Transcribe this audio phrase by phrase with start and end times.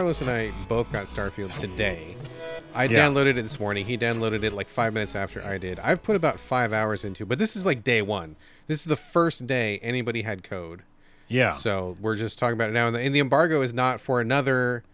[0.00, 2.16] Carlos and I both got Starfield today.
[2.74, 3.00] I Yeah.
[3.06, 3.84] downloaded it this morning.
[3.84, 5.78] He downloaded it like five minutes after I did.
[5.80, 8.36] I've put about five hours into, but this is like day one.
[8.66, 10.84] This is the first day anybody had code.
[11.28, 11.52] Yeah.
[11.52, 14.22] So we're just talking about it now, and the, and the embargo is not for
[14.22, 14.84] another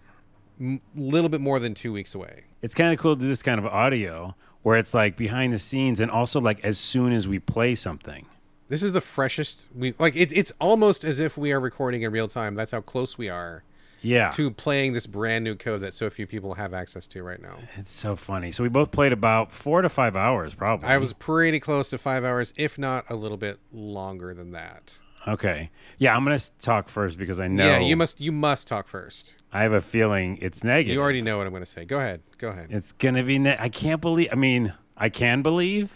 [0.60, 2.42] m- little bit more than two weeks away.
[2.60, 5.58] it's kind of cool to do this kind of audio where it's like behind the
[5.60, 8.26] scenes and also like as soon as we play something.
[8.68, 10.16] This is the freshest we like.
[10.16, 12.56] It, it's almost as if we are recording in real time.
[12.56, 13.62] That's how close we are
[14.06, 14.30] Yeah.
[14.30, 17.58] to playing this brand new code that so few people have access to right now.
[17.76, 18.50] It's so funny.
[18.50, 20.88] So we both played about four to five hours, probably.
[20.88, 24.98] I was pretty close to five hours, if not a little bit longer than that.
[25.26, 25.70] okay.
[25.98, 27.66] Yeah, I'm gonna talk first because I know.
[27.66, 29.34] Yeah, you must you must talk first.
[29.52, 30.94] I have a feeling it's negative.
[30.94, 31.84] You already know what I'm going to say.
[31.86, 32.20] Go ahead.
[32.36, 32.68] Go ahead.
[32.70, 33.38] It's gonna be.
[33.38, 34.28] Ne- I can't believe.
[34.30, 35.90] I mean, I can believe,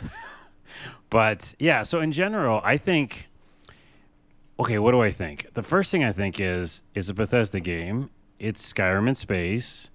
[1.10, 1.82] but yeah.
[1.82, 3.28] So in general, I think.
[4.60, 5.52] Okay, what do I think?
[5.54, 8.10] The first thing I think is it's a Bethesda game.
[8.38, 9.90] It's Skyrim in space.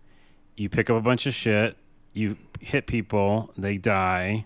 [0.57, 1.77] You pick up a bunch of shit.
[2.13, 3.51] You hit people.
[3.57, 4.45] They die.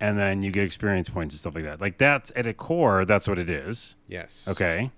[0.00, 1.80] And then you get experience points and stuff like that.
[1.80, 3.96] Like that's at a core, that's what it is.
[4.06, 4.46] Yes.
[4.48, 4.90] Okay.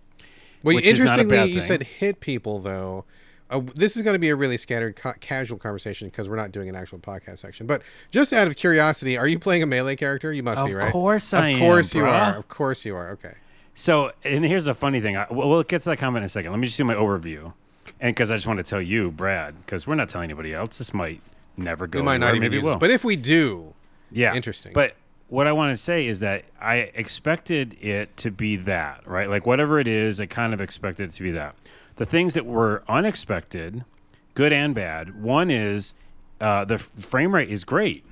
[0.63, 3.07] Well, Which is not a interestingly, you said hit people though.
[3.49, 6.53] Uh, this is going to be a really scattered, ca- casual conversation because we're not
[6.53, 7.67] doing an actual podcast section.
[7.67, 7.83] But
[8.13, 10.33] just out of curiosity, are you playing a melee character?
[10.33, 10.87] You must Of be, right?
[10.87, 12.13] Of course I Of am, Of course you bruh.
[12.35, 12.37] are.
[12.37, 13.11] Of course you are.
[13.11, 13.35] Okay.
[13.75, 15.17] So, and here's the funny thing.
[15.17, 16.51] I, we'll we'll get to that comment in a second.
[16.51, 17.53] Let me just do my overview,
[18.01, 20.79] and because I just want to tell you, Brad, because we're not telling anybody else.
[20.79, 21.21] This might
[21.57, 22.01] never go.
[22.01, 22.77] We might not even Maybe will.
[22.77, 23.75] But if we do,
[24.11, 24.73] yeah, interesting.
[24.75, 24.97] But
[25.29, 29.31] what I want to say is that I expected it to be that, right?
[29.31, 31.55] Like whatever it is, I kind of expected it to be that.
[31.97, 33.85] The things that were unexpected,
[34.35, 35.23] good and bad.
[35.23, 35.95] One is
[36.41, 38.05] uh, the frame rate is great.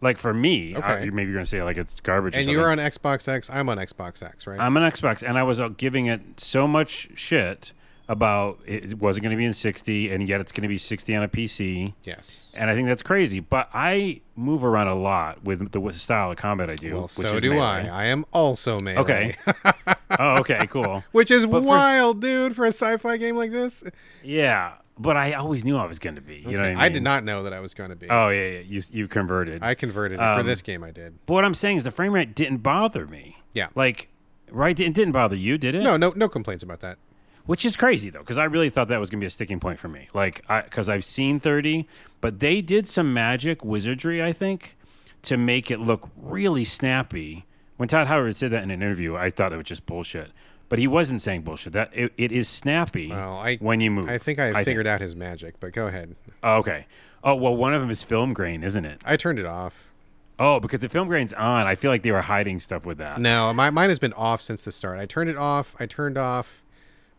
[0.00, 0.86] Like for me, Okay.
[0.86, 2.34] I- maybe you're gonna say like it's garbage.
[2.36, 4.60] and you're on Xbox X, I'm on Xbox X, right?
[4.60, 7.72] I'm an Xbox, and I was uh, giving it so much shit
[8.06, 11.14] about it wasn't going to be in 60, and yet it's going to be 60
[11.14, 12.52] on a PC, yes.
[12.54, 13.40] and I think that's crazy.
[13.40, 16.92] But I move around a lot with the with the style of combat I do.
[16.92, 17.88] Well, which so is do melee.
[17.88, 18.02] I.
[18.02, 19.00] I am also melee.
[19.00, 19.36] Okay.
[20.18, 21.02] oh, okay, cool.
[21.12, 23.82] Which is But for- wild, dude, for a sci-fi game like this.
[24.22, 26.36] Yeah, but I always knew I was going to be.
[26.36, 26.78] You know what I mean?
[26.78, 28.08] I did not know that I was going to be.
[28.10, 28.58] Oh yeah, yeah.
[28.60, 29.62] You you converted.
[29.62, 30.22] I converted it.
[30.22, 30.82] for Um, this game.
[30.84, 31.14] I did.
[31.26, 33.38] but what I'm saying is the frame rate didn't bother me.
[33.52, 33.68] Yeah.
[33.74, 34.08] Like,
[34.50, 34.78] right?
[34.78, 35.82] It didn't bother you, did it?
[35.82, 36.98] No, no, no complaints about that.
[37.46, 39.60] which is crazy though because i really thought that was going to be a sticking
[39.60, 41.86] point for me like because i've seen 30
[42.22, 44.74] but they did some magic wizardry i think
[45.20, 47.44] to make it look really snappy
[47.76, 50.30] when todd howard said that in an interview i thought it was just bullshit
[50.68, 54.08] but he wasn't saying bullshit that it, it is snappy Well, I when you move
[54.08, 56.16] I think I figured out his magic, but go ahead.
[56.42, 56.86] oh, okay
[57.22, 59.90] oh well one of them is film grain isn't it I turned it off.
[60.38, 63.20] oh because the film grain's on i feel like they were hiding stuff with that
[63.20, 64.98] No, my mine has been off since the start.
[64.98, 65.74] I turned it off.
[65.80, 66.62] I turned off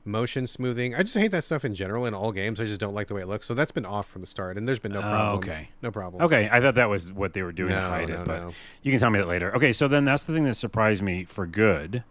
[0.07, 0.93] motion smoothing.
[0.93, 2.59] I just hate that stuff in general in all games.
[2.61, 3.47] I just don't like the way it looks.
[3.47, 5.47] So that's been off from the start, and there's been no oh, problems.
[5.47, 5.69] Oh, okay.
[5.81, 6.23] No problems.
[6.25, 8.39] Okay, I thought that was what they were doing to No, hide no, it, but
[8.43, 8.51] no.
[8.83, 9.55] you can tell me that later.
[9.55, 12.03] Okay, so then that's the thing that surprised me for good.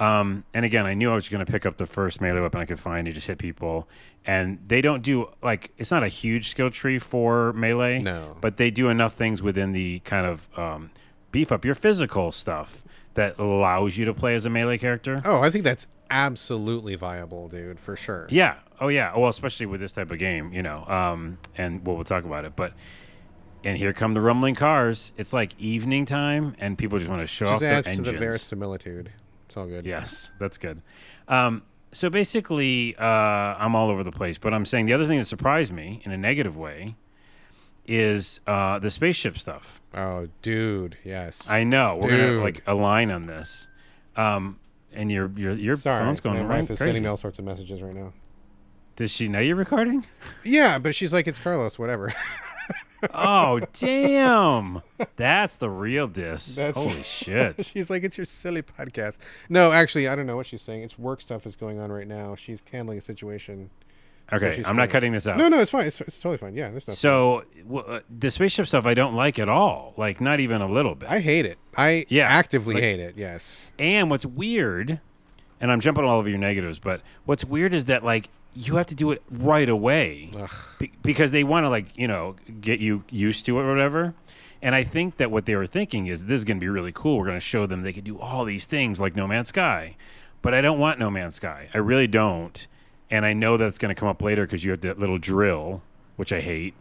[0.00, 2.60] Um, and again, I knew I was going to pick up the first melee weapon
[2.60, 3.06] I could find.
[3.06, 3.86] You just hit people,
[4.24, 8.00] and they don't do like it's not a huge skill tree for melee.
[8.00, 8.36] No.
[8.40, 10.90] but they do enough things within the kind of um,
[11.32, 12.82] beef up your physical stuff
[13.14, 15.20] that allows you to play as a melee character.
[15.24, 18.26] Oh, I think that's absolutely viable, dude, for sure.
[18.30, 18.54] Yeah.
[18.80, 19.16] Oh, yeah.
[19.16, 20.84] Well, especially with this type of game, you know.
[20.86, 22.56] Um, and well, we'll talk about it.
[22.56, 22.72] But
[23.62, 25.12] and here come the rumbling cars.
[25.18, 27.90] It's like evening time, and people just want to show off Just their adds to
[27.92, 28.12] engines.
[28.12, 29.12] the verisimilitude.
[29.50, 29.84] It's all good.
[29.84, 30.80] Yes, that's good.
[31.26, 34.38] Um, so basically, uh, I'm all over the place.
[34.38, 36.94] But I'm saying the other thing that surprised me in a negative way
[37.84, 39.82] is uh, the spaceship stuff.
[39.92, 40.98] Oh, dude.
[41.02, 41.50] Yes.
[41.50, 43.66] I know we're gonna like align on this.
[44.14, 44.60] Um,
[44.92, 46.90] and your your your Sorry, phone's going my right wife is crazy.
[46.90, 48.12] sending me all sorts of messages right now.
[48.94, 50.06] Does she know you're recording?
[50.44, 52.12] Yeah, but she's like, it's Carlos, whatever.
[53.14, 54.82] Oh damn!
[55.16, 56.56] That's the real diss.
[56.56, 57.64] That's- Holy shit!
[57.66, 59.16] she's like, it's your silly podcast.
[59.48, 60.82] No, actually, I don't know what she's saying.
[60.82, 62.34] It's work stuff is going on right now.
[62.34, 63.70] She's handling a situation.
[64.32, 65.38] Okay, she's I'm not cutting this out.
[65.38, 65.86] No, no, it's fine.
[65.86, 66.54] It's, it's totally fine.
[66.54, 66.94] Yeah, there's no.
[66.94, 69.92] So w- uh, the spaceship stuff I don't like at all.
[69.96, 71.08] Like not even a little bit.
[71.10, 71.58] I hate it.
[71.76, 73.14] I Yeah, actively like- hate it.
[73.16, 73.72] Yes.
[73.78, 75.00] and what's weird,
[75.60, 78.86] and I'm jumping all over your negatives, but what's weird is that like you have
[78.86, 80.30] to do it right away
[80.78, 84.14] Be- because they want to like you know get you used to it or whatever.
[84.62, 86.92] And I think that what they were thinking is this is going to be really
[86.92, 87.16] cool.
[87.18, 89.96] We're going to show them they can do all these things like No Man's Sky,
[90.42, 91.70] but I don't want No Man's Sky.
[91.72, 92.66] I really don't.
[93.10, 95.82] And I know that's going to come up later because you have that little drill,
[96.16, 96.74] which I hate,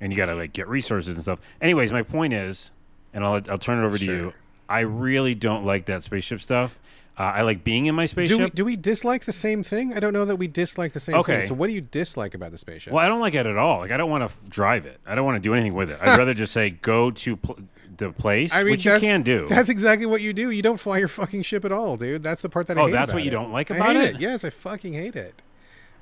[0.00, 1.40] and you got to like get resources and stuff.
[1.60, 2.72] Anyways, my point is,
[3.14, 4.32] and I'll I'll turn it over to you.
[4.68, 6.78] I really don't like that spaceship stuff.
[7.18, 8.38] Uh, I like being in my Do spaceship.
[8.40, 9.92] we do we dislike the same thing?
[9.94, 11.40] I don't know that we dislike the same Okay.
[11.40, 11.48] thing.
[11.48, 12.92] So what do you dislike about the spaceship?
[12.92, 13.80] well, I don't like it at all.
[13.80, 15.00] Like I don't want to f- drive it.
[15.06, 15.98] I don't want to do anything with it.
[16.00, 17.58] I'd rather just say go to pl-
[17.98, 19.46] the place, I mean, which you can do.
[19.48, 20.50] That's exactly what you do.
[20.50, 22.22] You don't fly your fucking ship at all, dude.
[22.22, 22.88] That's the part that I hate.
[22.88, 23.32] Oh, that's what you it.
[23.32, 24.20] don't like I about hate it?
[24.20, 25.42] Yes, I fucking hate it.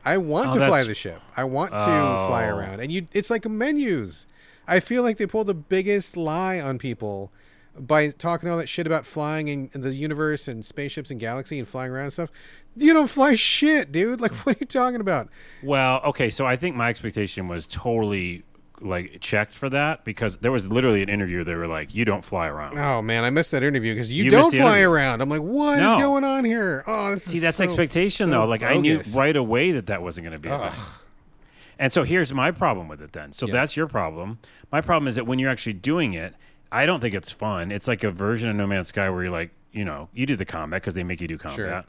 [0.04, 1.20] I want Oh, to fly the ship.
[1.36, 2.56] I want to fly Oh.
[2.56, 3.06] around, and you.
[3.12, 4.26] It's like menus.
[4.68, 7.32] I feel like they pull the biggest lie on people
[7.80, 11.58] by talking all that shit about flying in, in the universe and spaceships and galaxy
[11.58, 12.30] and flying around and stuff.
[12.76, 14.20] You don't fly shit, dude.
[14.28, 15.28] Like, what are you talking about?
[15.62, 18.44] Well, okay, so I think my expectation was totally
[18.80, 21.42] like checked for that because there was literally an interview.
[21.42, 24.22] They were like, "You don't fly around." Oh man, I missed that interview because you,
[24.24, 24.88] You don't fly interview.
[24.90, 25.20] around.
[25.20, 25.98] I'm like, what is No.
[25.98, 26.84] going on here?
[26.86, 28.46] Oh, this See, is that's so- expectation so though.
[28.46, 30.80] Like I knew right away that that wasn't going to be a thing.
[31.80, 33.32] And so here's my problem with it then.
[33.32, 33.52] So Yes.
[33.52, 34.38] that's your problem.
[34.70, 36.34] My problem is that when you're actually doing it,
[36.70, 37.72] I don't think it's fun.
[37.72, 40.36] It's like a version of No Man's Sky where you're like, you know, you do
[40.36, 41.56] the combat because they make you do combat.
[41.56, 41.84] Sure.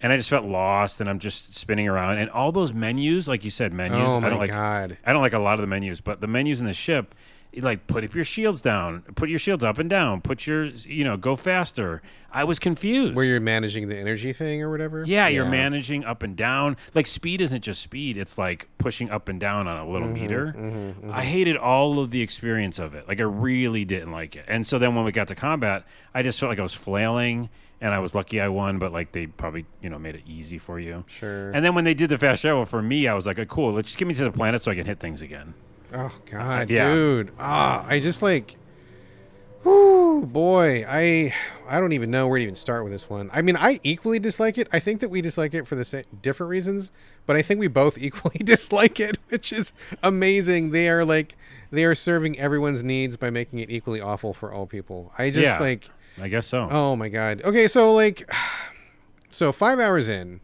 [0.00, 2.18] And I just felt lost and I'm just spinning around.
[2.18, 4.10] And all those menus, like you said, menus.
[4.10, 4.98] Oh I my don't like god.
[5.04, 7.14] I don't like a lot of the menus, but the menus in the ship,
[7.60, 11.04] like put up your shields down, put your shields up and down, put your you
[11.04, 12.02] know, go faster.
[12.32, 13.14] I was confused.
[13.14, 15.04] Where you're managing the energy thing or whatever.
[15.06, 16.76] Yeah, you're managing up and down.
[16.92, 20.14] Like speed isn't just speed; it's like pushing up and down on a little Mm-hmm,
[20.14, 21.12] meter.
[21.12, 23.06] I hated all of the experience of it.
[23.06, 24.44] Like I really didn't like it.
[24.48, 27.50] And so then when we got to combat, I just felt like I was flailing,
[27.80, 28.80] and I was lucky I won.
[28.80, 31.04] But like they probably you know made it easy for you.
[31.06, 31.52] Sure.
[31.52, 33.72] And then when they did the fast travel for me, I was like, oh, cool.
[33.72, 35.54] Let's just get me to the planet so I can hit things again.
[35.94, 36.92] Oh god, yeah.
[36.92, 37.30] dude.
[37.38, 38.56] Ah, I just like
[39.62, 41.32] Whoo, boy, I
[41.66, 43.30] I don't even know where to even start with this one.
[43.32, 44.68] I mean, I equally dislike it.
[44.72, 46.90] I think that we dislike it for the same, different reasons,
[47.26, 50.72] but I think we both equally dislike it, which is amazing.
[50.72, 51.34] They are like
[51.70, 55.12] they are serving everyone's needs by making it equally awful for all people.
[55.16, 55.58] I just Yeah.
[55.58, 55.88] like
[56.20, 56.68] I guess so.
[56.70, 57.40] Oh my god.
[57.42, 58.30] Okay, so like
[59.30, 60.40] so 5 hours in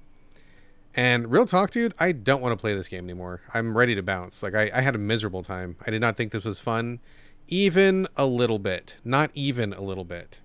[0.95, 3.41] and real talk dude, I don't want to play this game anymore.
[3.55, 4.43] I'm ready to bounce.
[4.43, 5.77] Like I, I had a miserable time.
[5.87, 7.01] I did not think this was fun
[7.49, 8.97] even a little bit.
[9.05, 10.41] Not even a little bit.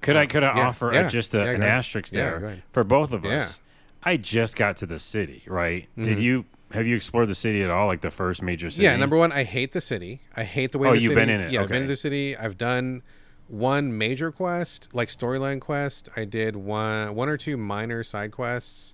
[0.00, 2.84] Could I could I yeah, offer yeah, a, just a, yeah, an asterisk there for
[2.84, 3.60] both of us?
[4.02, 5.88] I just got to the city, right?
[5.96, 6.20] Did Mm-hmm.
[6.22, 7.86] you have you explored the city at all?
[7.86, 8.84] Like the first major city?
[8.84, 10.22] Yeah, number one, I hate the city.
[10.36, 11.52] I hate the way Oh, the you've city- been in it.
[11.52, 11.84] Yeah, I've been Okay.
[11.84, 12.36] to the city.
[12.36, 13.02] I've done
[13.46, 16.08] one major quest, like storyline quest.
[16.16, 18.91] I did one one or two minor side quests.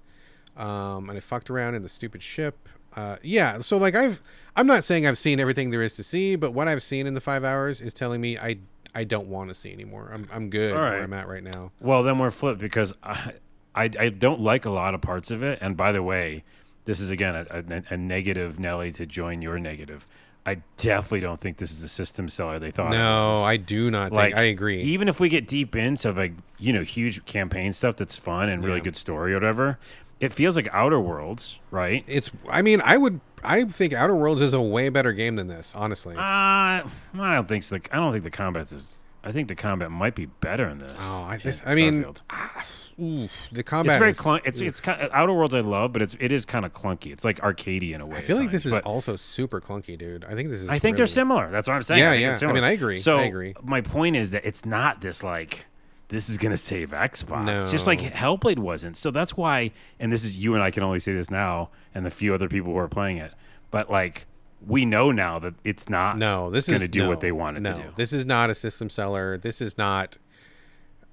[0.58, 2.68] Um, and I fucked around in the stupid ship.
[2.96, 4.20] Uh, yeah, so like I've
[4.56, 7.14] I'm not saying I've seen everything there is to see, but what I've seen in
[7.14, 8.58] the 5 hours is telling me I
[8.94, 10.10] I don't want to see anymore.
[10.12, 11.02] I'm I'm good All where.
[11.02, 11.70] I'm at right now.
[11.80, 13.34] Well, then we're flipped because I,
[13.74, 15.58] I I don't like a lot of parts of it.
[15.60, 16.42] And by the way,
[16.86, 20.08] this is again a, a, a negative Nelly to join your negative.
[20.46, 22.90] I definitely don't think this is the system seller they thought.
[22.92, 23.34] No.
[23.42, 24.80] I do not like think I agree.
[24.80, 28.64] Even if we get deep into like you know huge campaign stuff that's fun and
[28.64, 28.84] really Yeah.
[28.84, 29.78] good story or whatever,
[30.20, 32.04] it feels like Outer Worlds, right?
[32.06, 35.48] it's I mean, I would I think Outer Worlds is a way better game than
[35.48, 36.16] this, honestly.
[36.16, 36.82] Uh, I
[37.14, 37.76] don't think so.
[37.92, 38.98] I don't think the combat is.
[39.22, 40.94] I think the combat might be better in this.
[40.98, 42.84] Oh, I- this- I mean, Starfield.
[43.00, 44.40] Oof, the combat it's very is- clunky.
[44.44, 47.12] It's it's kind Outer Worlds I love, but it's it is kind of clunky.
[47.12, 48.16] It's like arcadey in a way.
[48.16, 50.24] I feel like this is also super clunky, dude.
[50.24, 50.68] I think this is.
[50.68, 51.50] I think they're similar.
[51.50, 52.00] That's what I'm saying.
[52.00, 52.38] Yeah, I yeah.
[52.42, 52.64] I mean.
[52.64, 52.96] I agree.
[52.96, 53.54] So I agree.
[53.62, 55.66] my point is that it's not this like
[56.08, 57.70] this is gonna save Xbox.
[57.70, 58.08] Just like No.
[58.08, 58.96] Hellblade wasn't.
[58.96, 59.72] So that's why.
[60.00, 62.48] And this is you and I can only say this now, and the few other
[62.48, 63.32] people who are playing it.
[63.70, 64.26] But like
[64.66, 66.18] we know now that it's not.
[66.18, 67.82] No, this gonna do no, what they wanted to no, do.
[67.96, 69.38] This is not a system seller.
[69.38, 70.18] This is not.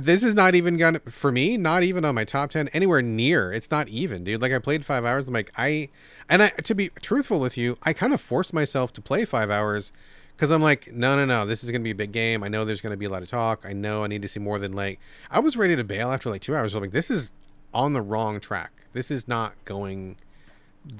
[0.00, 1.58] This is not even gonna for me.
[1.58, 3.52] Not even on my top ten anywhere near.
[3.52, 4.40] It's not even, dude.
[4.40, 5.26] Like I played five hours.
[5.26, 5.90] I'm like I,
[6.26, 9.50] and I to be truthful with you, I kind of forced myself to play five
[9.50, 9.92] hours
[10.36, 11.46] because I'm like, no, no, no.
[11.46, 12.42] This is gonna be a big game.
[12.42, 13.62] I know there's gonna be a lot of talk.
[13.64, 14.98] I know I need to see more than like.
[15.30, 16.74] I was ready to bail after like two hours.
[16.74, 17.32] I'm like, this is
[17.72, 18.72] on the wrong track.
[18.92, 20.16] This is not going.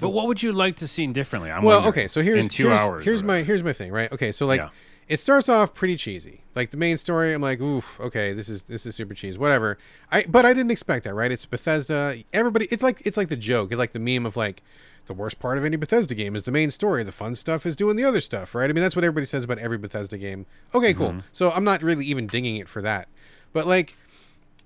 [0.01, 1.51] But what would you like to see differently?
[1.51, 3.05] I'm Well, okay, so here's in two here's, hours.
[3.05, 4.11] Here's my here's my thing, right?
[4.11, 4.71] Okay, so like Yeah.
[5.09, 6.41] it starts off pretty cheesy.
[6.55, 9.77] Like the main story, I'm like, oof, okay, this is this is super cheese, whatever.
[10.11, 11.31] I but I didn't expect that, right?
[11.31, 12.17] It's Bethesda.
[12.33, 14.63] Everybody, it's like it's like the joke, it's like the meme of like
[15.07, 17.03] the worst part of any Bethesda game is the main story.
[17.03, 18.69] The fun stuff is doing the other stuff, right?
[18.69, 20.47] I mean, that's what everybody says about every Bethesda game.
[20.75, 21.11] Okay, cool.
[21.11, 21.21] Mm-hmm.
[21.33, 23.09] So I'm not really even dinging it for that,
[23.53, 23.97] but like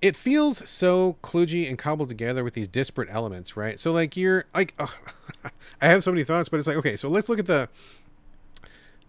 [0.01, 3.81] it feels so kludgy and cobbled together with these disparate elements, right?
[3.81, 4.95] So like you're like, ugh,
[5.81, 7.69] I have so many thoughts, but it's like okay, so let's look at the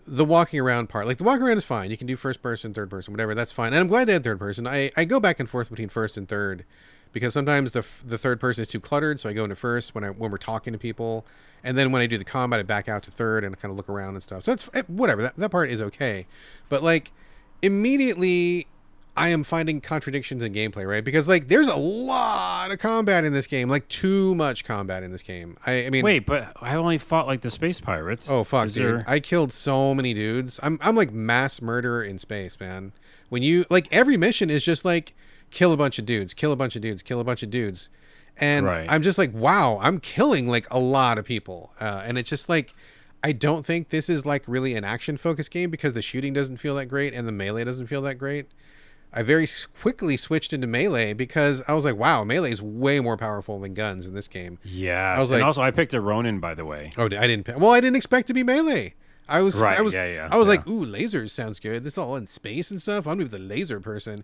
[0.08, 1.06] the walking around part.
[1.06, 1.92] Like the walking around is fine.
[1.92, 3.36] You can do first person, third person, whatever.
[3.36, 3.74] That's fine.
[3.74, 4.66] And I'm glad they had third person.
[4.66, 6.66] I, I go back and forth between first and third
[7.14, 9.96] because sometimes the f- the third person is too cluttered, so I go into first
[9.96, 11.26] when I when we're talking to people,
[11.64, 13.72] and then when I do the combat, I back out to third and I kind
[13.72, 14.44] of look around and stuff.
[14.44, 15.22] So it's it, whatever.
[15.22, 16.28] That that part is okay,
[16.70, 17.12] but like
[17.62, 18.68] immediately
[19.18, 21.04] I am finding contradictions in gameplay, right?
[21.04, 25.12] Because like there's a lot of combat in this game, like too much combat in
[25.12, 25.58] this game.
[25.66, 28.30] I, I mean, Wait, but I only fought like the space pirates.
[28.30, 30.60] oh fuck, Is dude, there- I killed so many dudes.
[30.64, 32.94] I'm I'm like mass murderer in space, man.
[33.30, 35.14] When you like every mission is just like
[35.52, 37.90] kill a bunch of dudes, kill a bunch of dudes, kill a bunch of dudes,
[38.38, 38.86] and Right.
[38.90, 42.50] I'm just like, wow, I'm killing like a lot of people, uh, and it's just
[42.50, 42.74] like.
[43.22, 46.56] I don't think this is like really an action focused game because the shooting doesn't
[46.56, 48.46] feel that great and the melee doesn't feel that great.
[49.12, 49.46] I very
[49.82, 53.74] quickly switched into melee because I was like, wow, melee is way more powerful than
[53.74, 54.58] guns in this game.
[54.64, 55.16] Yeah.
[55.16, 56.92] I was and like- also, I picked a Ronin, by the way.
[56.98, 57.46] Oh, I didn't.
[57.58, 58.94] Well, I didn't expect to be melee.
[59.28, 60.52] I was, Right, I was, yeah, yeah, I was yeah.
[60.54, 61.84] like, ooh, lasers sounds good.
[61.84, 63.06] This is all in space and stuff.
[63.06, 64.24] I'm gonna be the laser person.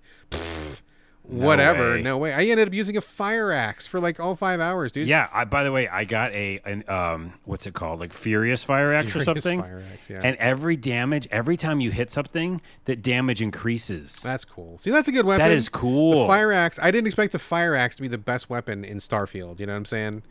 [1.26, 1.94] Pfft, whatever.
[1.94, 2.02] way.
[2.02, 2.34] No way.
[2.34, 5.08] I ended up using a fire axe for like all five hours, dude.
[5.08, 5.28] Yeah.
[5.34, 8.94] I, by the way, I got a an um, what's it called, like Furious Fire
[8.94, 9.62] Axe or Furious something.
[9.62, 10.22] fire axe, yeah.
[10.24, 14.22] And every damage, every time you hit something, that damage increases.
[14.22, 14.78] That's cool.
[14.80, 15.48] See, that's a good weapon.
[15.48, 16.22] That is cool.
[16.22, 16.80] The fire axe.
[16.82, 19.60] I didn't expect the fire axe to be the best weapon in Starfield.
[19.60, 20.24] You know what I'm saying?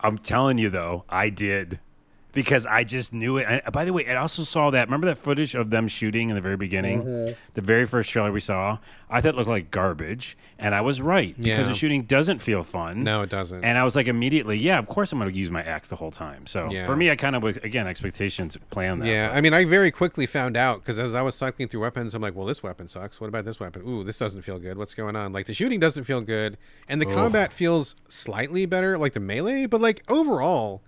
[0.00, 1.78] I'm telling you though, I did
[2.36, 3.46] because I just knew it.
[3.48, 4.86] And by the way, I also saw that.
[4.88, 7.32] Remember that footage of them shooting in the very beginning, Mm-hmm.
[7.54, 8.76] the very first trailer we saw.
[9.08, 11.72] I thought it looked like garbage, and I was right because Yeah.
[11.72, 13.04] the shooting doesn't feel fun.
[13.04, 13.64] No, it doesn't.
[13.64, 15.96] And I was like immediately, yeah, of course I'm going to use my axe the
[15.96, 16.46] whole time.
[16.46, 16.84] So Yeah.
[16.86, 19.08] for me, I kind of again expectations plan that.
[19.08, 22.14] Yeah, I mean, I very quickly found out because as I was cycling through weapons,
[22.14, 23.18] I'm like, well, this weapon sucks.
[23.20, 23.82] What about this weapon?
[23.88, 24.76] Ooh, this doesn't feel good.
[24.76, 25.32] What's going on?
[25.32, 29.64] Like the shooting doesn't feel good, and the combat feels slightly better, like the melee,
[29.66, 30.82] but like overall,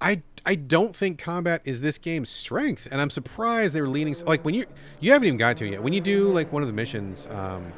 [0.00, 4.14] I I don't think combat is this game's strength, and I'm surprised they were leaning
[4.26, 4.66] like when you
[5.00, 5.82] you haven't even got to it yet.
[5.82, 7.72] When you do like one of the missions, um,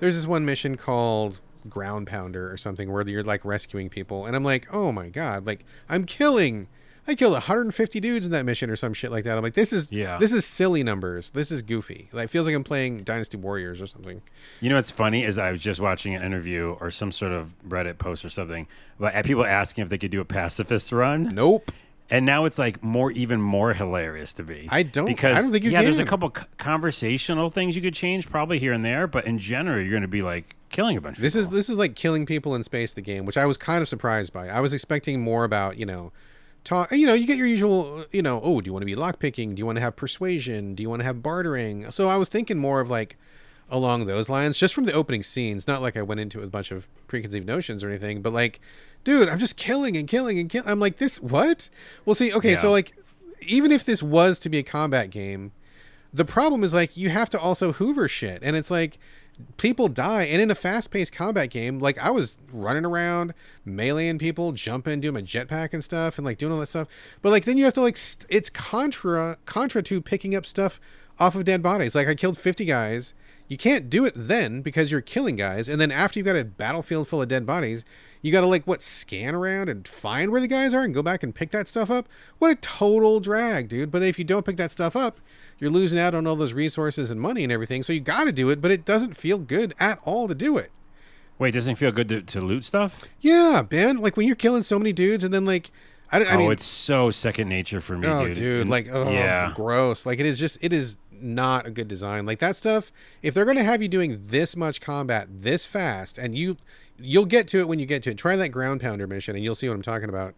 [0.00, 4.36] there's this one mission called Ground Pounder or something where you're like rescuing people, and
[4.36, 6.68] I'm like, oh my god, like I'm killing.
[7.04, 9.36] I killed 150 dudes in that mission or some shit like that.
[9.36, 10.18] I'm like, this is Yeah.
[10.18, 11.30] this is silly numbers.
[11.30, 12.08] This is goofy.
[12.12, 14.22] Like, it feels like I'm playing Dynasty Warriors or something.
[14.60, 17.56] You know what's funny is I was just watching an interview or some sort of
[17.68, 18.68] Reddit post or something
[19.00, 21.24] about people asking if they could do a pacifist run.
[21.34, 21.72] Nope.
[22.12, 24.68] And now it's like more, even more hilarious to be.
[24.70, 27.94] I don't- because I don't think you yeah, there's a couple conversational things you could
[27.94, 31.00] change probably here and there, but in general, you're going to be like killing a
[31.00, 32.92] bunch of This is this is like killing people in space.
[32.92, 34.50] The game, which I was kind of surprised by.
[34.50, 36.12] I was expecting more about you know,
[36.64, 36.92] talk.
[36.92, 38.00] You know, you get your usual.
[38.00, 39.54] Uh, you know, oh, do you want to be lockpicking?
[39.54, 40.74] Do you want to have persuasion?
[40.74, 41.90] Do you want to have bartering?
[41.92, 43.16] So I was thinking more of like
[43.70, 45.66] along those lines, just from the opening scenes.
[45.66, 48.34] Not like I went into it with a bunch of preconceived notions or anything, but
[48.34, 48.60] like,
[49.04, 50.68] dude, I'm just killing and killing and killing.
[50.68, 51.68] I'm like, this what?
[52.04, 52.94] Well, see, okay, so like,
[53.46, 55.52] even if this was to be a combat game,
[56.12, 58.42] the problem is like you have to also hoover shit.
[58.42, 58.98] And it's like
[59.56, 60.24] people die.
[60.24, 63.32] And in a fast-paced combat game like i was running around
[63.66, 66.88] meleeing people jumping doing my jetpack and stuff and like doing all that stuff.
[67.22, 70.80] But like then you have to like st- it's contra contra to picking up stuff
[71.18, 71.94] off of dead bodies.
[71.94, 73.14] Like i killed 50 guys.
[73.48, 75.68] You can't do it then because you're killing guys.
[75.68, 77.84] And then after you've got a battlefield full of dead bodies
[78.22, 81.22] you gotta like what scan around and find where the guys are and go back
[81.22, 82.08] and pick that stuff up?
[82.38, 83.90] What a total drag dude.
[83.90, 85.20] But if you don't pick that stuff up
[85.62, 87.84] you're losing out on all those resources and money and everything.
[87.84, 90.72] So you gotta do it but it doesn't feel good at all to do it.
[91.38, 93.04] Wait, doesn't it feel good to, to loot stuff?
[93.20, 95.70] yeah man like when you're killing so many dudes and then like
[96.10, 98.36] i, don't- I oh, mean it's so second nature for me, oh dude.
[98.36, 99.52] dude, like oh yeah.
[99.54, 100.04] gross.
[100.04, 102.26] Like it is just it is not a good design.
[102.26, 102.90] Like that stuff
[103.22, 106.56] if they're gonna have you doing this much combat this fast and you
[107.04, 108.18] you'll get to it when you get to it.
[108.18, 110.34] Try that ground pounder mission and you'll see what i'm talking about.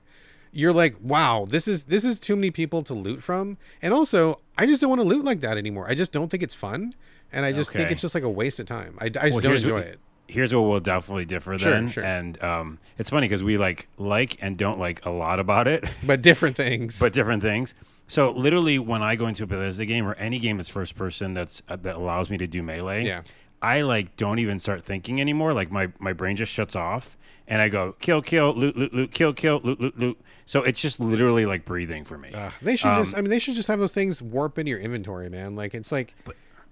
[0.52, 3.58] You're like wow this is this is too many people to loot from.
[3.82, 5.86] And also i just don't want to loot like that anymore.
[5.88, 6.94] I just don't think it's fun.
[7.32, 8.96] And i just think it's just like a waste of time.
[9.00, 10.00] I, I just Well, don't enjoy what- it.
[10.26, 12.02] Here's what will definitely differ Sure, then, sure.
[12.02, 15.84] and um, it's funny because we like like and don't like a lot about it.
[16.02, 16.98] but different things.
[16.98, 17.74] But different things.
[18.08, 21.34] So literally, when I go into a Bethesda game or any game that's first person
[21.34, 23.20] that's uh, that allows me to do melee, Yeah.
[23.64, 25.52] I like don't even start thinking anymore.
[25.54, 27.16] Like my my brain just shuts off,
[27.48, 30.20] and I go kill, kill, loot, loot, loot, kill, kill, loot, loot, loot.
[30.46, 32.30] So it's just literally like breathing for me.
[32.34, 34.70] Ugh, they should Um, just i mean they should just have those things warp into
[34.70, 36.14] your inventory man like it's like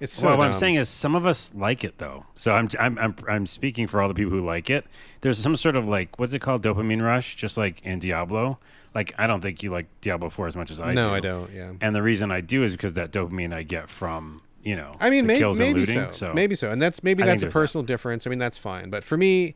[0.00, 2.26] it's so well, what I'm saying is some of us like it though.
[2.34, 4.84] So I'm, I'm I'm I'm speaking for all the people who like it.
[5.20, 8.58] There's some sort of like what's it called dopamine rush, just like in Diablo.
[8.96, 10.96] Like I don't think you like Diablo 4 as much as I do.
[10.96, 13.88] no i don't yeah And the reason I do is because that dopamine I get
[13.88, 16.10] from you know I mean, maybe, looting.
[16.10, 16.32] so.
[16.32, 17.58] Maybe so, and that's maybe I that's a there's that.
[17.60, 18.26] personal difference.
[18.26, 19.54] I mean, that's fine, but for me,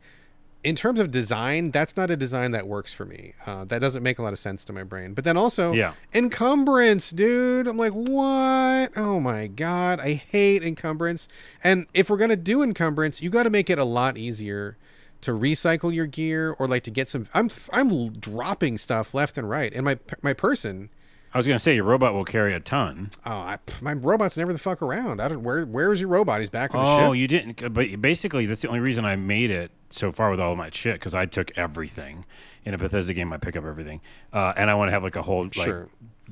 [0.63, 3.33] in terms of design, that's not a design that works for me.
[3.45, 5.13] Uh, that doesn't make a lot of sense to my brain.
[5.13, 5.93] But then also, Yeah.
[6.13, 7.67] encumbrance, dude.
[7.67, 8.91] I'm like, what?
[8.97, 11.27] Oh my god, I hate encumbrance.
[11.63, 14.77] And if we're gonna do encumbrance, you got to make it a lot easier
[15.21, 17.27] to recycle your gear or like to get some.
[17.33, 20.89] I'm I'm dropping stuff left and right, and my my person.
[21.37, 23.11] I was gonna say your robot will carry a ton.
[23.23, 25.21] Oh, I, my robot's never the fuck around.
[25.21, 25.43] I don't.
[25.43, 26.39] Where Where is your robot?
[26.39, 27.07] He's back on the ship.
[27.07, 27.19] Oh, ship.
[27.19, 27.73] you didn't.
[27.75, 30.71] But basically, that's the only reason I made it so far with all of my
[30.71, 32.25] shit because I took everything
[32.65, 33.31] in a Bethesda game.
[33.31, 34.01] I pick up everything,
[34.33, 35.89] uh, and I want to have like a whole like Sure.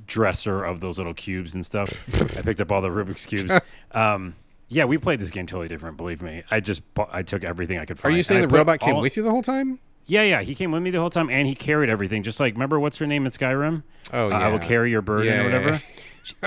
[0.07, 1.87] dresser of those little cubes and stuff.
[2.39, 3.53] I picked up all the Rubik's cubes.
[3.91, 4.33] Um,
[4.69, 5.95] yeah, we played this game totally different.
[5.97, 8.05] Believe me, I just bu- I took everything I could find.
[8.05, 8.17] Are find.
[8.17, 9.79] you saying the robot came with you the whole time?
[10.07, 12.21] Yeah, yeah, he came with me the whole time, and he carried everything.
[12.23, 13.83] Just like remember what's her name in Skyrim?
[14.13, 15.81] Oh, Uh, I will carry your burden Yeah, or yeah, whatever.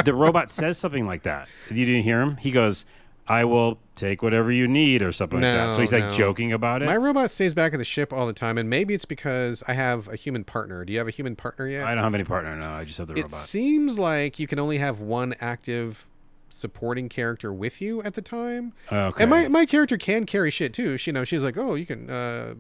[0.04, 1.48] the robot says something like that.
[1.70, 2.36] You didn't hear him?
[2.36, 2.84] He goes,
[3.26, 5.72] "I will take whatever you need" or something like that.
[5.72, 6.86] So No, he's like joking about it.
[6.86, 9.72] My robot stays back at the ship all the time, and maybe it's because I
[9.74, 10.84] have a human partner.
[10.84, 11.84] Do you have a human partner yet?
[11.86, 13.32] I don't have any partner No, I just have the it robot.
[13.32, 16.06] It seems like you can only have one active
[16.48, 18.72] supporting character with you at the time.
[18.90, 19.22] Okay.
[19.22, 20.96] And my, my character can carry shit too.
[20.96, 22.08] She, you know, she's like, oh, you can.
[22.08, 22.54] Uh,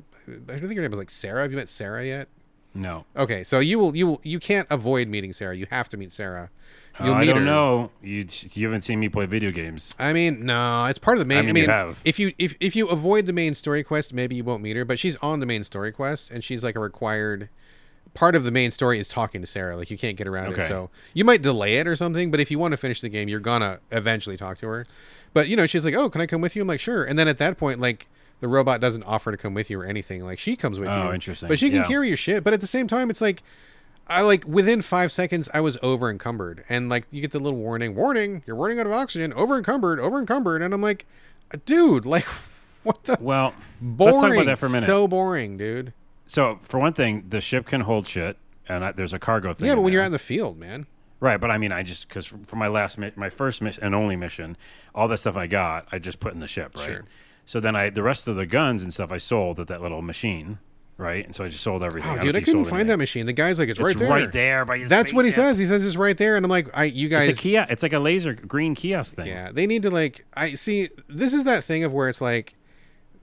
[0.48, 1.42] I don't think her name was like Sarah.
[1.42, 2.28] Have you met Sarah yet?
[2.74, 3.04] no.
[3.16, 5.56] Okay, so you will you will you can't avoid meeting Sarah.
[5.56, 6.50] You have to meet Sarah.
[7.02, 7.44] You'll Uh, I don't her.
[7.44, 7.90] know.
[8.02, 9.94] You you haven't seen me play video games.
[9.98, 11.38] I mean, no, it's part of the main.
[11.38, 12.00] I mean, mean, you have.
[12.04, 14.84] if you if if you avoid the main story quest, maybe you won't meet her.
[14.84, 17.48] But she's on the main story quest, and she's like a required
[18.14, 19.76] part of the main story is talking to Sarah.
[19.76, 22.30] Like you can't get around it, so you might delay it or something.
[22.30, 24.86] But if you want to finish the game, you're gonna eventually talk to her.
[25.32, 27.18] But you know, she's like, "Oh, can I come with you?" I'm like, "Sure." And
[27.18, 28.08] then at that point, like
[28.40, 30.24] the robot doesn't offer to come with you or anything.
[30.24, 31.08] Like she comes with oh, you.
[31.10, 31.48] Oh, interesting.
[31.48, 31.88] But she can Yeah.
[31.88, 32.44] carry your shit.
[32.44, 33.42] But at the same time, it's like.
[34.10, 37.58] I like within five seconds I was over encumbered and like you get the little
[37.58, 41.04] warning warning you're running out of oxygen over encumbered over encumbered and I'm like
[41.66, 42.24] dude like
[42.84, 43.52] what the Well,
[43.82, 44.86] boring let's talk about that for a minute.
[44.86, 45.92] so boring dude
[46.26, 49.68] so for one thing, the ship can hold shit, and I, there's a cargo thing.
[49.68, 50.04] yeah but when you're there.
[50.04, 50.86] out in the field man
[51.20, 53.94] Right, but I mean, I just because for my last, mi- my first mission and
[53.94, 54.56] only mission,
[54.94, 56.86] all that stuff I got, I just put in the ship, right?
[56.86, 57.04] Sure.
[57.48, 60.02] So then I, the rest of the guns and stuff, I sold at that little
[60.02, 60.58] machine,
[60.98, 61.24] right?
[61.24, 62.10] And so I just sold everything.
[62.10, 64.10] oh don't dude I couldn't find that machine the guy's like it's, It's right there
[64.10, 66.50] right there by his that's what he says he says it's right there and I'm
[66.50, 67.70] like I you guys It's a kiosk.
[67.72, 69.28] It's like a laser green kiosk thing.
[69.28, 72.54] Yeah, they need to like I see this is that thing of where it's like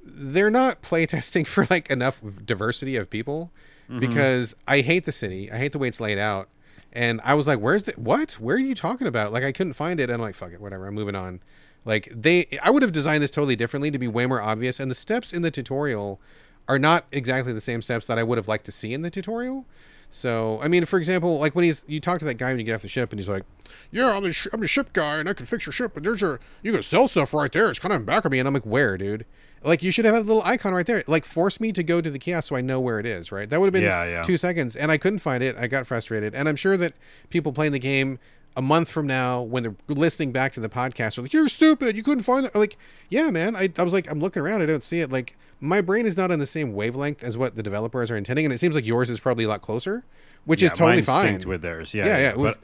[0.03, 3.51] they're not playtesting for like enough diversity of people
[3.87, 3.99] Mm-hmm.
[3.99, 5.51] because I hate the city.
[5.51, 6.49] I hate the way it's laid out.
[6.91, 8.31] And I was like, where's the what?
[8.39, 9.31] Where are you talking about?
[9.31, 10.87] Like I couldn't find it and I'm like, fuck it, whatever.
[10.87, 11.41] I'm moving on.
[11.85, 14.89] Like they I would have designed this totally differently to be way more obvious and
[14.89, 16.19] the steps in the tutorial
[16.67, 19.11] are not exactly the same steps that I would have liked to see in the
[19.11, 19.65] tutorial.
[20.09, 22.65] So, I mean, for example, like when he's you talk to that guy when you
[22.65, 23.43] get off the ship, and he's like,
[23.91, 26.03] "Yeah, I'm a sh- I'm a ship guy, and I can fix your ship, but
[26.03, 27.69] there's your you can sell stuff right there.
[27.69, 29.25] It's kind of in back of me." And I'm like, "Where, dude?
[29.63, 31.03] Like, you should have had a little icon right there.
[31.07, 33.31] Like, force me to go to the kiosk so I know where it is.
[33.31, 33.49] Right?
[33.49, 34.21] That would have been Yeah, yeah.
[34.21, 35.57] two seconds, and I couldn't find it.
[35.57, 36.93] I got frustrated, and I'm sure that
[37.29, 38.19] people playing the game
[38.57, 41.97] a month from now, when they're listening back to the podcast, they're like, "You're stupid.
[41.97, 42.77] You couldn't find it." Like,
[43.09, 43.55] yeah, man.
[43.55, 44.61] I, I was like, I'm looking around.
[44.61, 45.11] I don't see it.
[45.11, 48.45] Like, my brain is not on the same wavelength as what the developers are intending,
[48.45, 50.03] and it seems like yours is probably a lot closer,
[50.45, 51.39] which Yeah, is totally fine.
[51.39, 51.93] synced with theirs.
[51.93, 52.33] Yeah, Yeah, yeah.
[52.35, 52.59] But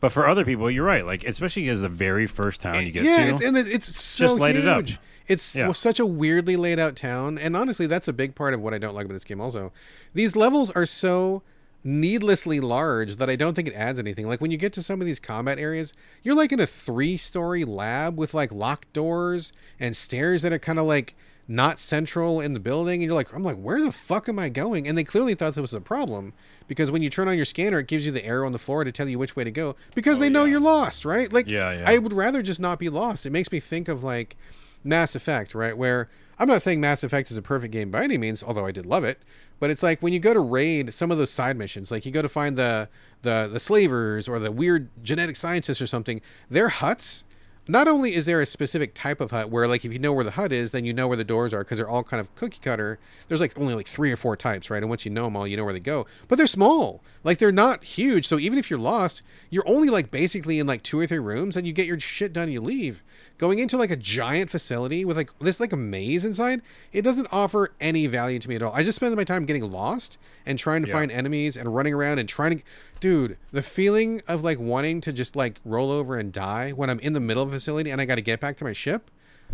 [0.00, 1.04] but for other people, you're right.
[1.06, 3.34] Like especially as the very first town you get yeah, to.
[3.36, 4.64] it's, and it's so Just light huge.
[4.64, 4.84] it up.
[5.28, 5.70] It's Yeah.
[5.72, 8.78] such a weirdly laid out town, and honestly, that's a big part of what I
[8.78, 9.40] don't like about this game.
[9.40, 9.72] Also,
[10.14, 11.42] these levels are so
[11.84, 14.26] needlessly large that I don't think it adds anything.
[14.26, 17.64] Like when you get to some of these combat areas, you're like in a three-story
[17.64, 21.14] lab with like locked doors and stairs that are kind of like
[21.50, 24.50] not central in the building, and you're like, I'm like, where the fuck am I
[24.50, 24.86] going?
[24.86, 26.34] And they clearly thought this was a problem
[26.66, 28.84] because when you turn on your scanner, it gives you the arrow on the floor
[28.84, 31.32] to tell you which way to go because oh, they know you're lost, right?
[31.32, 31.84] Like, Yeah, yeah.
[31.86, 33.24] I would rather just not be lost.
[33.24, 34.36] It makes me think of like
[34.84, 35.76] Mass Effect, right?
[35.76, 38.72] Where I'm not saying Mass Effect is a perfect game by any means, although I
[38.72, 39.20] did love it.
[39.58, 42.12] But it's like when you go to raid some of those side missions, like you
[42.12, 42.88] go to find the
[43.22, 46.20] the the slavers or the weird genetic scientists or something.
[46.48, 47.24] Their huts.
[47.70, 50.24] Not only is there a specific type of hut where, like, if you know where
[50.24, 52.34] the hut is, then you know where the doors are because they're all kind of
[52.34, 52.98] cookie cutter.
[53.28, 54.82] There's like only like three or four types, right?
[54.82, 56.06] And once you know them all, you know where they go.
[56.28, 58.26] But they're small, like they're not huge.
[58.26, 61.56] So even if you're lost, you're only like basically in like two or three rooms,
[61.56, 63.04] and you get your shit done, and you leave.
[63.36, 67.28] Going into like a giant facility with like this like a maze inside, it doesn't
[67.30, 68.72] offer any value to me at all.
[68.74, 70.94] I just spend my time getting lost and trying to Yeah.
[70.94, 72.64] find enemies and running around and trying to
[73.00, 76.98] dude the feeling of like wanting to just like roll over and die when i'm
[76.98, 79.08] in the middle of a facility and i got to get back to my ship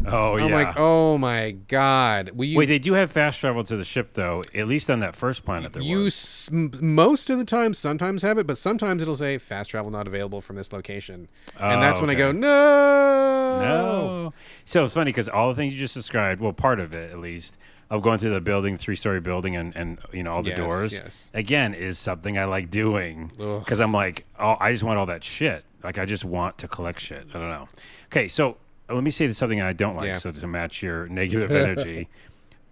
[0.07, 0.55] oh i'm yeah.
[0.55, 4.13] like oh my god will you Wait, they do have fast travel to the ship
[4.15, 4.43] though.
[4.55, 6.15] At least on that first planet there you was.
[6.15, 10.07] s- most of the time sometimes have it but sometimes it'll say fast travel not
[10.07, 11.29] available from this location
[11.59, 12.39] and Oh, that's when i go oh, okay.
[12.39, 14.33] no No.
[14.65, 17.19] So it's funny because all the things you just described, well, part of it at
[17.19, 17.59] least,
[17.91, 20.59] of going through the building, three story building, and, and you know all the Yes,
[20.59, 21.31] doors, yes.
[21.35, 23.61] again, is something I like doing Ugh.
[23.63, 25.65] because I'm like, oh, I just want all that shit.
[25.83, 27.27] Like I just want to collect shit.
[27.31, 27.69] I don't know.
[28.07, 28.57] Okay, so
[28.89, 30.15] let me say something I don't like, Yeah.
[30.15, 32.09] so to match your negative energy.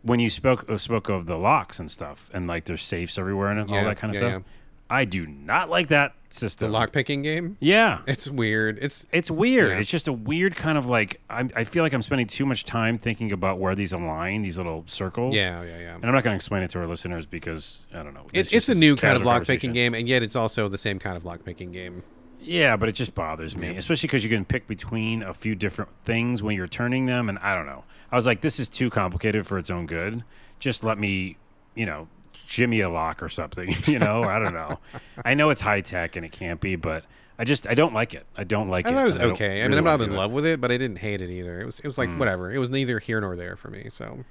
[0.04, 3.50] When you spoke uh, spoke of the locks and stuff, and like there's safes everywhere
[3.50, 4.42] and all Yeah, that kind of yeah, stuff.
[4.90, 6.72] I do not like that system.
[6.72, 7.56] The lockpicking game.
[7.60, 8.00] yeah.
[8.08, 8.80] It's weird.
[8.82, 9.78] It's It's weird.
[9.78, 12.64] It's just a weird kind of like I'm, I feel like I'm spending too much
[12.64, 15.36] time thinking about where these align, these little circles.
[15.36, 15.94] yeah, yeah, yeah.
[15.94, 18.26] And I'm not going to explain it to our listeners because I don't know.
[18.32, 20.98] It, just it's a new kind of lockpicking game, and yet it's also the same
[20.98, 22.02] kind of lockpicking game.
[22.42, 25.90] Yeah, but it just bothers me, especially because you can pick between a few different
[26.04, 27.84] things when you're turning them, and I don't know.
[28.10, 30.24] I was like, this is too complicated for its own good.
[30.58, 31.36] Just let me,
[31.74, 32.08] you know,
[32.46, 33.74] jimmy a lock or something.
[33.86, 34.78] You know, I don't know.
[35.24, 37.04] I know it's high tech and it can't be, but
[37.38, 38.26] I just I don't like it.
[38.36, 38.94] I don't like I it.
[38.94, 39.62] thought it was don't okay.
[39.62, 40.16] I really mean, I'm wanna not in do it.
[40.16, 40.18] Hmm.
[40.18, 41.60] love with it, but I didn't hate it either.
[41.60, 42.50] It was it was like whatever.
[42.50, 43.88] It was neither here nor there for me.
[43.90, 44.24] So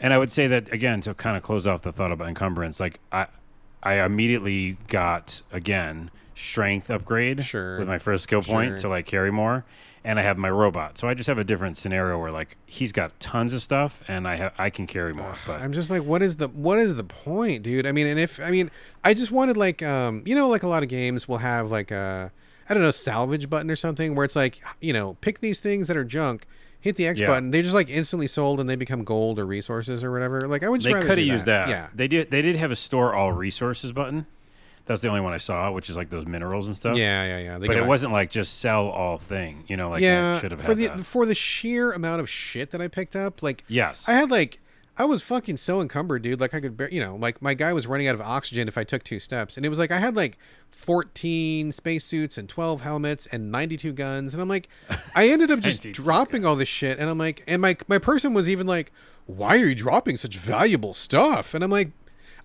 [0.00, 2.80] And I would say that again to kind of close off the thought about encumbrance,
[2.80, 3.26] like I,
[3.82, 7.78] I immediately got again strength upgrade Sure.
[7.80, 8.76] with my first skill point Sure.
[8.78, 9.64] to like carry more,
[10.04, 10.96] and I have my robot.
[10.96, 14.26] So I just have a different scenario where like he's got tons of stuff, and
[14.28, 15.34] I have I can carry more.
[15.46, 17.86] But I'm just like, what is the what is the point, dude?
[17.86, 18.70] I mean, and if I mean,
[19.04, 21.90] I just wanted like, um, you know, like a lot of games will have like
[21.90, 22.32] a,
[22.68, 25.86] I don't know, salvage button or something where it's like, you know, pick these things
[25.88, 26.46] that are junk,
[26.80, 27.26] hit the X Yeah.
[27.26, 30.46] button, they just like instantly sold and they become gold or resources or whatever.
[30.46, 31.68] Like I would just they could have used that.
[31.68, 32.30] Yeah, They did.
[32.30, 34.26] They did have a store all resources button.
[34.88, 36.96] That's the only one I saw, which is like those minerals and stuff.
[36.96, 37.58] yeah, yeah, yeah.
[37.58, 39.64] They But it wasn't like just sell all thing.
[39.68, 41.04] You know, like yeah, should have for had the that.
[41.04, 44.08] for the sheer amount of shit that I picked up, like Yes.
[44.08, 44.60] I had like
[44.96, 46.40] I was fucking so encumbered, dude.
[46.40, 48.76] Like I could, bear, you know, like my guy was running out of oxygen if
[48.76, 50.38] I took two steps, and it was like I had like
[50.72, 54.68] fourteen spacesuits and twelve helmets and ninety-two guns, and I'm like,
[55.14, 57.98] I ended up just 92 dropping all this shit, and I'm like, and my my
[57.98, 58.90] person was even like,
[59.26, 61.54] why are you dropping such valuable stuff?
[61.54, 61.90] And I'm like.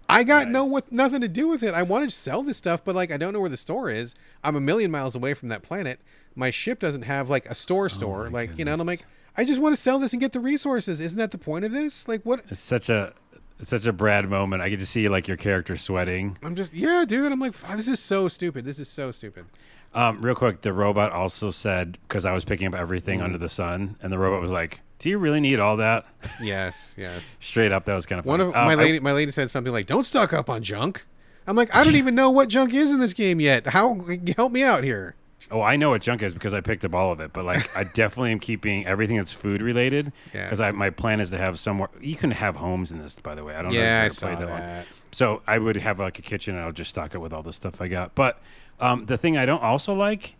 [0.09, 0.71] I got no Nice.
[0.71, 1.73] what nothing to do with it.
[1.73, 4.13] I want to sell this stuff, but like I don't know where the store is.
[4.43, 5.99] I'm a million miles away from that planet.
[6.35, 8.73] My ship doesn't have like a store oh store, like you know.
[8.73, 9.05] And I'm like.
[9.35, 10.99] I just want to sell this and get the resources.
[11.01, 12.07] Isn't that the point of this?
[12.07, 12.45] Like what?
[12.49, 13.13] It's such a
[13.57, 14.61] it's such a Brad moment.
[14.61, 16.37] I get to see like your character sweating.
[16.43, 17.31] I'm just yeah, dude.
[17.31, 18.63] I'm like, "Fuck, this is so stupid.
[18.63, 19.45] This is so stupid.
[19.95, 23.25] Um, real quick, the robot also said because I was picking up everything Mm.
[23.25, 26.05] under the sun, and the robot was like, "Do you really need all that?"
[26.41, 27.37] Yes, yes.
[27.39, 28.49] Straight up, that was kind of One funny.
[28.49, 31.05] of Um, my I- lady, my lady said something like, "Don't stock up on junk."
[31.45, 33.67] I'm like, I don't even know what junk is in this game yet.
[33.67, 33.97] How
[34.37, 35.15] help me out here?
[35.51, 37.31] oh, I know what junk is because I picked up all of it.
[37.33, 40.59] But like, I definitely am keeping everything that's food related because Yes.
[40.61, 41.89] I my plan is to have somewhere.
[42.01, 43.53] You can have homes in this, by the way.
[43.55, 43.79] I don't know.
[43.79, 44.57] Yeah, I saw played one.
[44.59, 44.85] that.
[45.11, 47.53] So I would have like a kitchen, and I'll just stock it with all the
[47.53, 48.15] stuff I got.
[48.15, 48.41] But
[48.83, 50.35] um, the thing I don't also like,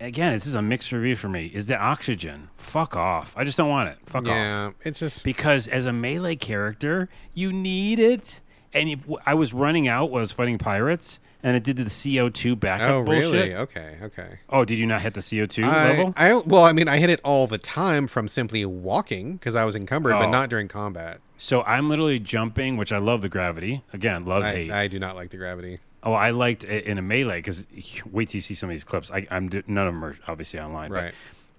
[0.00, 2.50] again, this is a mixed review for me, is the oxygen.
[2.54, 3.34] Fuck off.
[3.36, 3.98] I just don't want it.
[4.06, 4.28] Fuck off.
[4.28, 8.40] Yeah, it's just because as a melee character, you need it.
[8.72, 11.84] And if I was running out while I was fighting pirates, and it did the
[11.84, 13.32] CO2 backup oh bullshit.
[13.32, 13.54] really?
[13.54, 14.40] Okay, okay.
[14.50, 16.14] Oh, did you not hit the CO2 I, level?
[16.16, 19.64] I well, I mean, I hit it all the time from simply walking because I
[19.64, 20.30] was encumbered, but Oh.
[20.30, 21.20] not during combat.
[21.38, 23.82] so I'm literally jumping, which I love the gravity.
[23.92, 24.70] Again, love hate.
[24.70, 25.78] I, I do not like the gravity.
[26.02, 27.66] Oh, I liked it in a melee because
[28.10, 29.10] wait till you see some of these clips.
[29.10, 31.14] I, I'm none of them are obviously online, Right.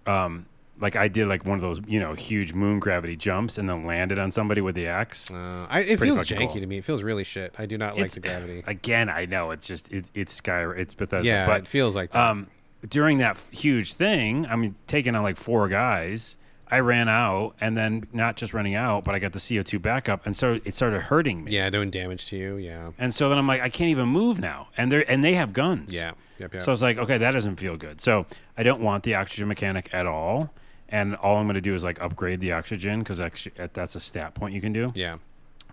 [0.05, 0.45] but um,
[0.79, 3.85] like I did like one of those you know huge moon gravity jumps and then
[3.85, 5.29] landed on somebody with the axe.
[5.29, 6.61] Uh, I, it Pretty feels janky cool.
[6.61, 6.77] to me.
[6.77, 7.53] It feels really shit.
[7.57, 8.63] I do not like It's- the gravity.
[8.67, 12.11] Again, I know it's just it, it's Sky, it's Bethesda, yeah, but it feels like
[12.11, 12.27] that.
[12.29, 12.47] um,
[12.87, 16.37] during that huge thing, I mean, taking on like four guys,
[16.71, 20.25] I ran out, and then not just running out, but I got the CO2 backup,
[20.25, 21.51] and so it started hurting me.
[21.51, 22.57] yeah, doing damage to you.
[22.57, 25.33] Yeah, And so then I'm like, I can't even move now, and they and they
[25.35, 25.93] have guns.
[25.95, 26.61] yeah, yep, yep.
[26.61, 27.99] So I was like, okay, that doesn't feel good.
[28.01, 28.25] So
[28.57, 30.51] I don't want the oxygen mechanic at all,
[30.89, 33.29] and all I'm going to do is like upgrade the oxygen because uh,
[33.73, 34.91] that's a stat point you can do.
[34.95, 35.17] yeah,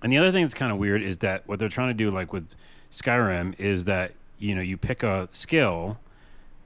[0.02, 2.11] And the other thing that's kind of weird is that what they're trying to do,
[2.11, 2.48] like with
[2.90, 5.98] Skyrim, is that you know you pick a skill.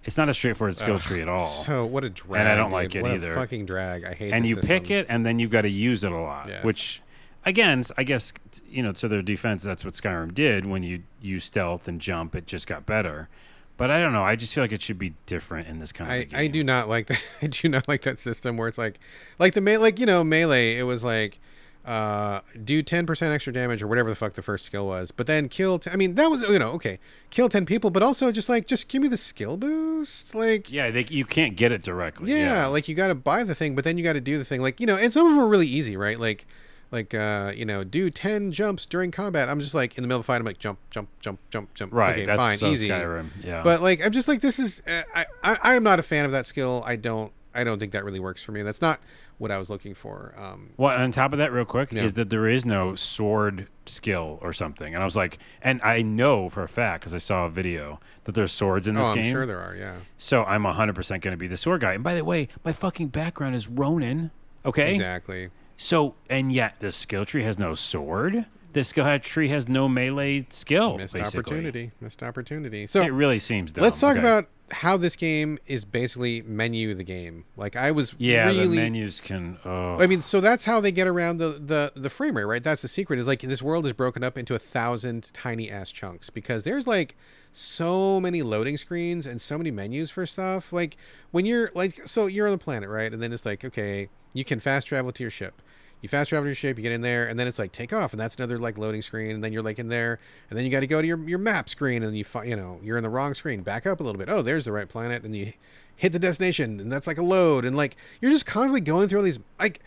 [0.04, 1.44] It's not a straightforward skill tree at all.
[1.46, 2.40] So what a drag.
[2.40, 2.72] And I don't dude.
[2.72, 3.34] like it What a either.
[3.34, 4.04] fucking drag.
[4.04, 4.32] I hate.
[4.32, 6.48] and you pick it, and then you've got to use it a lot.
[6.48, 6.64] Yes.
[6.64, 7.02] Which,
[7.44, 8.32] again, I guess
[8.68, 10.64] you know to their defense, that's what Skyrim did.
[10.66, 13.28] When you use stealth and jump, it just got better.
[13.76, 14.24] But I don't know.
[14.24, 16.38] I just feel like it should be different in this kind of I, a game.
[16.40, 17.26] I do not like that.
[17.42, 18.98] I do not like that system where it's like,
[19.38, 20.76] like the me- like you know melee.
[20.76, 21.38] It was like,
[21.84, 25.26] uh, do ten percent extra damage or whatever the fuck the first skill was, but
[25.26, 25.78] then kill.
[25.78, 26.98] T- I mean, that was you know okay,
[27.30, 30.34] kill ten people, but also just like just give me the skill boost.
[30.34, 32.32] Like Yeah, they, you can't get it directly.
[32.32, 34.44] yeah, like you got to buy the thing, but then you got to do the
[34.44, 34.60] thing.
[34.60, 36.18] Like you know, and some of them are really easy, right?
[36.18, 36.46] Like.
[36.92, 39.48] Like uh, you know, do ten jumps during combat.
[39.48, 40.40] I'm just like in the middle of the fight.
[40.40, 41.92] I'm like jump, jump, jump, jump, jump.
[41.94, 42.14] right.
[42.16, 42.88] Okay, that's fine, so easy.
[42.88, 43.28] Skyrim.
[43.44, 44.82] Yeah, But like, I'm just like, this is.
[44.84, 46.82] Uh, I, I I am not a fan of that skill.
[46.84, 47.30] I don't.
[47.54, 48.62] I don't think that really works for me.
[48.62, 48.98] That's not
[49.40, 50.34] what I was looking for.
[50.36, 52.02] Um, Well, on top of that, real quick, Yeah.
[52.02, 54.92] is that there is no sword skill or something.
[54.94, 58.00] And I was like, and I know for a fact because I saw a video
[58.24, 59.32] that there's swords in oh, this I'm game.
[59.32, 59.74] sure there are.
[59.74, 61.94] Yeah, So I'm 100% going to be the sword guy.
[61.94, 64.30] And by the way, my fucking background is Ronin.
[64.66, 64.92] Okay.
[64.92, 65.48] exactly.
[65.78, 68.44] So, and yet the skill tree has no sword.
[68.72, 70.96] This guy tree has no melee skill.
[70.96, 71.38] Missed basically.
[71.40, 71.90] opportunity.
[72.00, 72.86] Missed opportunity.
[72.86, 73.82] So It really seems dumb.
[73.84, 74.20] let's talk Okay.
[74.20, 77.44] about how this game is basically menu the game.
[77.56, 78.46] Like I was yeah.
[78.46, 79.58] really the menus can.
[79.64, 82.62] Oh, I mean, so that's how they get around the, the the frame rate, right?
[82.62, 83.18] That's the secret.
[83.18, 86.86] Is like this world is broken up into a thousand tiny ass chunks because there's
[86.86, 87.16] like
[87.52, 90.72] so many loading screens and so many menus for stuff.
[90.72, 90.96] Like
[91.32, 93.12] when you're like, so you're on the planet, right?
[93.12, 95.60] And then it's like, okay, you can fast travel to your ship.
[96.00, 97.92] You fast travel to your ship, you get in there, and then it's like take
[97.92, 100.64] off, and that's another like loading screen, and then you're like in there, and then
[100.64, 102.96] you got to go to your, your map screen, and you fi- you know you're
[102.96, 103.62] in the wrong screen.
[103.62, 104.28] Back up a little bit.
[104.28, 105.52] Oh, there's the right planet, and you
[105.96, 109.18] hit the destination, and that's like a load, and like you're just constantly going through
[109.18, 109.80] all these like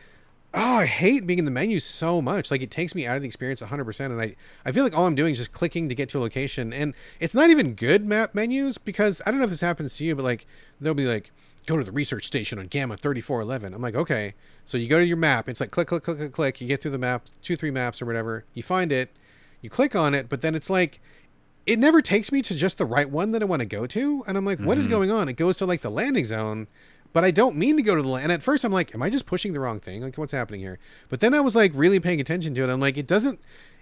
[0.53, 3.21] oh i hate being in the menu so much like it takes me out of
[3.21, 5.95] the experience 100% and i i feel like all i'm doing is just clicking to
[5.95, 9.45] get to a location and it's not even good map menus because i don't know
[9.45, 10.45] if this happens to you but like
[10.79, 11.31] they'll be like
[11.65, 14.33] go to the research station on gamma 3411 i'm like okay
[14.65, 16.81] so you go to your map it's like click click click click click you get
[16.81, 19.09] through the map two three maps or whatever you find it
[19.61, 20.99] you click on it but then it's like
[21.65, 24.23] it never takes me to just the right one that I want to go to.
[24.27, 24.93] And I'm like, what is mm-hmm.
[24.93, 25.29] going on?
[25.29, 26.67] It goes to like the landing zone,
[27.13, 28.25] but I don't mean to go to the land.
[28.25, 30.01] And at first I'm like, am I just pushing the wrong thing?
[30.01, 30.79] Like, what's happening here?
[31.09, 32.69] But then I was like really paying attention to it.
[32.69, 33.39] I'm like, it doesn't,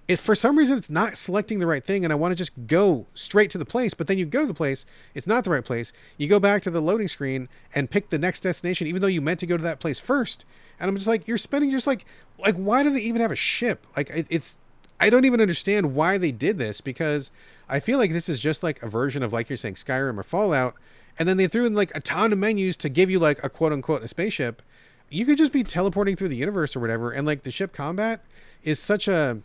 [0.07, 2.03] it for some reason it's not selecting the right thing.
[2.03, 3.93] And I want to just go straight to the place.
[3.93, 5.93] But then you go to the place, it's not the right place.
[6.17, 9.21] You go back to the loading screen and pick the next destination, even though you
[9.21, 10.45] meant to go to that place first.
[10.79, 12.05] And I'm just like, you're spending just like,
[12.39, 13.85] like, why do they even have a ship?
[13.95, 14.57] Like, it, it's,
[14.99, 17.31] I don't even understand why they did this because
[17.67, 20.23] I feel like this is just like a version of like you're saying Skyrim or
[20.23, 20.75] Fallout,
[21.17, 23.49] and then they threw in like a ton of menus to give you like a
[23.49, 24.61] quote unquote a spaceship.
[25.09, 28.23] You could just be teleporting through the universe or whatever, and like the ship combat
[28.63, 29.39] is such a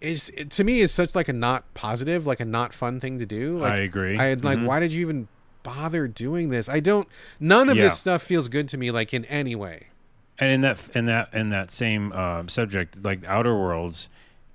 [0.00, 3.18] is it, to me is such like a not positive, like a not fun thing
[3.18, 3.58] to do.
[3.58, 4.16] Like, I agree.
[4.18, 4.64] I had like, Mhm.
[4.66, 5.28] why did you even
[5.62, 6.68] bother doing this?
[6.68, 7.08] I don't.
[7.40, 7.84] None of Yeah.
[7.84, 9.88] this stuff feels good to me, like in any way.
[10.38, 14.08] And in that in that in that same uh, subject, like Outer Worlds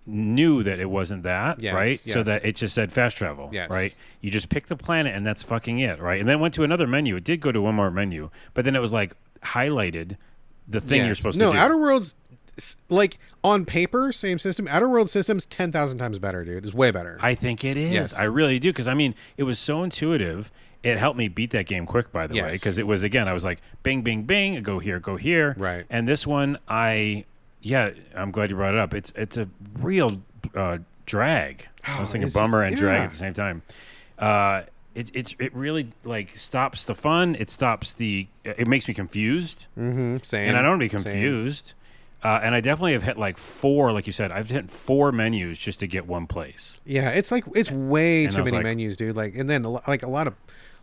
[0.05, 1.99] knew that it wasn't that, Yes, right?
[1.99, 3.69] So that it just said fast travel, Yes.
[3.69, 3.95] right?
[4.21, 6.19] You just pick the planet and that's fucking it, right?
[6.19, 7.15] And then went to another menu.
[7.15, 10.17] It did go to one more menu, but then it was like highlighted
[10.67, 11.57] the thing you're supposed no, to do.
[11.57, 12.15] No, Outer Worlds,
[12.89, 14.67] like on paper, same system.
[14.69, 16.63] Outer World systems ten thousand times better, dude.
[16.63, 17.17] It's way better.
[17.21, 17.91] I think it is.
[17.91, 18.13] Yes.
[18.13, 20.51] I really do because I mean, it was so intuitive.
[20.83, 23.29] It helped me beat that game quick, by the way, because it was again.
[23.29, 25.85] I was like, bing, bing, bing, go here, go here, Right.
[25.89, 27.23] And this one, I,
[27.61, 28.93] yeah, I'm glad you brought it up.
[28.93, 29.47] It's it's a
[29.79, 30.21] real
[30.53, 31.67] uh, drag.
[31.87, 33.03] I was Oh, thinking bummer just- and drag yeah.
[33.05, 33.61] at the same time.
[34.19, 34.63] Uh,
[34.93, 37.35] it it's it really like stops the fun.
[37.39, 38.27] It stops the.
[38.43, 40.17] It makes me confused mm-hmm.
[40.21, 40.49] Same.
[40.49, 41.73] and I don't want to be Same.
[42.23, 45.59] Uh, and I definitely have hit like four, like you said, I've hit four menus
[45.59, 46.79] just to get one place.
[46.85, 49.15] Yeah, it's like it's way And too many like- menus, dude.
[49.15, 50.35] Like, and then like a lot of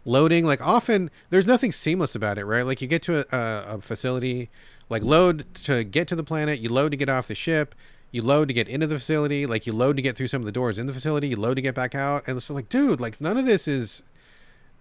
[0.04, 0.44] loading.
[0.44, 2.62] Like, often there's nothing seamless about it, right?
[2.62, 4.50] Like, you get to a, a, facility,
[4.88, 7.74] like load to get to the planet, you load to get off the ship,
[8.10, 10.46] you load to get into the facility, like you load to get through some of
[10.46, 13.00] the doors in the facility, you load to get back out, and it's like, dude,
[13.00, 14.02] like none of this is.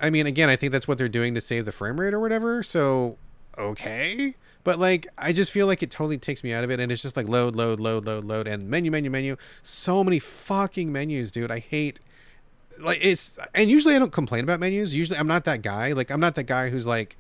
[0.02, 2.22] I mean, again, I think that's what they're doing to save the frame rate or
[2.22, 2.64] whatever.
[2.64, 3.18] So,
[3.58, 4.36] okay.
[4.64, 7.02] But like, I just feel like it totally takes me out of it, and it's
[7.02, 9.38] just like load, load, load, load, load, and menu, menu, menu.
[9.64, 11.52] So many fucking menus, dude.
[11.52, 12.00] I hate.
[12.80, 14.94] Like it's, and usually I don't complain about menus.
[14.94, 15.94] Usually I'm not that guy.
[15.94, 17.18] Like I'm not that guy who's like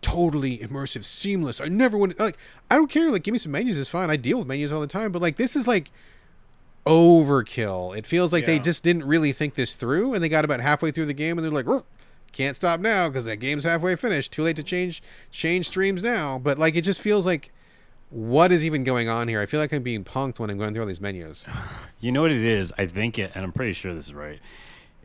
[0.00, 1.60] totally immersive, seamless.
[1.60, 2.36] I never want like.
[2.70, 3.10] I don't care.
[3.10, 4.10] Like, give me some menus is fine.
[4.10, 5.12] I deal with menus all the time.
[5.12, 5.90] But like, this is like
[6.86, 7.96] overkill.
[7.96, 10.90] It feels like they just didn't really think this through, and they got about halfway
[10.90, 11.84] through the game, and they're like, "Whoa,
[12.34, 14.32] "Can't stop now because that game's halfway finished.
[14.32, 17.50] Too late to change change streams now." But like, it just feels like,
[18.10, 19.40] what is even going on here?
[19.40, 21.46] I feel like I'm being punked when I'm going through all these menus.
[22.00, 22.70] You know what it is?
[22.76, 24.38] I think it, and I'm pretty sure this is right,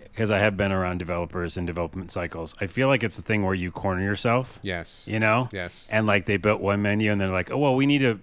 [0.04, 2.54] because I have been around developers and development cycles.
[2.60, 4.60] I feel like it's the thing where you corner yourself.
[4.63, 5.08] Yes.
[5.08, 5.48] You know.
[5.54, 5.88] Yes.
[5.89, 8.20] And like they built one menu, and they're like, oh well, we need to,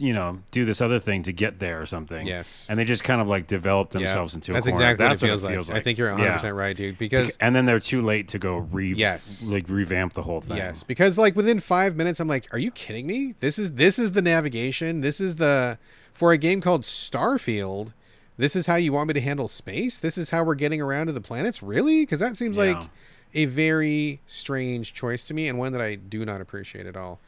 [0.00, 2.26] you know, do this other thing to get there or something.
[2.26, 2.66] Yes.
[2.70, 4.00] And they just kind of like developed Yeah.
[4.00, 4.84] themselves into a That's corner.
[4.92, 5.78] exactly That's what it feels, like.
[5.78, 6.32] I think you're 100 Yeah.
[6.34, 6.98] percent right, dude.
[6.98, 9.44] Because And then they're too late to go re Yes.
[9.48, 10.56] like revamp the whole thing.
[10.58, 13.34] Yes, because like within five minutes, I'm like, "Are you kidding me?
[13.40, 15.00] This is this is the navigation.
[15.00, 15.78] This is the
[16.12, 17.92] for a game called Starfield.
[18.36, 19.98] This is how you want me to handle space.
[19.98, 21.62] This is how we're getting around to the planets.
[21.62, 22.02] Really?
[22.02, 22.72] Because that seems Yeah.
[22.74, 22.88] like
[23.34, 27.20] a very strange choice to me, and one that I do not appreciate at all.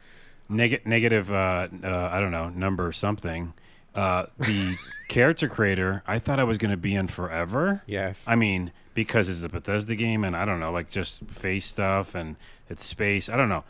[0.51, 3.53] Neg- negative, uh, uh, I don't know, number something.
[3.95, 7.81] Uh, the character creator, I thought I was going to be in forever.
[7.85, 11.65] Yes, I mean, because it's a Bethesda game, and I don't know, like just face
[11.65, 12.35] stuff and
[12.69, 13.27] it's space.
[13.29, 13.63] I don't know.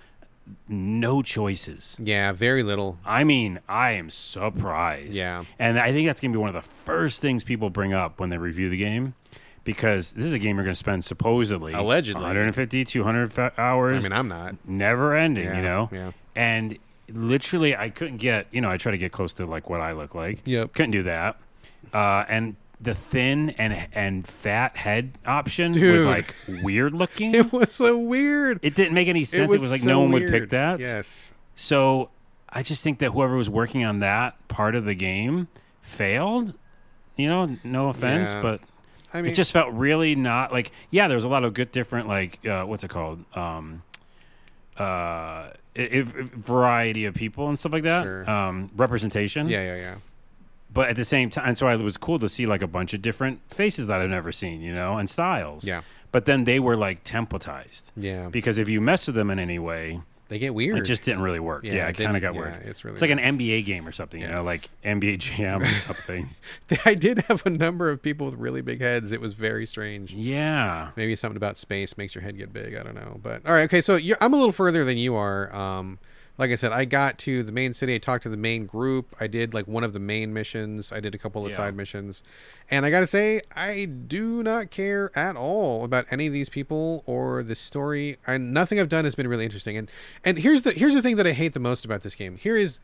[0.68, 1.98] No choices.
[2.02, 2.98] yeah, very little.
[3.06, 5.14] I mean, I am surprised.
[5.16, 5.46] Yeah.
[5.60, 8.20] And I think that's going to be one of the first things people bring up
[8.20, 9.14] when they review the game
[9.64, 12.22] because this is a game you're going to spend supposedly Allegedly.
[12.24, 14.56] 150, 200 fa- hours I mean, I'm not.
[14.68, 15.90] never ending, Yeah, you know?
[15.94, 16.12] yeah.
[16.36, 16.78] And
[17.10, 19.92] literally, I couldn't get, you know, I try to get close to like what I
[19.94, 20.42] look like.
[20.46, 20.74] Yep.
[20.74, 21.38] Couldn't do that.
[21.94, 27.36] uh, and the thin and and fat head option was like weird looking.
[27.36, 28.60] It was so weird.
[28.64, 29.54] It didn't make any sense.
[29.54, 30.80] It was, like so no one would pick that.
[30.80, 31.32] Yes.
[31.54, 32.10] So
[32.50, 35.48] I just think that whoever was working on that part of the game
[35.84, 36.56] failed.
[37.18, 38.42] You know, no offense, Yeah.
[38.42, 38.62] but
[39.14, 40.72] I mean, it just felt really not like.
[40.90, 43.24] Yeah, there was a lot of good different like uh, what's it called?
[43.38, 43.84] Um,
[44.78, 48.04] uh, i- variety of people and stuff like that.
[48.04, 48.30] Sure.
[48.30, 49.48] Um, representation.
[49.48, 49.96] yeah, yeah, yeah.
[50.74, 53.02] But at the same time, so it was cool to see like a bunch of
[53.02, 55.66] different faces that I've never seen, you know, and styles.
[55.68, 55.82] Yeah.
[56.14, 58.30] But then they were like templatized Yeah.
[58.30, 60.02] because if you mess with them in any way,
[60.32, 60.78] They get weird.
[60.78, 61.66] it just didn't really work.
[61.66, 62.62] Yeah, it it kind of got yeah, weird.
[62.66, 65.68] It's really It's like an NBA game or something, you know, like NBA Jam or
[65.76, 66.30] something.
[66.86, 69.12] I did have a number of people with really big heads.
[69.12, 70.14] It was very strange.
[70.14, 70.92] yeah.
[70.96, 72.76] Maybe something about space makes your head get big.
[72.76, 73.20] I don't know.
[73.22, 73.82] But all right, okay.
[73.82, 75.54] So you're, I'm a little further than you are.
[75.54, 76.00] Um,
[76.42, 77.94] like I said, I got to the main city.
[77.94, 79.16] I talked to the main group.
[79.20, 80.92] I did like one of the main missions.
[80.92, 81.58] I did a couple of Yeah.
[81.58, 82.24] side missions,
[82.72, 87.04] and I gotta say, I do not care at all about any of these people
[87.06, 88.18] or the story.
[88.26, 89.78] And nothing I've done has been really interesting.
[89.78, 89.92] And
[90.26, 92.38] and here's the here's the thing that I hate the most about this game.
[92.38, 92.80] Here is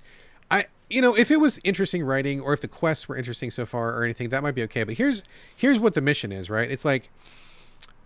[0.52, 3.66] I you know if it was interesting writing or if the quests were interesting so
[3.66, 5.24] far or anything that might be okay but here's
[5.56, 7.10] here's what the mission is right it's like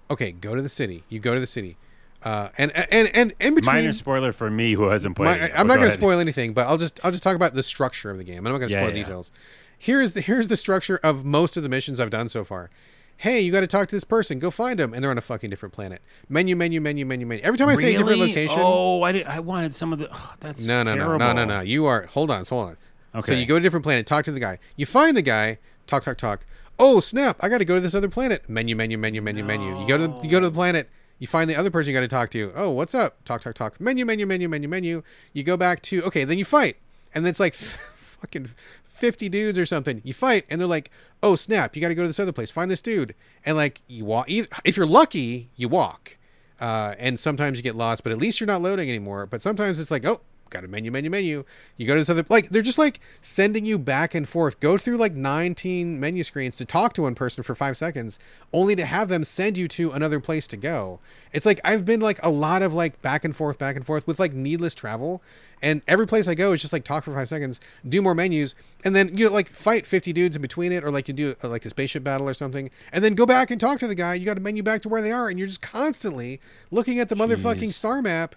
[0.09, 1.77] okay go to the city you go to the city
[2.23, 5.67] uh and and and in between Minor spoiler for me who hasn't played my- I'm
[5.67, 8.17] not going to spoil anything, but I'll just I'll just talk about the structure of
[8.17, 8.45] the game.
[8.45, 9.31] I'm not going to Yeah, spoil yeah, details.
[9.77, 12.69] Here's the here's the structure of most of the missions I've done so far.
[13.17, 14.39] Hey, you got to talk to this person.
[14.39, 16.01] Go find them, and they're on a fucking different planet.
[16.27, 17.43] Menu, menu, menu, menu, menu.
[17.43, 20.09] Every time I say a different location, Oh, I, did, I wanted some of the.
[20.11, 21.19] Oh, that's no, no, no, terrible.
[21.19, 21.61] no, no, no.
[21.61, 22.77] You are hold on, hold on.
[23.13, 23.33] Okay.
[23.33, 24.57] So you go to a different planet, talk to the guy.
[24.75, 26.45] You find the guy, talk, talk, talk.
[26.79, 27.37] Oh snap!
[27.41, 28.49] I got to go to this other planet.
[28.49, 29.79] Menu, menu, menu, menu, menu.
[29.81, 30.89] You go to you go to the planet.
[31.21, 32.51] You find the other person you got to talk to.
[32.55, 33.23] Oh, what's up?
[33.25, 33.79] Talk, talk, talk.
[33.79, 35.03] Menu, menu, menu, menu, menu.
[35.33, 36.23] You go back to okay.
[36.23, 36.77] Then you fight,
[37.13, 38.49] and it's like fucking
[38.85, 40.01] fifty dudes or something.
[40.03, 40.89] You fight, and they're like,
[41.21, 41.75] oh snap!
[41.75, 42.49] You got to go to this other place.
[42.49, 43.13] Find this dude,
[43.45, 44.25] and like you walk.
[44.29, 46.17] If you're lucky, you walk.
[46.59, 49.27] Uh, and sometimes you get lost, but at least you're not loading anymore.
[49.27, 51.43] But sometimes it's like, oh, got a menu, menu, menu.
[51.77, 54.59] You go to this other, like they're just like sending you back and forth.
[54.59, 58.19] Go through like 19 menu screens to talk to one person for five seconds,
[58.53, 60.99] only to have them send you to another place to go.
[61.33, 64.05] It's like I've been like a lot of like back and forth, back and forth
[64.05, 65.23] with like needless travel.
[65.63, 68.55] And every place I go is just like talk for five seconds, do more menus,
[68.83, 71.49] and then you like fight 50 dudes in between it, or like you do uh,
[71.49, 74.15] like a spaceship battle or something, and then go back and talk to the guy.
[74.15, 77.09] You got a menu back to where they are, and you're just constantly looking at
[77.09, 78.35] the motherfucking star map,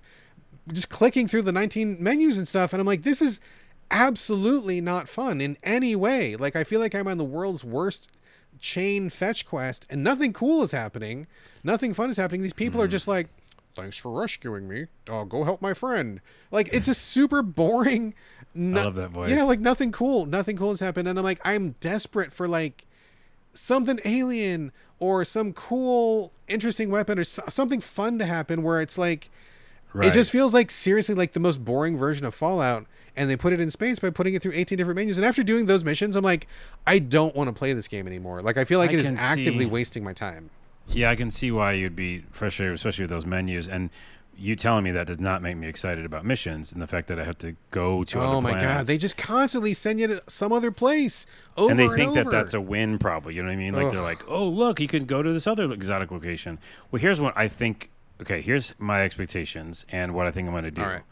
[0.72, 2.72] just clicking through the 19 menus and stuff.
[2.72, 3.40] And I'm like, this is
[3.90, 6.37] absolutely not fun in any way.
[6.37, 8.09] Like, I feel like I'm on the world's worst
[8.59, 11.27] chain fetch quest, and nothing cool is happening.
[11.62, 12.42] Nothing fun is happening.
[12.42, 12.85] These people Mm-hmm.
[12.87, 13.29] are just like,
[13.74, 14.87] thanks for rescuing me.
[15.09, 16.20] Oh, go help my friend.
[16.50, 18.14] Like, it's just super boring.
[18.57, 19.33] No- love that voice.
[19.33, 20.27] Yeah, like nothing cool.
[20.27, 21.09] Nothing cool has happened.
[21.09, 22.85] And I'm like, I'm desperate for like
[23.53, 28.96] something alien or some cool, interesting weapon or so- something fun to happen where it's
[28.96, 29.29] like,
[29.94, 30.09] Right.
[30.09, 33.52] it just feels like seriously like the most boring version of Fallout, and they put
[33.52, 35.16] it in space by putting it through 18 different menus.
[35.16, 36.48] And after doing those missions, I'm like,
[36.87, 38.42] I don't want to play this game anymore.
[38.42, 40.50] Like I feel like I it is actively see- wasting my time.
[40.88, 43.68] Yeah, I can see why you'd be frustrated, especially with those menus.
[43.68, 43.88] And
[44.37, 47.20] you telling me that does not make me excited about missions and the fact that
[47.20, 50.22] I have to go to other Oh my god, they just constantly send you to
[50.26, 51.26] some other place
[51.57, 53.35] over and and, they think that that's a win, probably.
[53.35, 53.74] You know what I mean?
[53.74, 56.59] Like they're like, "Oh, look, you can go to this other exotic location."
[56.90, 57.90] Well, here's what I think.
[58.20, 60.83] Okay, here's my expectations and what I think I'm going to do.
[60.83, 61.03] All right.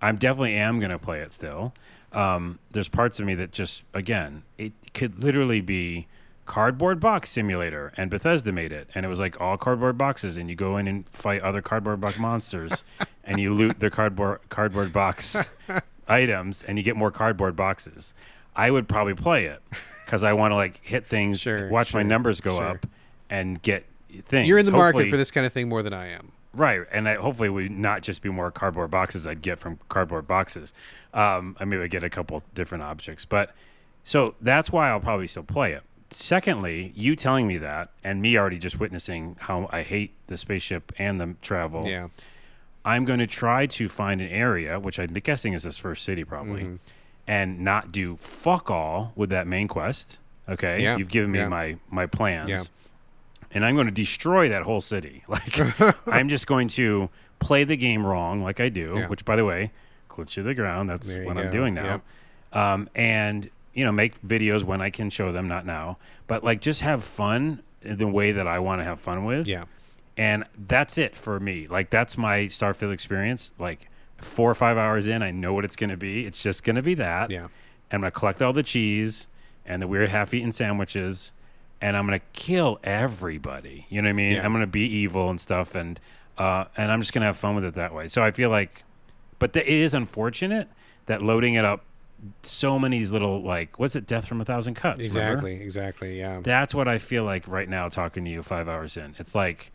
[0.00, 1.72] I'm definitely am going to play it still.
[2.12, 6.06] Um, there's parts of me that just, again, it could literally be
[6.46, 10.48] cardboard box simulator, and Bethesda made it, and it was like all cardboard boxes, and
[10.48, 12.84] you go in and fight other cardboard box monsters,
[13.24, 15.36] and you loot their cardboard cardboard box
[16.08, 18.14] items, and you get more cardboard boxes.
[18.56, 19.62] I would probably play it
[20.04, 22.66] because I want to like hit things, Sure, watch my numbers go sure.
[22.66, 22.86] up,
[23.28, 23.84] and get
[24.24, 24.48] things.
[24.48, 26.32] You're in the market for this kind of thing more than I am.
[26.58, 30.26] Right, and I, hopefully would not just be more cardboard boxes I'd get from cardboard
[30.26, 30.74] boxes.
[31.14, 33.54] Um, I maybe get a couple different objects, but
[34.04, 35.82] so that's why I'll probably still play it.
[36.10, 40.92] Secondly, you telling me that, and me already just witnessing how I hate the spaceship
[40.98, 41.86] and the travel.
[41.86, 42.08] Yeah.
[42.84, 46.24] I'm going to try to find an area, which I'm guessing is this first city
[46.24, 46.76] probably, Mm-hmm.
[47.26, 50.18] and not do fuck all with that main quest.
[50.48, 51.48] Okay, Yeah, you've given me yeah.
[51.48, 52.62] my my plans, Yeah.
[53.52, 55.24] And I'm going to destroy that whole city.
[55.28, 55.58] Like
[56.06, 58.94] I'm just going to play the game wrong, like I do.
[58.96, 59.08] Yeah.
[59.08, 59.70] Which, by the way,
[60.08, 60.90] glitch to the ground.
[60.90, 62.02] That's you what I'm doing now.
[62.52, 66.60] Um, and you know, make videos when I can show them, not now, but like
[66.60, 69.64] just have fun in the way that I want to have fun with Yeah.
[70.16, 71.68] and that's it for me.
[71.68, 73.52] Like that's my Starfield experience.
[73.58, 76.26] Like four or five hours in, I know what it's going to be.
[76.26, 77.30] It's just going to be that.
[77.30, 77.44] Yeah.
[77.44, 77.50] And
[77.92, 79.28] I'm going to collect all the cheese
[79.64, 81.30] and the weird half-eaten sandwiches,
[81.80, 83.86] and I'm gonna kill everybody.
[83.88, 84.32] You know what I mean?
[84.32, 84.44] Yeah.
[84.44, 86.00] I'm gonna be evil and stuff, and
[86.36, 88.08] uh, and I'm just gonna have fun with it that way.
[88.08, 88.84] So I feel like,
[89.38, 90.68] but the, it is unfortunate
[91.06, 91.84] that loading it up
[92.42, 95.48] so many little like what's it death from a thousand cuts remember?
[95.48, 96.18] Exactly, exactly.
[96.18, 96.40] Yeah.
[96.42, 99.14] That's what I feel like right now talking to you five hours in.
[99.18, 99.70] It's like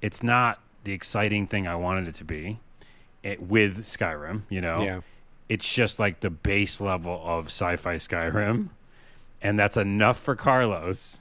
[0.00, 2.60] it's not the exciting thing I wanted it to be
[3.22, 4.82] it, with Skyrim, you know?
[4.82, 5.00] Yeah.
[5.48, 8.68] It's just like the base level of sci fi Skyrim.
[9.40, 11.20] And that's enough for Carlos,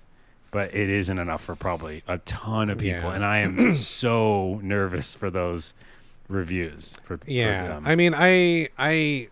[0.51, 3.09] but it isn't enough for probably a ton of people.
[3.09, 3.13] Yeah.
[3.13, 5.73] And I am so nervous for those
[6.27, 6.97] reviews.
[7.03, 7.67] For, for Yeah.
[7.67, 7.83] them.
[7.85, 9.29] I mean, I I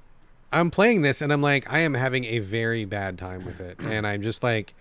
[0.51, 3.77] I'm playing this and I'm like I am having a very bad time with it.
[3.81, 4.73] And I'm just like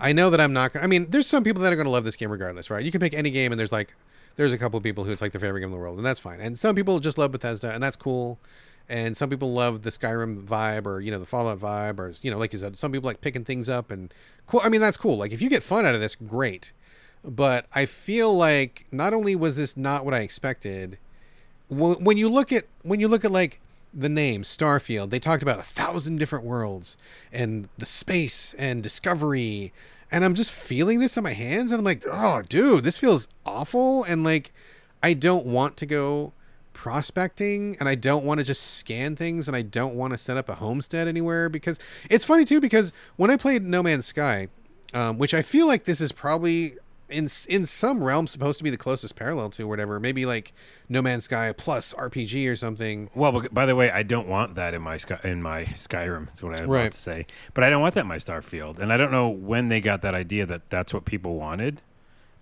[0.00, 1.86] I know that I'm not going to I mean, there's some people that are going
[1.86, 2.84] to love this game regardless, right?
[2.84, 3.94] You can pick any game and there's like
[4.36, 6.06] there's a couple of people who it's like their favorite game in the world and
[6.06, 6.40] that's fine.
[6.40, 8.38] And some people just love Bethesda and that's cool.
[8.88, 12.30] And some people love the Skyrim vibe or you know the Fallout vibe or you
[12.30, 14.12] know like you said some people like picking things up and
[14.46, 14.60] cool.
[14.64, 15.16] I mean that's cool.
[15.16, 16.72] Like if you get fun out of this, great.
[17.24, 20.98] But I feel like not only was this not what I expected,
[21.68, 23.60] wh- when you look at when you look at like
[23.92, 26.96] the name Starfield, they talked about a thousand different worlds
[27.32, 29.72] and the space and discovery,
[30.10, 33.28] and I'm just feeling this in my hands, and I'm like, oh, dude, this feels
[33.44, 34.52] awful, and like,
[35.02, 36.32] I don't want to go
[36.78, 40.36] prospecting and I don't want to just scan things and I don't want to set
[40.36, 44.48] up a homestead anywhere because it's funny too because when I played No Man's Sky,
[44.94, 46.76] um, which I feel like this is probably
[47.10, 50.52] in in some realm supposed to be the closest parallel to whatever, maybe like
[50.88, 53.10] No Man's Sky plus RPG or something.
[53.14, 56.26] Well, by the way, I don't want that in my Sky, in my Skyrim.
[56.26, 56.80] That's what I Right.
[56.80, 57.26] about to say.
[57.54, 60.02] But I don't want that in my Starfield, and I don't know when they got
[60.02, 61.82] that idea that that's what people wanted.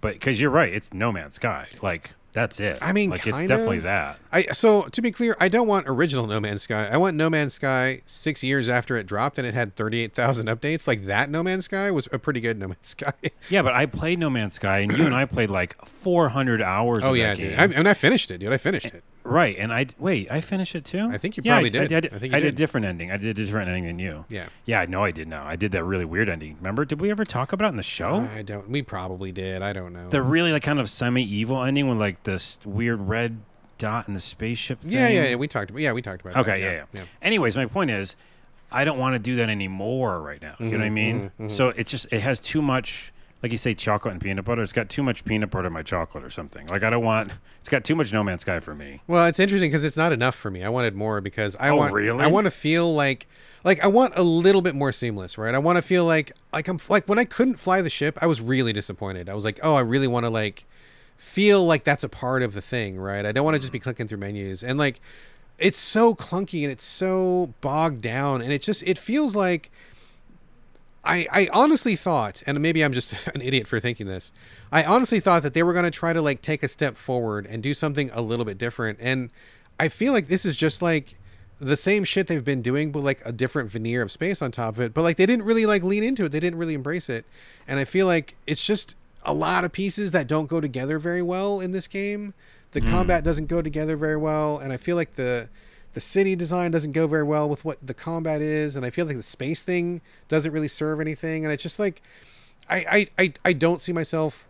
[0.01, 1.68] But because you're right, it's No Man's Sky.
[1.82, 2.78] Like that's it.
[2.82, 3.84] I mean, like it's kind definitely of.
[3.84, 4.18] that.
[4.30, 6.87] I so to be clear, I don't want original No Man's Sky.
[6.87, 10.14] I want No Man's Sky six years after it dropped and it had thirty eight
[10.14, 10.87] thousand updates.
[10.87, 13.14] Like that No Man's Sky was a pretty good No Man's Sky.
[13.49, 17.03] Yeah, but I played No Man's Sky, and you and I played like 400 hours.
[17.05, 17.57] oh of yeah, that dude.
[17.57, 17.59] game.
[17.59, 18.53] I, and I finished it, dude.
[18.53, 19.03] I finished it.
[19.27, 20.31] Right, and I wait.
[20.31, 21.09] I finished it too.
[21.11, 21.93] I think you Yeah, probably I, did.
[21.93, 22.14] I, did.
[22.14, 23.11] I think you I did a different ending.
[23.11, 24.24] I did a different ending than you.
[24.29, 24.47] Yeah.
[24.64, 25.29] Yeah, I know I did.
[25.29, 26.57] Now I did that really weird ending.
[26.57, 26.85] Remember?
[26.85, 28.29] Did we ever talk about it in the show?
[28.35, 28.70] I don't.
[28.70, 29.62] We probably did.
[29.62, 30.09] I don't know.
[30.09, 33.41] the really like kind of semi-evil ending with like this weird red
[33.79, 34.81] dot in the spaceship.
[34.81, 34.93] Thing.
[34.93, 35.37] yeah, yeah, yeah.
[35.37, 35.83] We talked about.
[35.83, 36.37] Yeah, we talked about.
[36.37, 36.41] It.
[36.41, 36.89] Okay, that.
[36.93, 38.16] yeah, yeah, Anyways, my point is,
[38.70, 40.57] I don't want to do that anymore right now.
[40.59, 41.16] You know what I mm-hmm, mean?
[41.16, 41.49] Mm-hmm, mm-hmm.
[41.49, 43.12] So it just it has too much,
[43.43, 44.62] like you say, chocolate and peanut butter.
[44.62, 46.66] It's got too much peanut butter in my chocolate or something.
[46.66, 47.32] Like I don't want.
[47.61, 49.01] It's got too much No Man's Sky for me.
[49.07, 50.62] Well, it's interesting because it's not enough for me.
[50.62, 51.93] I wanted more because I Oh, want.
[51.93, 52.22] really?
[52.22, 53.26] I want to feel like,
[53.64, 55.55] like I want a little bit more seamless, right?
[55.55, 58.26] I want to feel like, like I'm like when I couldn't fly the ship, I
[58.26, 59.28] was really disappointed.
[59.28, 60.64] I was like, oh, I really want to like
[61.16, 63.24] feel like that's a part of the thing, right?
[63.24, 63.82] I don't want to just be mm.
[63.82, 65.01] clicking through menus and like
[65.59, 69.70] it's so clunky and it's so bogged down and it just it feels like
[71.07, 74.33] I, I honestly thought, and maybe I'm just an idiot for thinking this.
[74.73, 77.47] I honestly thought that they were going to try to like take a step forward
[77.47, 78.99] and do something a little bit different.
[79.01, 79.31] And
[79.79, 81.15] I feel like this is just like
[81.59, 84.75] the same shit they've been doing, but like a different veneer of space on top
[84.75, 84.93] of it.
[84.93, 86.33] But like they didn't really like lean into it.
[86.33, 87.25] They didn't really embrace it.
[87.67, 91.23] And I feel like it's just a lot of pieces that don't go together very
[91.23, 92.35] well in this game.
[92.73, 92.91] The hmm.
[92.91, 95.49] combat doesn't go together very well, and I feel like the
[95.97, 99.07] the city design doesn't go very well with what the combat is, and I feel
[99.07, 101.43] like the space thing doesn't really serve anything.
[101.43, 102.03] And it's just like
[102.69, 104.47] I I I, I don't see myself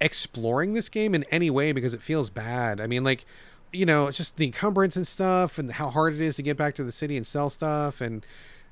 [0.00, 2.80] exploring this game in any way because it feels bad.
[2.80, 3.24] I mean, like,
[3.72, 6.56] you know, it's just the encumbrance and stuff, and how hard it is to get
[6.56, 8.24] back to the city and sell stuff, and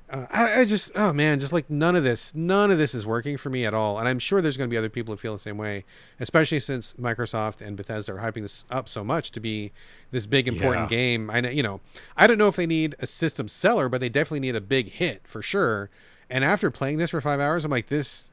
[0.09, 3.05] uh, I, I just, oh man, just like none of this, none of this is
[3.05, 3.99] working for me at all.
[3.99, 5.83] And I'm sure there's going to be other people who feel the same way,
[6.19, 9.71] especially since Microsoft and Bethesda are hyping this up so much to be
[10.11, 10.97] this big important Yeah.
[10.97, 11.29] game.
[11.29, 11.81] I know, you know,
[12.15, 14.89] I don't know if they need a system seller, but they definitely need a big
[14.89, 15.89] hit for sure.
[16.29, 18.31] And after playing this for five hours, I'm like, this,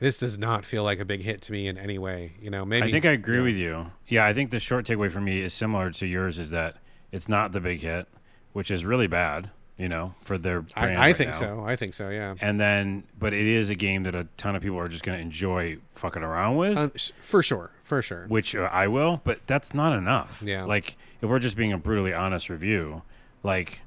[0.00, 2.32] this does not feel like a big hit to me in any way.
[2.40, 3.90] You know, maybe I think I agree with you.
[4.08, 6.38] Yeah, I think the short takeaway for me is similar to yours.
[6.38, 6.76] Is that
[7.12, 8.08] it's not the big hit,
[8.52, 9.50] which is really bad.
[9.80, 11.38] You know, for their brand I, I right think now.
[11.38, 11.64] so.
[11.64, 12.10] I think so.
[12.10, 12.34] Yeah.
[12.38, 15.16] And then, but it is a game that a ton of people are just going
[15.16, 16.76] to enjoy fucking around with.
[16.94, 17.70] S- for sure.
[17.82, 18.26] For sure.
[18.28, 20.42] which uh, I will, but that's not enough.
[20.44, 20.64] Yeah.
[20.64, 23.00] Like if we're just being a brutally honest review,
[23.42, 23.80] like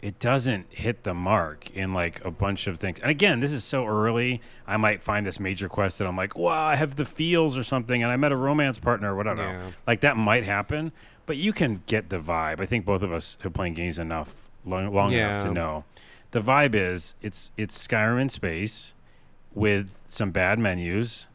[0.00, 2.98] it doesn't hit the mark in like a bunch of things.
[3.00, 4.40] And again, this is so early.
[4.66, 7.62] I might find this major quest that I'm like, wow, I have the feels or
[7.62, 9.42] something, and I met a romance partner or whatever.
[9.42, 9.70] Yeah.
[9.86, 10.92] Like that might happen,
[11.26, 12.60] but you can get the vibe.
[12.60, 15.84] I think both of us have playing games enough long, long enough to know.
[16.32, 18.94] The vibe is it's it's Skyrim in space
[19.54, 21.28] with some bad menus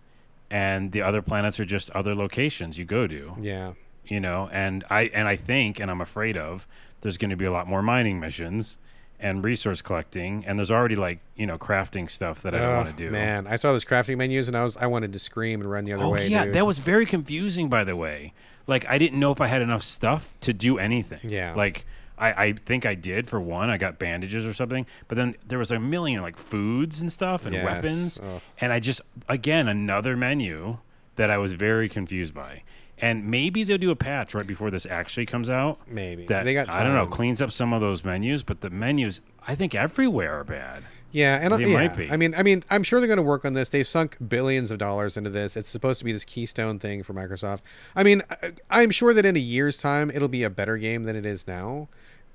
[0.49, 3.73] and the other planets are just other locations you go to Yeah.
[4.05, 6.67] you know and i and i think and i'm afraid of
[7.01, 8.77] there's going to be a lot more mining missions
[9.19, 12.89] and resource collecting, and there's already like you know crafting stuff that I don't want
[12.97, 13.11] to do.
[13.11, 15.85] Man, I saw those crafting menus and I was I wanted to scream and run
[15.85, 16.27] the other Oh way.
[16.27, 16.55] yeah, dude.
[16.55, 17.69] that was very confusing.
[17.69, 18.33] By the way,
[18.65, 21.19] like I didn't know if I had enough stuff to do anything.
[21.23, 21.53] Yeah.
[21.55, 21.85] like.
[22.21, 23.69] I, I think I did for one.
[23.69, 27.45] I got bandages or something, but then there was a million like foods and stuff
[27.45, 27.65] and Yes.
[27.65, 28.41] weapons, Ugh.
[28.59, 30.77] and I just again another menu
[31.17, 32.63] that I was very confused by.
[33.03, 35.79] And maybe they'll do a patch right before this actually comes out.
[35.87, 36.27] Maybe.
[36.27, 37.11] that They got I don't know time.
[37.11, 40.83] cleans up some of those menus, but the menus I think everywhere are bad.
[41.11, 42.09] Yeah, and uh, They yeah, might be.
[42.11, 43.69] I mean, I mean, I'm sure they're going to work on this.
[43.69, 45.57] They've sunk billions of dollars into this.
[45.57, 47.59] It's supposed to be this keystone thing for Microsoft.
[47.95, 51.03] I mean, I- I'm sure that in a year's time it'll be a better game
[51.05, 51.89] than it is now.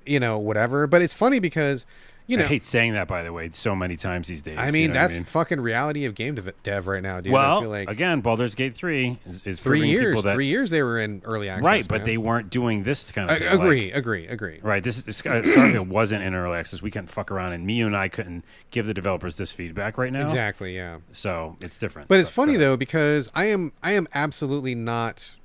[0.07, 0.87] You know, whatever.
[0.87, 1.85] But it's funny because,
[2.25, 4.57] you know, I hate saying that by the way so many times these days.
[4.57, 7.33] I you mean, know what that's fucking reality of game dev, dev right now, dude.
[7.33, 10.47] well I feel like again, Baldur's Gate three is, is three years, people that three
[10.47, 11.65] years they were in early access.
[11.65, 12.05] right, but man.
[12.05, 13.47] they weren't doing this kind of I, thing.
[13.49, 14.59] like- agree, agree, agree.
[14.61, 14.83] Right.
[14.83, 16.81] This is this uh, Starfield wasn't in early access.
[16.81, 20.11] We couldn't fuck around, and me and I couldn't give the developers this feedback right
[20.11, 20.23] now.
[20.23, 20.97] Exactly, yeah.
[21.11, 22.09] So it's different.
[22.09, 25.37] But it's funny though because I am I am absolutely not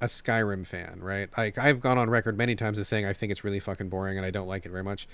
[0.00, 1.28] a Skyrim fan, right?
[1.36, 4.16] Like I've gone on record many times as saying I think it's really fucking boring
[4.16, 5.08] and I don't like it very much.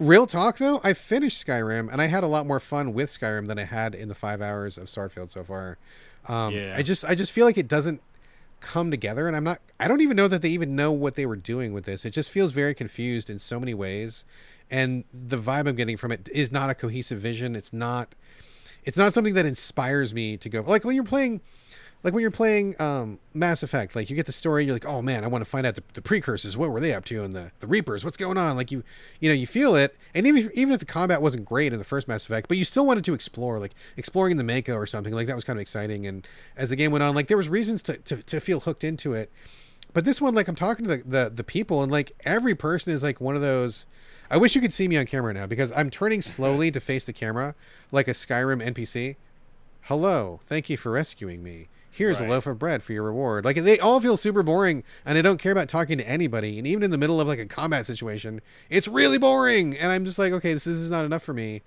[0.00, 3.46] Real talk though, I finished Skyrim and I had a lot more fun with Skyrim
[3.46, 5.78] than I had in the five hours of Starfield so far.
[6.26, 6.74] Um, Yeah.
[6.76, 8.00] I just I just feel like it doesn't
[8.60, 11.26] come together and I'm not I don't even know that they even know what they
[11.26, 12.04] were doing with this.
[12.04, 14.24] It just feels very confused in so many ways.
[14.70, 17.54] And the vibe I'm getting from it is not a cohesive vision.
[17.54, 18.14] It's not
[18.84, 21.40] it's not something that inspires me to go like when you're playing
[22.02, 24.86] like when you're playing um mass effect like you get the story and you're like
[24.86, 26.56] oh man i want to find out the, the precursors.
[26.56, 28.04] What were they up to and the, the reapers?
[28.04, 28.56] What's going on?
[28.56, 28.82] Like you
[29.20, 29.96] you know you feel it.
[30.14, 32.56] And even if, even if the combat wasn't great in the first mass effect but
[32.56, 35.58] you still wanted to explore like exploring the mako or something like that was kind
[35.58, 36.06] of exciting.
[36.06, 36.26] And
[36.56, 39.12] as the game went on like there was reasons to, to, to feel hooked into
[39.12, 39.30] it.
[39.92, 42.92] But this one like i'm talking to the, the the people and like every person
[42.92, 43.84] is like one of those
[44.30, 47.04] i wish you could see me on camera now because i'm turning slowly to face
[47.04, 47.54] the camera
[47.90, 49.16] like a skyrim npc
[49.82, 50.40] hello.
[50.46, 52.26] Thank you for rescuing me here's Right.
[52.26, 55.22] a loaf of bread for your reward like they all feel super boring and i
[55.22, 57.84] don't care about talking to anybody and even in the middle of like a combat
[57.86, 58.40] situation
[58.70, 61.60] it's really boring and i'm just like okay this, this is not enough for me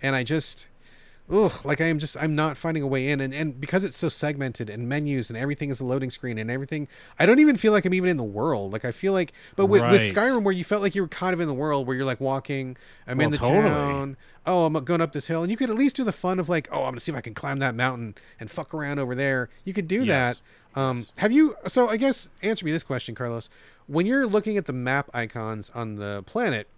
[0.00, 0.68] and i just
[1.30, 3.96] ugh, like I am just I'm not finding a way in, and and because it's
[3.96, 7.56] so segmented and menus and everything is a loading screen and everything, I don't even
[7.56, 8.72] feel like I'm even in the world.
[8.72, 11.34] Like I feel like, but with, with Skyrim, where you felt like you were kind
[11.34, 13.62] of in the world, where you're like walking, I'm in the totally.
[13.62, 14.16] town.
[14.46, 16.48] Oh, I'm going up this hill, and you could at least do the fun of
[16.48, 19.14] like, oh, I'm gonna see if I can climb that mountain and fuck around over
[19.14, 19.48] there.
[19.64, 20.40] You could do Yes.
[20.74, 20.80] that.
[20.80, 21.56] Um, Have you?
[21.66, 23.48] So I guess answer me this question, Carlos.
[23.88, 26.68] When you're looking at the map icons on the planet,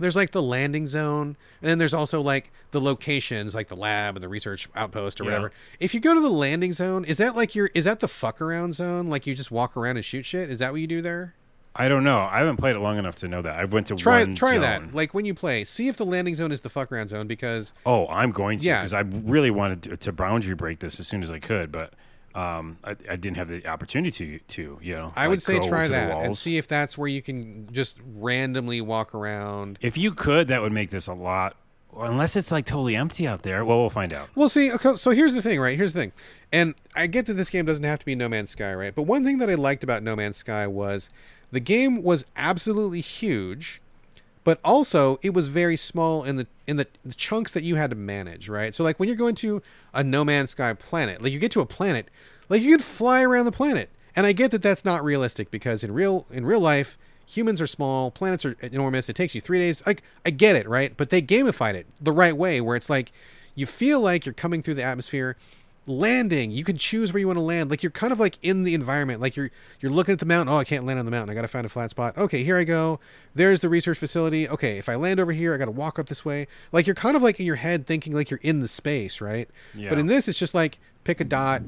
[0.00, 4.16] there's like the landing zone and then there's also like the locations like the lab
[4.16, 5.30] and the research outpost or Yeah.
[5.30, 8.08] whatever if you go to the landing zone is that like your is that the
[8.08, 10.86] fuck around zone like you just walk around and shoot shit is that what you
[10.86, 11.34] do there
[11.80, 12.18] I don't know.
[12.22, 13.54] I haven't played it long enough to know that.
[13.56, 14.62] I went to try one try zone.
[14.62, 17.28] that like when you play see if the landing zone is the fuck around zone
[17.28, 18.80] because Oh, I'm going to Yeah.
[18.80, 21.92] because I really wanted to, to boundary break this as soon as I could, but
[22.38, 24.38] um, I, I didn't have the opportunity to.
[24.38, 27.20] To you know, i like, would say try that and see if that's where you
[27.20, 31.56] can just randomly walk around If you could, that would make this a lot.
[31.96, 33.64] Unless it's like totally empty out there.
[33.64, 34.28] Well, we'll find out.
[34.36, 35.76] We'll see, okay, so here's the thing, right?
[35.76, 36.12] Here's the thing.
[36.52, 38.94] And I get that this game doesn't have to be No Man's Sky, right?
[38.94, 41.10] But one thing that I liked about No Man's Sky was
[41.50, 43.82] the game was absolutely huge,
[44.48, 47.90] but also it was very small in the in the, the chunks that you had
[47.90, 48.74] to manage, right?
[48.74, 49.60] So like when you're going to
[49.92, 52.08] a No Man's Sky planet, like you get to a planet,
[52.48, 53.90] like you could fly around the planet.
[54.16, 56.96] And I get that that's not realistic because in real in real life,
[57.26, 59.10] humans are small, planets are enormous.
[59.10, 59.82] It takes you 3 days.
[59.86, 60.96] Like I get it, right?
[60.96, 63.12] But they gamified it the right way where it's like
[63.54, 65.36] you feel like you're coming through the atmosphere
[65.88, 66.50] landing.
[66.50, 67.70] You can choose where you want to land.
[67.70, 69.20] Like you're kind of like in the environment.
[69.20, 71.30] Like you're you're looking at the mountain oh i can't land on the mountain.
[71.30, 72.16] I gotta find a flat spot.
[72.16, 73.00] Okay here i go.
[73.34, 74.48] There's the research facility.
[74.48, 76.46] Okay if i land over here i gotta walk up this way.
[76.72, 79.48] Like you're kind of like in your head thinking like you're in the space right?
[79.74, 79.90] Yeah.
[79.90, 81.62] but in this it's just like pick a dot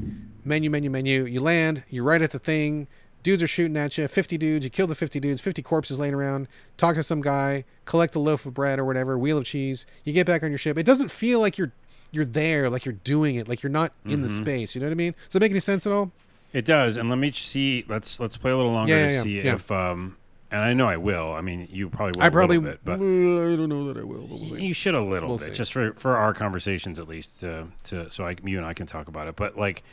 [0.45, 1.25] menu menu menu.
[1.25, 2.89] You land you're right at the thing.
[3.23, 4.09] Dudes are shooting at you.
[4.09, 5.41] 50 dudes you kill the 50 dudes.
[5.41, 6.49] 50 corpses laying around.
[6.77, 7.65] Talk to some guy.
[7.85, 9.85] Collect a loaf of bread or whatever wheel of cheese.
[10.05, 10.79] You get back on your ship.
[10.79, 11.73] It doesn't feel like you're
[12.13, 14.37] you're there like you're doing it like you're not in the Mm-hmm.
[14.45, 16.11] space you know what i mean does that make any sense at all
[16.53, 17.85] It does, and let me see.
[17.89, 19.55] Let's let's play a little longer Yeah, to yeah, yeah, see yeah.
[19.55, 19.71] if.
[19.71, 20.17] Um,
[20.51, 21.33] and I know I will.
[21.33, 22.25] I mean, you probably will.
[22.25, 24.75] i a probably little bit, but i don't know that i will but we'll you
[24.75, 25.53] should a little We'll bit, see.
[25.53, 28.87] just for for our conversations at least, to to so I, you and I can
[28.89, 29.37] talk about it.
[29.37, 29.85] But like,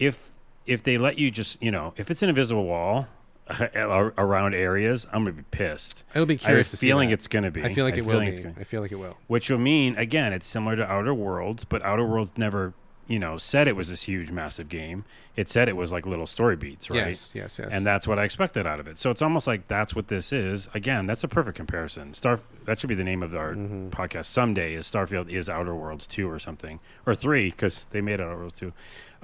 [0.00, 0.32] if
[0.66, 3.06] if they let you just you know, if it's an invisible wall
[3.74, 6.04] around areas, I'm gonna be pissed.
[6.14, 7.62] It'll be I have a curious feeling it's gonna be.
[7.64, 9.50] i feel like I it will feeling be gonna- i feel like it will which
[9.50, 12.74] will mean again, it's similar to Outer Worlds, but Outer Worlds never
[13.08, 15.04] you know, said it was this huge, massive game.
[15.34, 17.08] It said it was like little story beats, right?
[17.08, 17.68] Yes, yes, yes.
[17.72, 18.98] And that's what I expected out of it.
[18.98, 20.68] So it's almost like that's what this is.
[20.74, 22.14] Again, that's a perfect comparison.
[22.14, 23.88] Star that should be the name of our Mm-hmm.
[23.88, 24.74] podcast someday.
[24.74, 28.60] Is Starfield is Outer Worlds two or something or three because they made Outer Worlds
[28.60, 28.72] two.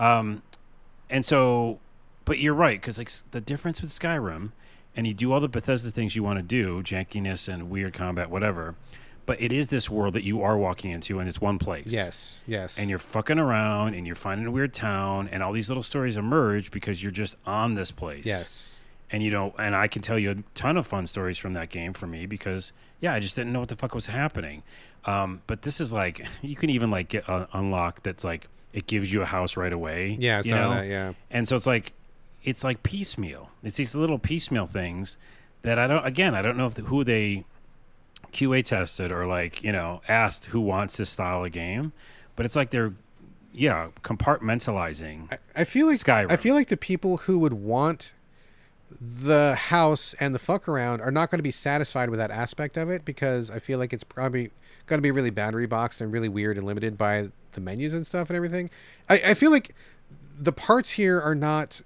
[0.01, 0.43] Um,
[1.09, 1.79] and so,
[2.27, 4.51] but you're right because like the difference with Skyrim,
[4.95, 8.29] and you do all the Bethesda things you want to do, jankiness and weird combat,
[8.29, 8.75] whatever.
[9.25, 12.43] But it is this world that you are walking into, and it's one place yes,
[12.47, 12.79] yes.
[12.79, 16.17] and you're fucking around and you're finding a weird town and all these little stories
[16.17, 18.81] emerge because you're just on this place yes.
[19.11, 21.71] and you know and i can tell you a ton of fun stories from that
[21.71, 24.63] game for me because yeah i just didn't know what the fuck was happening
[25.07, 28.87] um, but this is like you can even like get uh, unlocked that's like it
[28.87, 30.71] gives you a house right away Yeah, I you know?
[30.71, 30.87] that.
[30.87, 31.15] Yeah.
[31.33, 31.93] and so it's like
[32.47, 35.19] it's like piecemeal it's these little piecemeal things
[35.63, 37.45] that i don't again i don't know if the, who they
[38.33, 41.93] qa tested or like you know asked who wants this style of game
[42.37, 42.95] but it's like they're
[43.53, 46.31] yeah compartmentalizing I, I feel like Skyrim.
[46.31, 48.15] I feel like the people who would want
[49.01, 52.77] the house and the fuck around are not going to be satisfied with that aspect
[52.77, 54.51] of it because I feel like it's probably
[54.87, 58.07] going to be really boundary boxed and really weird and limited by the menus and
[58.07, 58.71] stuff and everything.
[59.09, 59.75] I, I feel like
[60.39, 61.83] the parts here are not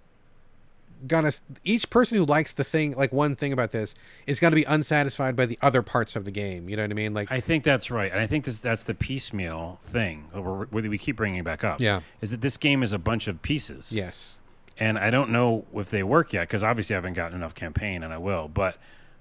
[1.07, 1.33] gonna
[1.65, 3.95] each person who likes the thing like one thing about this
[4.27, 6.91] is going to be unsatisfied by the other parts of the game you know what
[6.91, 10.29] i mean like I think that's right, and I think this that's the piecemeal thing
[10.35, 11.81] we're, we keep bringing it back up.
[11.81, 12.01] Yeah.
[12.21, 13.93] is that this game is a bunch of pieces.
[13.93, 14.41] yes
[14.81, 18.03] and I don't know if they work yet because obviously I haven't gotten enough campaign,
[18.03, 18.49] and I will.
[18.49, 18.79] But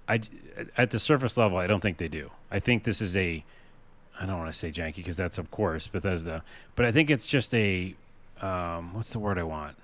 [0.08, 0.22] I,
[0.78, 2.32] at the surface level, I don't think they do.
[2.50, 3.44] I think this is a,
[4.20, 6.44] I don't want to say janky because that's of course Bethesda,
[6.76, 7.94] but I think it's just a,
[8.42, 9.76] um, what's the word I want?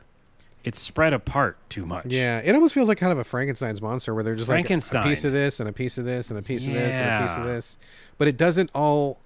[0.65, 2.07] It's spread apart too much.
[2.07, 4.67] Yeah, it almost feels like kind of a Frankenstein's monster where they're just like a
[5.03, 7.21] piece of this and a piece of this and a piece of this and a
[7.27, 7.77] piece of this,
[8.17, 9.19] but it doesn't all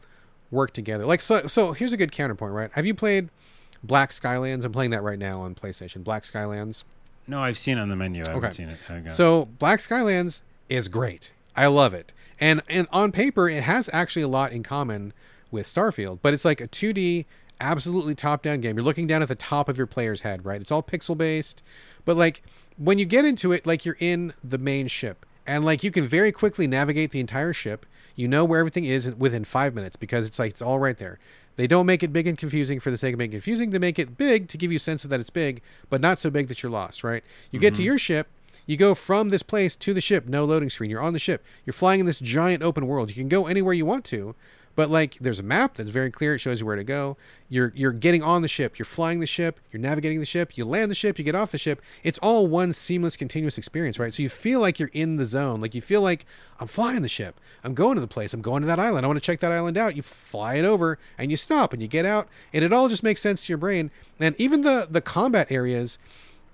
[0.51, 1.05] work together.
[1.05, 2.69] Like so, so here's a good counterpoint, right?
[2.73, 3.29] Have you played
[3.83, 4.65] Black Skylands?
[4.65, 6.03] I'm playing that right now on PlayStation.
[6.03, 6.83] Black Skylands.
[7.25, 8.23] No, I've seen it on the menu.
[8.23, 8.53] I haven't Okay.
[8.53, 8.69] seen
[9.05, 9.11] it.
[9.11, 11.31] So Black Skylands is great.
[11.55, 12.11] I love it.
[12.39, 15.13] And and on paper it has actually a lot in common
[15.51, 17.25] with Starfield, but it's like a 2D
[17.59, 18.75] absolutely top-down game.
[18.77, 20.61] You're looking down at the top of your player's head, right?
[20.61, 21.63] It's all pixel based,
[22.05, 22.41] but like
[22.77, 26.07] when you get into it like you're in the main ship and like you can
[26.07, 27.85] very quickly navigate the entire ship.
[28.15, 31.19] You know where everything is within 5 minutes because it's like it's all right there.
[31.55, 33.71] They don't make it big and confusing for the sake of making it confusing.
[33.71, 36.19] They make it big to give you a sense of that it's big, but not
[36.19, 37.23] so big that you're lost, right?
[37.51, 37.85] You get to mm-hmm.
[37.85, 38.27] your ship,
[38.65, 40.89] you go from this place to the ship, no loading screen.
[40.91, 41.43] You're on the ship.
[41.65, 43.09] You're flying in this giant open world.
[43.09, 44.35] You can go anywhere you want to,
[44.79, 46.35] but like there's a map that's very clear.
[46.35, 47.17] It shows you where to go.
[47.49, 48.79] You're you're getting on the ship.
[48.79, 49.59] You're flying the ship.
[49.73, 50.57] You're navigating the ship.
[50.57, 51.19] You land the ship.
[51.19, 51.81] You get off the ship.
[52.01, 54.13] It's all one seamless, continuous experience, right?
[54.13, 55.59] So you feel like you're in the zone.
[55.59, 56.25] Like you feel like
[56.61, 57.41] I'm flying the ship.
[57.65, 58.33] I'm going to the place.
[58.33, 59.05] I'm going to that island.
[59.05, 59.97] I want to check that island out.
[59.97, 63.03] You fly it over and you stop and you get out, and it all just
[63.03, 63.91] makes sense to your brain.
[64.17, 65.97] And even the the combat areas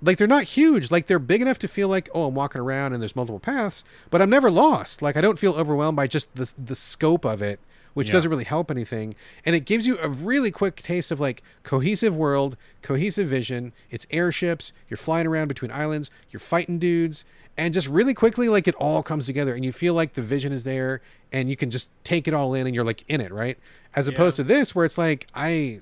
[0.01, 2.91] like they're not huge like they're big enough to feel like oh i'm walking around
[2.91, 6.33] and there's multiple paths but i'm never lost like i don't feel overwhelmed by just
[6.35, 7.59] the the scope of it
[7.95, 8.13] which Yeah.
[8.13, 9.15] doesn't really help anything.
[9.43, 13.73] And it gives you a really quick taste of like cohesive world cohesive vision.
[13.89, 17.25] It's airships you're flying around between islands you're fighting dudes
[17.57, 20.51] and just really quickly like it all comes together and you feel like the vision
[20.51, 23.31] is there and you can just take it all in and you're like in it
[23.33, 23.57] right?
[23.95, 25.79] As opposed to this where it's like i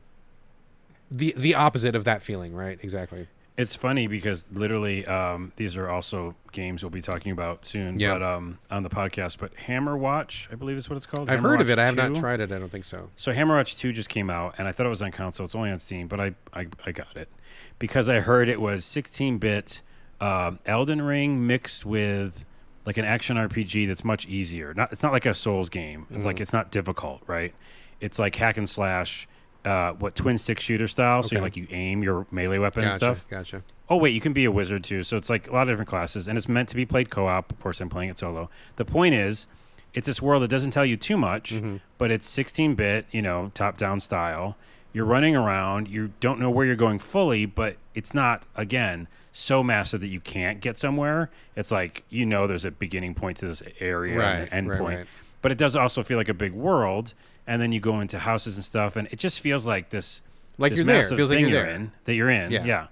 [1.12, 2.80] the the opposite of that feeling right?
[2.82, 8.00] Exactly It's funny because literally, um, these are also games we'll be talking about soon.
[8.00, 8.14] Yeah.
[8.14, 11.30] But um, on the podcast, but Hammerwatch, I believe is what it's called.
[11.30, 11.80] I've Hammer heard of Watch it.
[11.80, 12.02] I have 2.
[12.10, 12.52] not tried it.
[12.52, 13.12] I don't think so.
[13.16, 15.46] So Hammerwatch Two just came out, and I thought it was on console.
[15.46, 17.30] It's only on Steam, but I I, I got it
[17.78, 19.82] because I heard it was 16-bit
[20.20, 22.46] um, Elden Ring mixed with
[22.86, 24.74] like an action RPG that's much easier.
[24.74, 26.08] Not it's not like a Souls game.
[26.10, 26.26] It's Mm-hmm.
[26.26, 27.54] like it's not difficult, right?
[28.02, 29.28] It's like hack and slash.
[29.66, 31.24] Uh, what twin stick shooter style?
[31.24, 33.28] So you like you aim your melee weapon and stuff.
[33.30, 33.64] Gotcha.
[33.90, 35.04] Oh wait, you can be a wizard too.
[35.04, 37.52] So it's like a lot of different classes, and it's meant to be played co-op.
[37.52, 38.50] Of course, I'm playing it solo.
[38.76, 39.46] The point is,
[39.94, 41.78] it's this world that doesn't tell you too much, Mm-hmm.
[41.98, 44.58] but it's 16-bit, you know, top-down style.
[44.92, 45.88] You're running around.
[45.88, 50.20] You don't know where you're going fully, but it's not again so massive that you
[50.20, 51.30] can't get somewhere.
[51.56, 54.70] It's like you know there's a beginning point to this area Right, and an end
[54.70, 54.98] right, point.
[55.00, 55.08] right.
[55.42, 57.14] But it does also feel like a big world,
[57.48, 60.22] and then you go into houses and stuff, and it just feels like this
[60.58, 60.98] Like this you're there.
[60.98, 61.76] massive Feels like thing you're there.
[61.76, 62.52] in that you're in.
[62.52, 62.64] Yeah.
[62.66, 62.88] Yeah.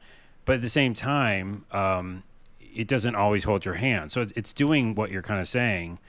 [0.45, 2.23] But at the same time, um,
[2.59, 4.11] it doesn't always hold your hand.
[4.11, 5.99] So it's, it's doing what you're kind of saying,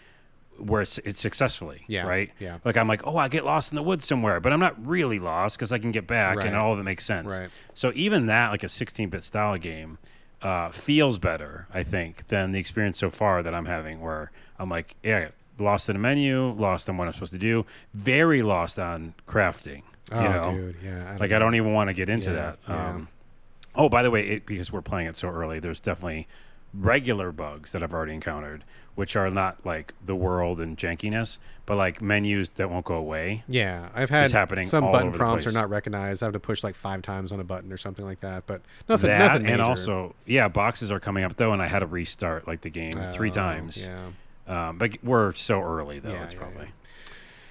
[0.58, 1.84] where it's, it's successfully.
[1.88, 2.30] Yeah, Right.
[2.38, 2.58] yeah.
[2.64, 5.18] Like I'm like, oh, I get lost in the woods somewhere, but I'm not really
[5.18, 6.46] lost because I can get back, Right.
[6.46, 7.38] and all of it makes sense.
[7.38, 7.50] Right.
[7.74, 9.98] So even that, like a 16-bit style game,
[10.40, 14.68] uh, feels better, I think, than the experience so far that I'm having, where I'm
[14.68, 15.28] like, yeah,
[15.62, 19.82] lost in a menu, lost on what I'm supposed to do, very lost on crafting.
[20.10, 21.12] Oh, know, dude, yeah.
[21.14, 22.58] I like I don't even want to get into Yeah, that.
[22.68, 22.88] yeah.
[22.90, 23.08] Um,
[23.74, 26.26] oh, by the way, it, because we're playing it so early, there's definitely
[26.74, 31.36] regular bugs that I've already encountered, which are not like the world and jankiness,
[31.66, 33.44] but like menus that won't go away.
[33.46, 36.22] Yeah, I've had happening some button prompts are not recognized.
[36.22, 38.46] I have to push like five times on a button or something like that.
[38.46, 39.52] But nothing, that nothing major.
[39.54, 42.70] and also, yeah, boxes are coming up though, and I had to restart like the
[42.70, 43.86] game three Oh, times.
[43.86, 44.06] Yeah.
[44.52, 46.12] Um, but we're so early though.
[46.12, 46.68] Yeah, it's yeah, probably.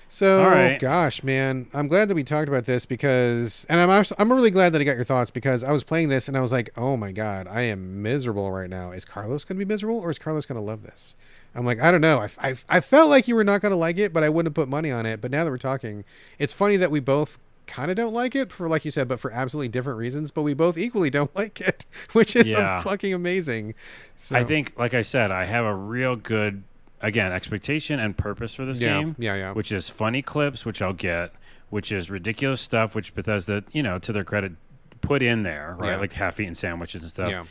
[0.08, 0.78] So, All right.
[0.78, 4.52] gosh, man, I'm glad that we talked about this because, and I'm also, I'm really
[4.52, 6.70] glad that I got your thoughts because I was playing this and I was like,
[6.76, 8.91] oh my god, I am miserable right now.
[8.91, 11.16] Is Carlos going to be miserable or is Carlos going to love this?
[11.56, 12.20] I'm like, I don't know.
[12.20, 14.49] I, I, I felt like you were not going to like it, but I wouldn't
[14.49, 15.22] have put money on it.
[15.22, 16.04] But now that we're talking,
[16.39, 19.18] it's funny that we both kind of don't like it for, like you said, but
[19.22, 20.30] for absolutely different reasons.
[20.30, 22.82] But we both equally don't like it, which is Yeah.
[22.82, 23.76] fucking amazing.
[24.18, 26.64] So, I think, like I said, I have a real good,
[27.02, 29.16] again, expectation and purpose for this yeah, game.
[29.20, 31.34] yeah, yeah, which is funny clips, which I'll get,
[31.70, 34.54] which is ridiculous stuff, which Bethesda, you know, to their credit,
[35.02, 35.91] put in there, right?
[35.91, 35.97] Yeah.
[35.97, 37.30] Like half-eaten sandwiches and stuff.
[37.30, 37.43] yeah,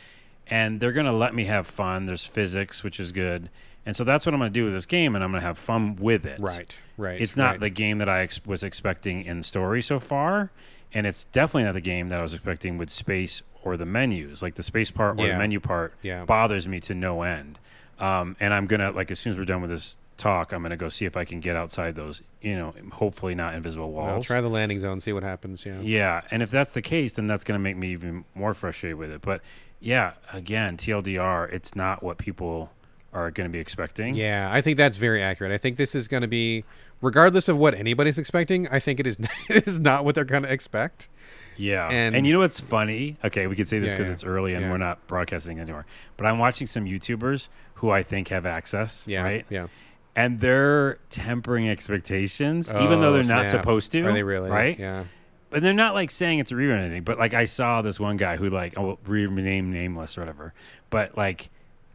[0.47, 2.05] And they're gonna let me have fun.
[2.05, 3.49] There's physics, which is good,
[3.85, 5.95] and so that's what I'm gonna do with this game, and I'm gonna have fun
[5.97, 6.39] with it.
[6.39, 7.19] right, right.
[7.19, 7.59] It's not right.
[7.59, 10.51] the game that I ex- was expecting in story so far,
[10.93, 14.41] and it's definitely not the game that I was expecting with space or the menus.
[14.41, 15.33] Like the space part or Yeah.
[15.33, 16.25] the menu part Yeah.
[16.25, 17.59] bothers me to no end.
[18.01, 20.75] Um, and I'm gonna like as soon as we're done with this talk, I'm gonna
[20.77, 24.25] go see if I can get outside those, you know, hopefully not invisible walls.
[24.27, 25.63] try the landing zone, see what happens.
[25.65, 25.79] Yeah.
[25.81, 29.11] Yeah, and if that's the case, then that's to make me even more frustrated with
[29.11, 29.21] it.
[29.21, 29.41] But
[29.79, 32.71] yeah, again, TLDR, it's not what people
[33.13, 34.15] are going to be expecting.
[34.15, 35.51] Yeah, I think that's very accurate.
[35.51, 36.63] I think this is going to be,
[37.01, 39.17] regardless of what anybody's expecting, I think it is
[39.49, 41.09] it is not what they're going to expect.
[41.57, 41.89] Yeah.
[41.89, 43.17] And- And, you know what's funny?
[43.23, 44.13] Okay, we could say this Yeah, because yeah.
[44.13, 44.71] it's early and Yeah.
[44.71, 45.85] we're not broadcasting anymore.
[46.15, 47.49] But I'm watching some YouTubers
[47.81, 49.45] who I think have access, Yeah, right?
[49.49, 49.67] yeah.
[50.15, 54.01] And they're tempering expectations, even though Oh, they're not supposed to.
[54.01, 54.49] Are they really?
[54.49, 54.77] Right?
[54.77, 55.05] Yeah.
[55.49, 57.03] But they're not like saying it's a review or anything.
[57.03, 60.53] But like I saw this one guy who like oh rename nameless or whatever.
[60.89, 61.49] But like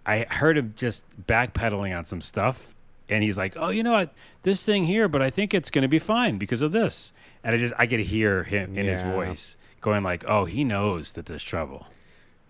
[0.05, 2.75] I heard him just backpedaling on some stuff,
[3.09, 4.15] and he's like, "Oh, you know what?
[4.43, 7.13] This thing here, but I think it's going to be fine because of this."
[7.45, 11.13] And I just I could hear him in his voice going like, "Oh, he knows
[11.13, 11.87] that there's trouble."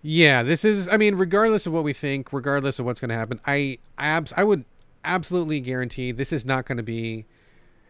[0.09, 0.87] Yeah, this is.
[0.87, 4.31] I mean, regardless of what we think, regardless of what's going to happen, I abs
[4.37, 4.63] I would
[5.03, 7.25] absolutely guarantee this is not going to be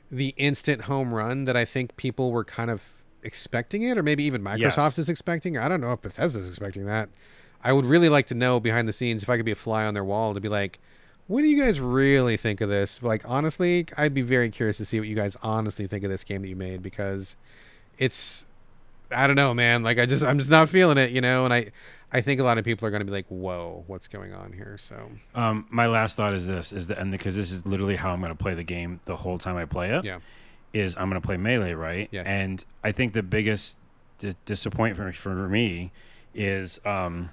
[0.09, 2.81] the instant home run that I think people were kind of
[3.21, 4.97] expecting it, or maybe even Microsoft Yes.
[4.97, 5.59] is expecting.
[5.59, 7.09] I don't know if Bethesda's expecting that.
[7.63, 9.85] I would really like to know behind the scenes if I could be a fly
[9.85, 10.79] on their wall to be like,
[11.27, 13.03] what do you guys really think of this?
[13.03, 16.23] Like, honestly, I'd be very curious to see what you guys honestly think of this
[16.23, 17.35] game that you made because
[17.99, 18.47] it's
[19.11, 19.83] I don't know, man.
[19.83, 21.71] Like I just I'm just not feeling it, you know, and I
[22.11, 24.53] I think a lot of people are going to be like, "Whoa, what's going on
[24.53, 27.95] here?" So, Um, my last thought is this: is that and because this is literally
[27.97, 30.05] how I'm going to play the game the whole time I play it.
[30.05, 30.19] yeah.
[30.73, 32.07] is I'm going to play melee, right?
[32.11, 32.25] Yes.
[32.27, 33.77] And I think the biggest
[34.19, 35.91] d- disappointment for, for me
[36.33, 37.29] is um,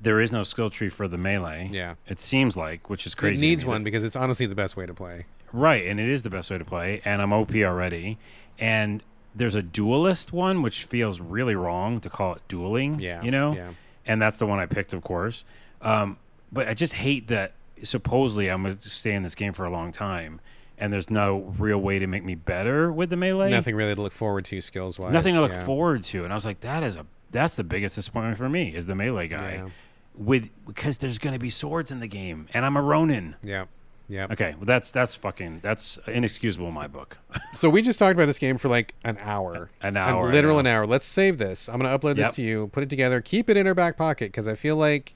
[0.00, 1.68] there is no skill tree for the melee.
[1.72, 1.94] Yeah.
[2.08, 3.34] It seems like, which is crazy.
[3.46, 5.26] It needs one because it's honestly the best way to play.
[5.52, 5.86] right?
[5.86, 7.00] And it is the best way to play.
[7.04, 8.18] And I'm OP already.
[8.58, 9.02] And
[9.34, 13.00] there's a duelist one, which feels really wrong to call it dueling.
[13.00, 13.22] Yeah.
[13.22, 13.54] You know.
[13.54, 13.70] Yeah.
[14.06, 15.44] And that's the one I picked, of course.
[15.80, 16.18] Um,
[16.52, 17.52] but I just hate that.
[17.82, 20.40] Supposedly, I'm going to stay in this game for a long time.
[20.78, 23.50] And there's no real way to make me better with the melee.
[23.50, 25.12] Nothing really to look forward to skills wise.
[25.12, 25.64] nothing to look yeah.
[25.64, 26.24] forward to.
[26.24, 28.94] And I was like, that is a that's the biggest disappointment for me is the
[28.94, 29.54] melee guy.
[29.54, 29.68] Yeah.
[30.16, 33.34] With because there's gonna be swords in the game, and I'm a Ronin.
[33.42, 33.66] Yeah.
[34.08, 34.26] Yeah.
[34.30, 37.18] Okay, well that's that's fucking that's inexcusable in my book.
[37.54, 39.70] So we just talked about this game for like an hour.
[39.80, 40.60] An A hour, literal yeah.
[40.60, 40.86] an hour.
[40.86, 41.68] Let's save this.
[41.68, 42.32] I'm going to upload this Yep.
[42.32, 45.14] to you, put it together, keep it in our back pocket because I feel like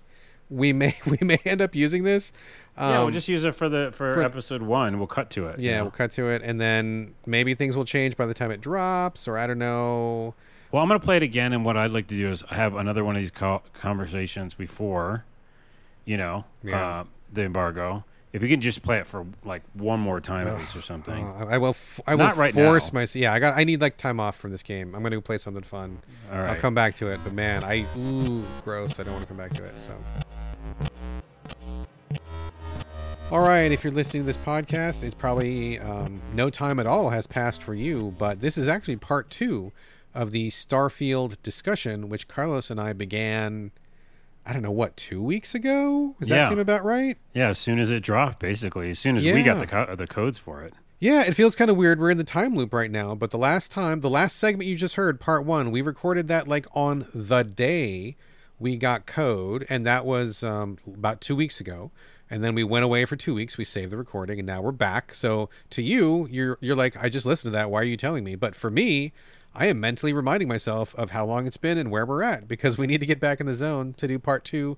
[0.49, 2.33] we may we may end up using this.
[2.77, 4.99] Um, yeah, we'll just use it for the for, for- episode one.
[4.99, 5.59] We'll cut to it.
[5.61, 5.85] you yeah, know?
[5.85, 9.27] we'll cut to it, and then maybe things will change by the time it drops,
[9.27, 10.35] or I don't know.
[10.71, 13.05] Well, I'm gonna play it again, and what I'd like to do is have another
[13.05, 15.25] one of these co- conversations before,
[16.05, 16.87] you know, Yeah.
[17.01, 18.05] uh, the embargo.
[18.33, 21.27] If you can just play it for like one more time at least or something.
[21.27, 21.71] Uh, I will.
[21.71, 23.01] F- I will right force now.
[23.01, 23.07] my.
[23.15, 23.57] Yeah, I got.
[23.57, 24.95] I need like time off from this game.
[24.95, 26.03] I'm going to play something fun.
[26.31, 26.51] All right.
[26.51, 27.21] I'll come back to it.
[27.25, 29.01] But man, I ooh gross.
[29.01, 29.75] I don't want to come back to it.
[29.81, 29.93] So.
[33.31, 37.11] All right, if you're listening to this podcast, it's probably um, no time at all
[37.11, 39.71] has passed for you, but this is actually part two
[40.15, 43.71] of the Starfield discussion, which Carlos and I began.
[44.49, 46.17] I don't know what two weeks ago.
[46.19, 47.19] Does that seem about right?
[47.35, 50.07] Yeah, as soon as it dropped, basically, as soon as we got the co- the
[50.07, 50.73] codes for it.
[51.01, 52.01] Yeah, it feels kind of weird.
[52.01, 54.75] We're in the time loop right now, but the last time, the last segment you
[54.75, 58.17] just heard, part one, we recorded that like on the day
[58.59, 61.91] we got code, and that was um, about two weeks ago.
[62.31, 63.57] And then we went away for two weeks.
[63.57, 65.15] We saved the recording, and now we're back.
[65.15, 67.71] So to you, you're you're like, I just listened to that.
[67.71, 68.35] Why are you telling me?
[68.35, 69.13] But for me,
[69.55, 72.79] I am mentally reminding myself of how long it's been and where we're at because
[72.79, 74.77] we need to get back in the zone to do part two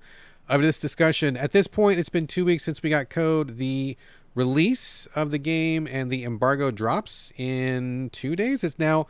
[0.49, 1.37] of this discussion.
[1.37, 3.57] At this point, it's been two weeks since we got code.
[3.57, 3.97] The
[4.33, 8.63] release of the game and the embargo drops in two days.
[8.63, 9.07] It's now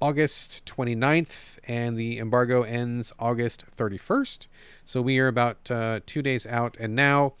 [0.00, 4.48] August 29th, and the embargo ends August 31st.
[4.84, 7.34] So we are about uh, two days out, and now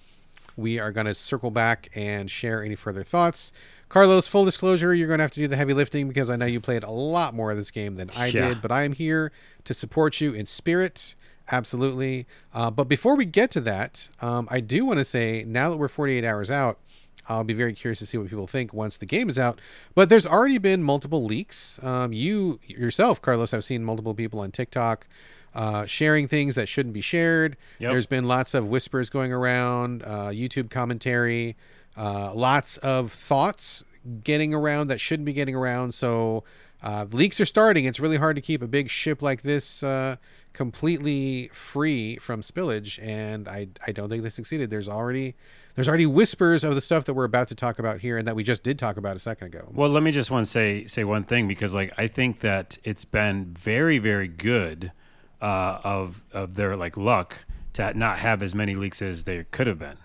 [0.56, 3.52] we are going to circle back and share any further thoughts.
[3.94, 6.46] Carlos, full disclosure, you're going to have to do the heavy lifting because I know
[6.46, 8.48] you played a lot more of this game than I Yeah.
[8.48, 9.30] did, but I am here
[9.62, 11.14] to support you in spirit.
[11.52, 12.26] Absolutely.
[12.52, 15.76] Uh, but before we get to that, um, I do want to say now that
[15.76, 16.80] we're 48 hours out,
[17.28, 19.60] I'll be very curious to see what people think once the game is out.
[19.94, 21.78] But there's already been multiple leaks.
[21.80, 25.06] Um, you yourself, Carlos, have seen multiple people on TikTok
[25.54, 27.56] uh, sharing things that shouldn't be shared.
[27.78, 27.92] Yep.
[27.92, 31.54] There's been lots of whispers going around, uh, YouTube commentary,
[31.96, 33.84] uh, lots of thoughts
[34.22, 35.94] getting around that shouldn't be getting around.
[35.94, 36.44] So
[36.82, 37.84] uh, leaks are starting.
[37.86, 40.16] It's really hard to keep a big ship like this uh,
[40.52, 44.70] completely free from spillage, and I I don't think they succeeded.
[44.70, 45.34] There's already
[45.74, 48.36] there's already whispers of the stuff that we're about to talk about here, and that
[48.36, 49.68] we just did talk about a second ago.
[49.72, 52.76] Well, let me just want to say say one thing because like I think that
[52.84, 54.92] it's been very very good
[55.40, 59.66] uh, of of their like luck to not have as many leaks as there could
[59.66, 59.96] have been.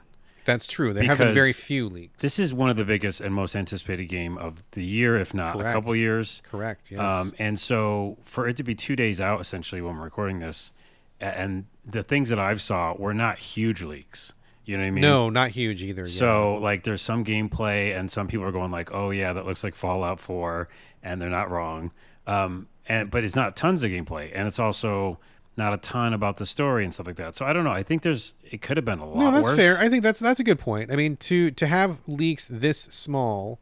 [0.50, 0.94] That's true.
[0.94, 2.22] There have been very few leaks.
[2.22, 5.54] This is one of the biggest and most anticipated game of the year, if not
[5.54, 5.70] Correct.
[5.70, 6.42] a couple years.
[6.50, 6.90] Correct.
[6.92, 7.00] Yes.
[7.00, 10.72] Um, and so for it to be two days out, essentially, when we're recording this,
[11.20, 14.34] and the things that I've saw were not huge leaks.
[14.66, 15.02] You know what I mean?
[15.02, 16.04] no, not huge either.
[16.04, 16.08] yeah.
[16.20, 19.64] So like, there's some gameplay, and some people are going like, "Oh yeah, that looks
[19.64, 20.68] like Fallout 4,"
[21.04, 21.92] and they're not wrong.
[22.28, 25.20] Um, and but it's not tons of gameplay, and it's also
[25.60, 27.36] not a ton about the story and stuff like that.
[27.36, 27.72] So I don't know.
[27.72, 29.18] I think there's it could have been a lot.
[29.18, 29.56] No, that's worse.
[29.58, 29.78] fair.
[29.78, 30.92] I think that's that's a good point.
[30.92, 33.60] I mean, to to have leaks this small,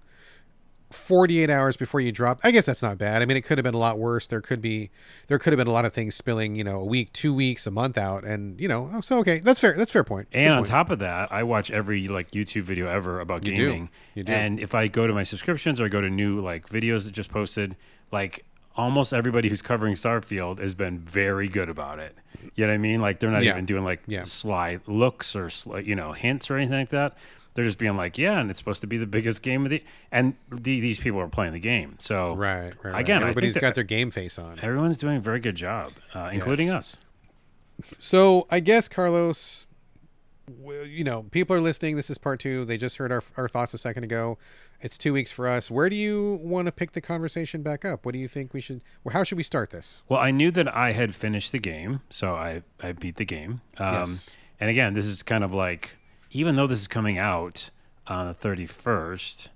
[0.92, 3.22] forty eight hours before you drop, I guess that's not bad.
[3.22, 4.28] I mean, it could have been a lot worse.
[4.28, 4.90] There could be
[5.28, 6.56] there could have been a lot of things spilling.
[6.56, 9.40] You know, a week, two weeks, a month out, and you know, oh, so okay,
[9.40, 9.74] that's fair.
[9.74, 10.32] That's a fair point.
[10.32, 10.68] Good And on point.
[10.70, 13.66] top of that, I watch every like YouTube video ever about You do.
[13.70, 13.90] gaming.
[14.16, 14.32] You do.
[14.32, 17.12] And if I go to my subscriptions or I go to new like videos that
[17.12, 17.76] just posted,
[18.12, 18.46] like
[18.78, 22.16] almost everybody who's covering Starfield has been very good about it.
[22.56, 23.02] You know what I mean?
[23.02, 23.52] Like they're not Yeah.
[23.52, 24.24] even doing like Yeah.
[24.24, 27.18] sly looks or sly, you know hints or anything like that.
[27.56, 29.84] They're just being like, yeah, and it's supposed to be the biggest game of the,
[30.12, 31.96] and the, these people are playing the game.
[31.98, 33.00] So right, right, right.
[33.00, 34.60] Again, everybody's got their game face on.
[34.62, 36.78] everyone's doing a very good job, uh, including Yes.
[36.78, 36.98] us.
[38.00, 39.67] So I guess Carlos,
[40.86, 41.96] you know, people are listening.
[41.96, 42.66] This is part two.
[42.66, 44.38] They just heard our our thoughts a second ago.
[44.80, 45.72] It's two weeks for us.
[45.72, 48.06] Where do you want to pick the conversation back up?
[48.06, 48.82] What do you think we should?
[49.04, 50.04] Or how should we start this?
[50.08, 53.62] Well, I knew that I had finished the game, so I, I beat the game.
[53.78, 54.36] Um, Yes.
[54.60, 55.98] And again, this is kind of like,
[56.32, 57.70] even though this is coming out
[58.08, 59.50] on the 31st, uh,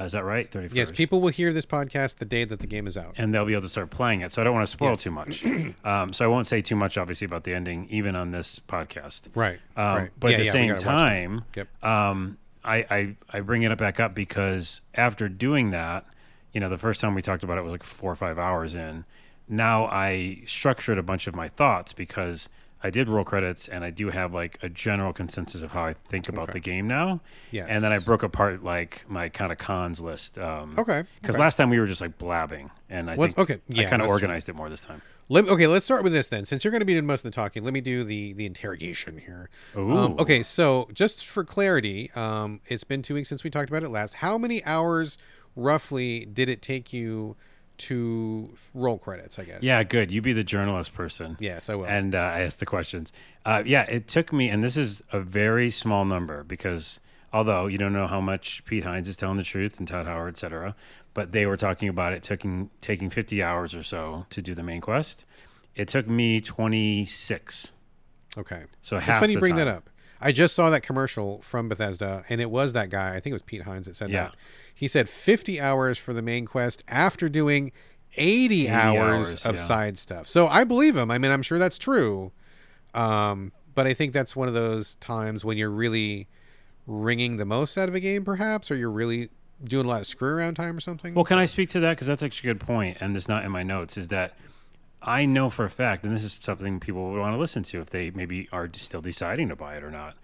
[0.00, 0.50] is that right?
[0.50, 0.74] 31st.
[0.74, 3.14] Yes, people will hear this podcast the day that the game is out.
[3.16, 4.32] And they'll be able to start playing it.
[4.32, 5.02] So I don't want to spoil Yes.
[5.02, 5.44] too much.
[5.84, 9.28] um, so I won't say too much, obviously, about the ending, even on this podcast.
[9.34, 9.60] Right.
[9.76, 10.10] Um, right.
[10.18, 10.90] But Yeah, at the yeah, same gotta watch that.
[11.08, 11.84] time, Yep.
[11.84, 16.06] um, I, I I bring it up back up because after doing that,
[16.52, 18.74] you know, the first time we talked about it was like four or five hours
[18.74, 19.04] in.
[19.48, 22.48] Now I structured a bunch of my thoughts because
[22.84, 25.94] I did roll credits and I do have like a general consensus of how I
[25.94, 26.52] think about Okay.
[26.52, 27.20] the game now.
[27.50, 27.66] Yes.
[27.70, 30.38] And then I broke apart like my kind of cons list.
[30.38, 31.04] Um, Okay.
[31.20, 31.42] Because okay.
[31.42, 34.08] last time we were just like blabbing, and I Let's- think okay, I kind of
[34.08, 35.00] organized it more this time.
[35.30, 36.44] Let, okay, let's start with this then.
[36.44, 38.44] Since you're going to be doing most of the talking, let me do the the
[38.44, 39.48] interrogation here.
[39.74, 43.82] Um, okay, so just for clarity, um, it's been two weeks since we talked about
[43.82, 44.16] it last.
[44.16, 45.16] How many hours
[45.56, 47.36] roughly did it take you
[47.78, 49.38] to roll credits?
[49.38, 49.62] I guess.
[49.62, 50.10] Yeah, good.
[50.10, 51.36] You be the journalist person.
[51.40, 51.86] Yes, I will.
[51.86, 53.12] and uh, I asked the questions.
[53.44, 57.00] Uh, yeah, it took me, and this is a very small number because
[57.32, 60.28] although you don't know how much Pete Hines is telling the truth and Todd Howard,
[60.34, 60.74] et cetera,
[61.14, 64.62] but they were talking about it taking taking 50 hours or so to do the
[64.62, 65.24] main quest.
[65.74, 67.72] It took me 26.
[68.38, 68.64] okay.
[68.82, 69.90] So It's half funny you bring that up.
[70.20, 73.10] I just saw that commercial from Bethesda, and it was that guy.
[73.10, 74.24] I think it was Pete Hines that said Yeah.
[74.26, 74.34] that.
[74.74, 77.72] He said 50 hours for the main quest after doing
[78.16, 78.96] 80, hours,
[79.30, 79.62] hours, of yeah.
[79.62, 80.26] side stuff.
[80.26, 81.10] So I believe him.
[81.10, 82.32] I mean, I'm sure that's true.
[82.92, 86.28] Um, but I think that's one of those times when you're really
[86.86, 89.30] wringing the most out of a game, perhaps, or you're really
[89.62, 91.14] doing a lot of screw around time or something.
[91.14, 91.90] Well, can I speak to that?
[91.90, 93.96] Because that's actually a good point, and it's not in my notes.
[93.96, 94.36] Is that
[95.02, 97.80] I know for a fact, and this is something people would want to listen to
[97.80, 100.16] if they maybe are still deciding to buy it or not.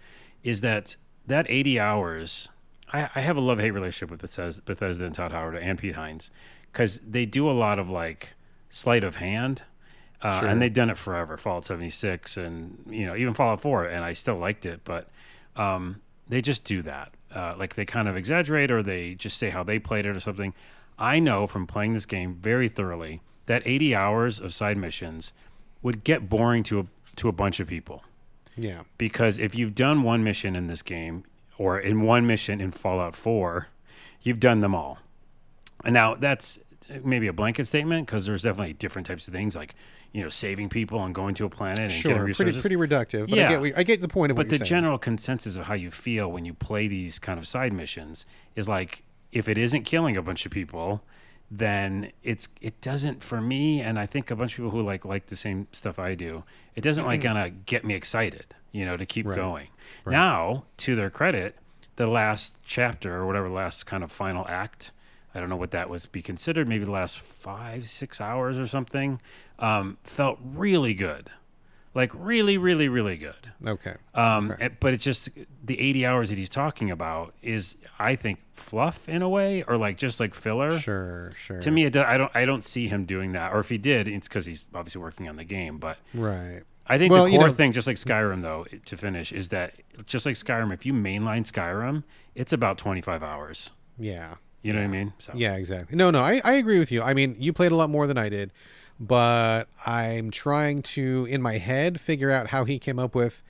[0.43, 0.95] Is that
[1.27, 2.49] that eighty hours?
[2.93, 5.95] I, I have a love hate relationship with Bethesda, Bethesda and Todd Howard and Pete
[5.95, 6.31] Hines
[6.71, 8.33] because they do a lot of like
[8.69, 9.61] sleight of hand.
[10.21, 10.49] Uh, Sure.
[10.49, 11.35] And they've done it forever.
[11.37, 14.81] Fallout 76 and, you know, even Fallout 4, and I still liked it.
[14.83, 15.09] But
[15.55, 17.11] um, they just do that.
[17.33, 20.19] Uh, like they kind of exaggerate or they just say how they played it or
[20.19, 20.53] something.
[20.99, 25.31] I know from playing this game very thoroughly that 80 hours of side missions
[25.81, 26.85] would get boring to a
[27.15, 28.03] to a bunch of people
[28.55, 28.81] Yeah.
[28.99, 31.23] because if you've done one mission in this game
[31.61, 33.67] or in one mission in Fallout 4,
[34.23, 34.97] you've done them all.
[35.83, 36.57] And now that's
[37.03, 39.75] maybe a blanket statement because there's definitely different types of things like
[40.11, 42.15] you know saving people and going to a planet and getting Sure.
[42.15, 42.61] Pretty resources.
[42.61, 43.29] pretty reductive.
[43.29, 44.59] But I get I get the point of but what the you're saying.
[44.59, 47.73] But the general consensus of how you feel when you play these kind of side
[47.73, 51.03] missions is like if it isn't killing a bunch of people
[51.53, 55.03] then it's it doesn't for me and i think a bunch of people who like
[55.03, 56.43] like the same stuff i do
[56.75, 59.35] it doesn't like gonna get me excited you know to keep Right.
[59.35, 59.67] going
[60.05, 61.55] now to their credit
[61.97, 64.91] the last chapter or whatever last kind of final act
[65.35, 68.67] i don't know what that was be considered maybe the last five six hours or
[68.67, 69.21] something
[69.59, 71.29] um, felt really good
[71.93, 73.95] like really really really good Okay.
[74.15, 74.69] um, Okay.
[74.79, 75.29] but it's just
[75.63, 79.77] the 80 hours that he's talking about is, I think, fluff in a way, or
[79.77, 80.71] like just like filler.
[80.79, 81.31] Sure.
[81.37, 81.59] Sure.
[81.59, 83.53] To me, it, I don't, I don't see him doing that.
[83.53, 85.77] Or if he did, it's because he's obviously working on the game.
[85.77, 86.63] But Right.
[86.91, 89.47] I think Well, the you core know- thing, just like Skyrim, though, to finish, is
[89.49, 89.75] that
[90.05, 92.03] just like Skyrim, if you mainline Skyrim,
[92.35, 93.71] it's about 25 hours.
[93.97, 94.35] Yeah.
[94.61, 95.13] You know what I mean?
[95.17, 95.95] So Yeah, exactly.
[95.95, 97.01] No, no, I, I agree with you.
[97.01, 98.51] I mean, you played a lot more than I did,
[98.99, 103.41] but I'm trying to, in my head, figure out how he came up with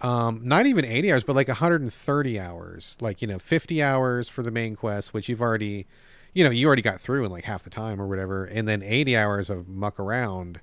[0.00, 2.96] um, not even 80 hours, but like 130 hours.
[3.00, 5.86] Like, you know, 50 hours for the main quest, which you've already,
[6.32, 8.46] you know, you already got through in like half the time or whatever.
[8.46, 10.60] And then 80 hours of muck around.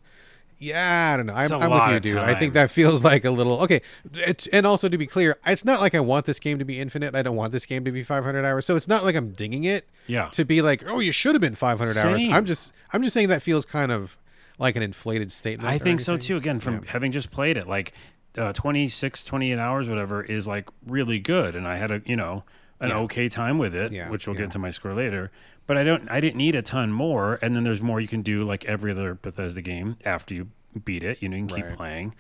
[0.57, 1.33] Yeah, I don't know.
[1.33, 2.17] I'm, I'm with you, dude.
[2.21, 3.81] I think that feels like a little okay.
[4.13, 6.79] It's, and also to be clear, it's not like I want this game to be
[6.79, 7.13] infinite.
[7.15, 8.65] I don't want this game to be 500 hours.
[8.65, 10.29] So it's not like I'm dinging it Yeah.
[10.29, 12.23] to be like, oh, you should have been 500 hours.
[12.23, 14.17] I'm just, I'm just saying that feels kind of
[14.57, 15.69] like an inflated statement.
[15.69, 16.37] I think so too.
[16.37, 17.91] Again, from having just played it, like
[18.37, 21.55] uh, 26, 28 hours, whatever, is like really good.
[21.55, 22.43] And I had a, you know,
[22.79, 22.97] an Yeah.
[22.99, 24.43] okay time with it, Yeah, which we'll yeah.
[24.43, 25.31] get to my score later.
[25.68, 27.39] But I don't, I didn't need a ton more.
[27.41, 30.49] And then there's more you can do, like every other Bethesda game after you
[30.84, 31.18] beat it.
[31.22, 31.78] You know, you can keep Right.
[31.78, 32.16] playing.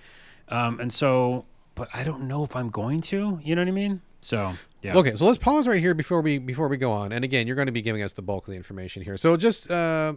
[0.49, 3.39] Um, and so, but I don't know if I'm going to.
[3.43, 4.01] You know what I mean?
[4.21, 4.95] So yeah.
[4.97, 7.11] Okay, so let's pause right here before we before we go on.
[7.11, 9.17] And again, you're going to be giving us the bulk of the information here.
[9.17, 10.15] So just uh,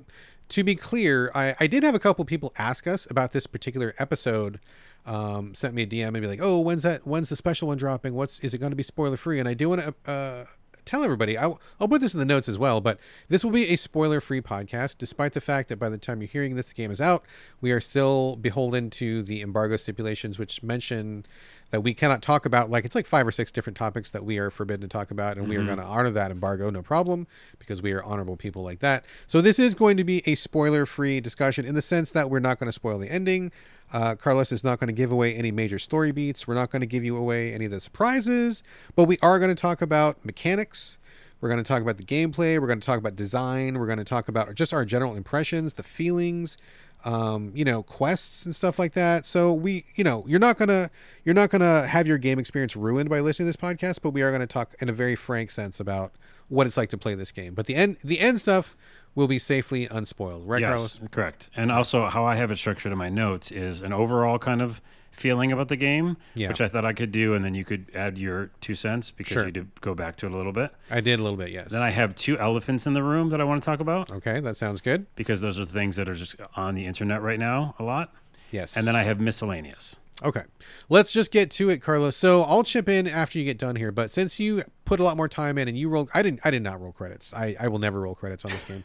[0.48, 3.94] to be clear, I, I did have a couple people ask us about this particular
[3.98, 4.60] episode.
[5.04, 7.06] Um, sent me a DM and be like, "Oh, when's that?
[7.06, 8.14] When's the special one dropping?
[8.14, 10.44] What's is it going to be spoiler free?" And I do want to uh,
[10.88, 11.36] tell everybody.
[11.36, 14.20] I'll, I'll put this in the notes as well, but this will be a spoiler
[14.20, 17.00] free podcast, despite the fact that by the time you're hearing this, the game is
[17.00, 17.24] out.
[17.60, 21.26] We are still beholden to the embargo stipulations, which mention
[21.70, 24.38] that we cannot talk about like it's like five or six different topics that we
[24.38, 25.66] are forbidden to talk about and we are mm-hmm.
[25.66, 27.26] going to honor that embargo no problem
[27.58, 30.86] because we are honorable people like that so this is going to be a spoiler
[30.86, 33.52] free discussion in the sense that we're not going to spoil the ending
[33.92, 36.80] uh, carlos is not going to give away any major story beats we're not going
[36.80, 38.62] to give you away any of the surprises
[38.94, 40.98] but we are going to talk about mechanics
[41.40, 43.98] we're going to talk about the gameplay we're going to talk about design we're going
[43.98, 46.56] to talk about just our general impressions the feelings
[47.04, 49.24] um, you know, quests and stuff like that.
[49.24, 50.90] So we, you know, you're not gonna
[51.24, 54.22] you're not gonna have your game experience ruined by listening to this podcast, but we
[54.22, 56.12] are gonna talk in a very frank sense about
[56.48, 57.54] what it's like to play this game.
[57.54, 58.76] But the end the end stuff
[59.14, 61.00] will be safely unspoiled, right, Yes, Carlos?
[61.10, 61.48] correct.
[61.56, 64.80] And also, how I have it structured in my notes is an overall kind of
[65.10, 66.46] feeling about the game, Yeah.
[66.48, 69.32] which I thought I could do, and then you could add your two cents because
[69.32, 69.46] Sure.
[69.46, 70.70] you did go back to it a little bit.
[70.90, 71.72] I did a little bit, yes.
[71.72, 74.38] Then I have two elephants in the room that I want to talk about okay,
[74.38, 75.06] that sounds good.
[75.16, 78.14] because those are things that are just on the internet right now a lot.
[78.52, 78.76] Yes.
[78.76, 79.98] And then I have miscellaneous.
[80.22, 80.42] Okay.
[80.88, 82.16] Let's just get to it, Carlos.
[82.16, 85.18] So I'll chip in after you get done here, but since you put a lot
[85.18, 87.34] more time in and you rolled I didn't I did not roll credits.
[87.34, 88.84] I, I will never roll credits on this game.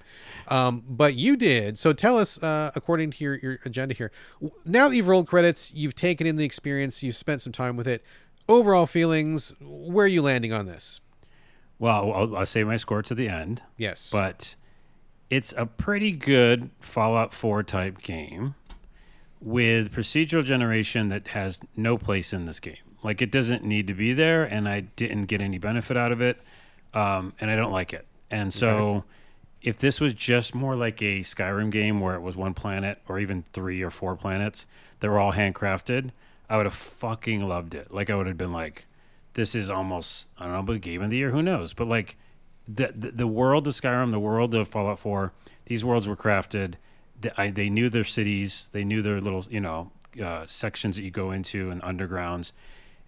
[0.49, 1.77] Um, but you did.
[1.77, 4.11] So tell us, uh, according to your, your agenda here,
[4.65, 7.87] now that you've rolled credits, you've taken in the experience, you've spent some time with
[7.87, 8.03] it.
[8.49, 10.99] Overall feelings, where are you landing on this?
[11.79, 13.61] Well, I'll, I'll say my score to the end.
[13.77, 14.11] Yes.
[14.11, 14.55] but
[15.29, 18.55] it's a pretty good Fallout 4 type game
[19.39, 22.82] with procedural generation that has no place in this game.
[23.03, 26.21] Like it doesn't need to be there, and I didn't get any benefit out of
[26.21, 26.39] it,
[26.93, 28.05] um, and I don't like it.
[28.31, 29.03] And so,
[29.61, 33.19] if this was just more like a Skyrim game where it was one planet or
[33.19, 34.65] even three or four planets
[34.99, 36.11] that were all handcrafted,
[36.49, 37.93] I would have fucking loved it.
[37.93, 38.85] Like I would have been like,
[39.33, 41.73] this is almost I don't know, but game of the year, who knows?
[41.73, 42.17] But like
[42.67, 45.33] the, the the world of Skyrim, the world of Fallout 4,
[45.65, 46.75] these worlds were crafted.
[47.19, 49.91] They, I, they knew their cities, they knew their little, you know,
[50.21, 52.51] uh, sections that you go into and undergrounds,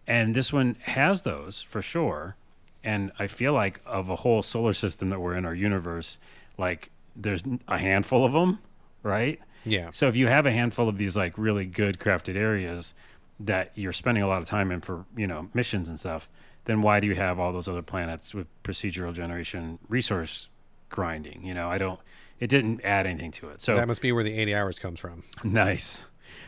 [0.08, 2.36] and this one has those for sure.
[2.84, 6.20] And I feel like of a whole solar system that we're in, our universe,
[6.58, 8.60] like there's a handful of them,
[9.03, 9.39] right?
[9.64, 9.89] yeah.
[9.91, 12.93] So if you have a handful of these like really good crafted areas
[13.39, 16.30] that you're spending a lot of time in for, you know, missions and stuff,
[16.66, 20.49] then why do you have all those other planets with procedural generation resource
[20.89, 21.43] grinding.
[21.43, 21.99] You know, I don't.
[22.39, 23.62] It didn't add anything to it.
[23.62, 25.24] So That must be where the 80 hours comes from.
[25.43, 26.03] Nice.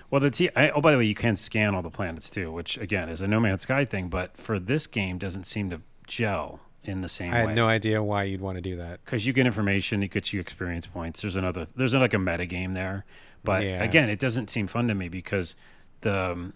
[0.09, 0.49] Well, the T.
[0.55, 3.21] I, oh, by the way, you can scan all the planets too, which again is
[3.21, 7.09] a No Man's Sky thing, but for this game doesn't seem to gel in the
[7.09, 7.47] same I way.
[7.47, 9.03] had no idea why you'd want to do that.
[9.03, 11.21] because you get information, it gets you experience points.
[11.21, 11.67] There's another.
[11.75, 13.03] There's like a meta game there,
[13.43, 13.83] but Yeah.
[13.83, 15.55] again, it doesn't seem fun to me because
[16.01, 16.15] the.
[16.31, 16.53] Um,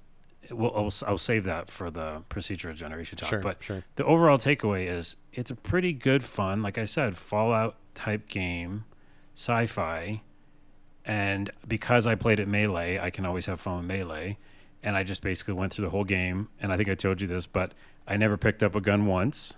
[0.49, 3.29] well, I'll, I'll save that for the procedural generation talk.
[3.29, 3.83] Sure, but sure.
[3.95, 8.83] the overall takeaway is it's a pretty good fun, like I said, Fallout type game,
[9.33, 10.21] sci-fi,
[11.05, 14.37] and because I played it melee, I can always have fun with melee.
[14.83, 17.27] And I just basically went through the whole game, and I think I told you
[17.27, 17.73] this, but
[18.07, 19.55] I never picked up a gun once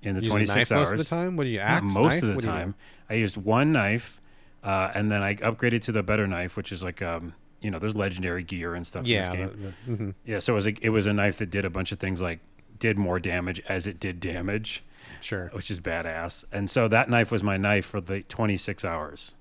[0.00, 0.88] in the Use a 26 knife hours.
[0.88, 1.36] most of the time?
[1.36, 1.94] What do you axe?
[1.94, 2.22] most knife?
[2.22, 2.58] of the What do you do?
[2.58, 2.74] time.
[3.10, 4.18] I used one knife,
[4.64, 7.78] uh, and then I upgraded to the better knife, which is like um, you know,
[7.78, 9.20] there's legendary gear and stuff in Yeah.
[9.20, 9.74] this game.
[9.86, 10.14] the- the- mhm.
[10.24, 12.22] Yeah, so it was a, it was a knife that did a bunch of things
[12.22, 12.40] like
[12.78, 14.82] did more damage as it did damage,
[15.20, 15.48] Sure.
[15.52, 16.44] which is badass.
[16.50, 19.36] And so that knife was my knife for the 26 hours.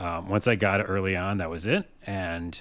[0.00, 1.84] Um, once I got it early on, that was it.
[2.06, 2.60] And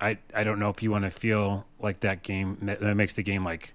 [0.00, 3.22] I I don't know if you want to feel like that game that makes the
[3.24, 3.74] game like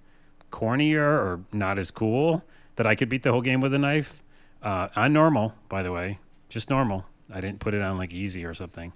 [0.52, 2.46] cornier or not as cool
[2.78, 4.24] that I could beat the whole game with a knife.
[4.62, 7.06] Uh, on normal, by the way, just normal.
[7.30, 8.94] I didn't put it on like easy or something.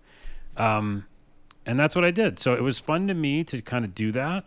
[0.56, 1.06] Um,
[1.66, 2.40] and that's what I did.
[2.40, 4.46] So it was fun to me to kind of do that.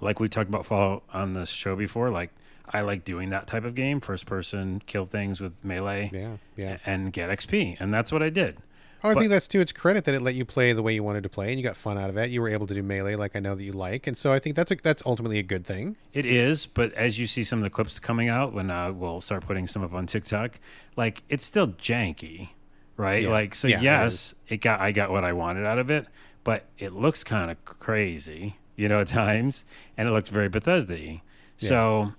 [0.00, 2.30] Like we talked about Fallout on the show before, like
[2.68, 6.36] I like doing that type of game, first person, kill things with melee, Yeah.
[6.56, 6.78] Yeah.
[6.86, 8.58] and get XP, and that's what I did.
[9.04, 10.94] Oh, I But- think that's to its credit that it let you play the way
[10.94, 12.30] you wanted to play, and you got fun out of it.
[12.30, 14.38] You were able to do melee, like I know that you like, and so I
[14.38, 15.96] think that's a, that's ultimately a good thing.
[16.12, 19.20] It is, but as you see some of the clips coming out, when uh, we'll
[19.20, 20.60] start putting some up on TikTok,
[20.96, 22.50] like it's still janky,
[22.96, 23.24] right?
[23.24, 23.30] Yeah.
[23.30, 26.06] Like so, Yeah, yes, it, got I got what I wanted out of it,
[26.44, 29.64] but it looks kind of crazy, you know, at times,
[29.96, 31.22] and it looks very Bethesda-y.
[31.56, 32.12] So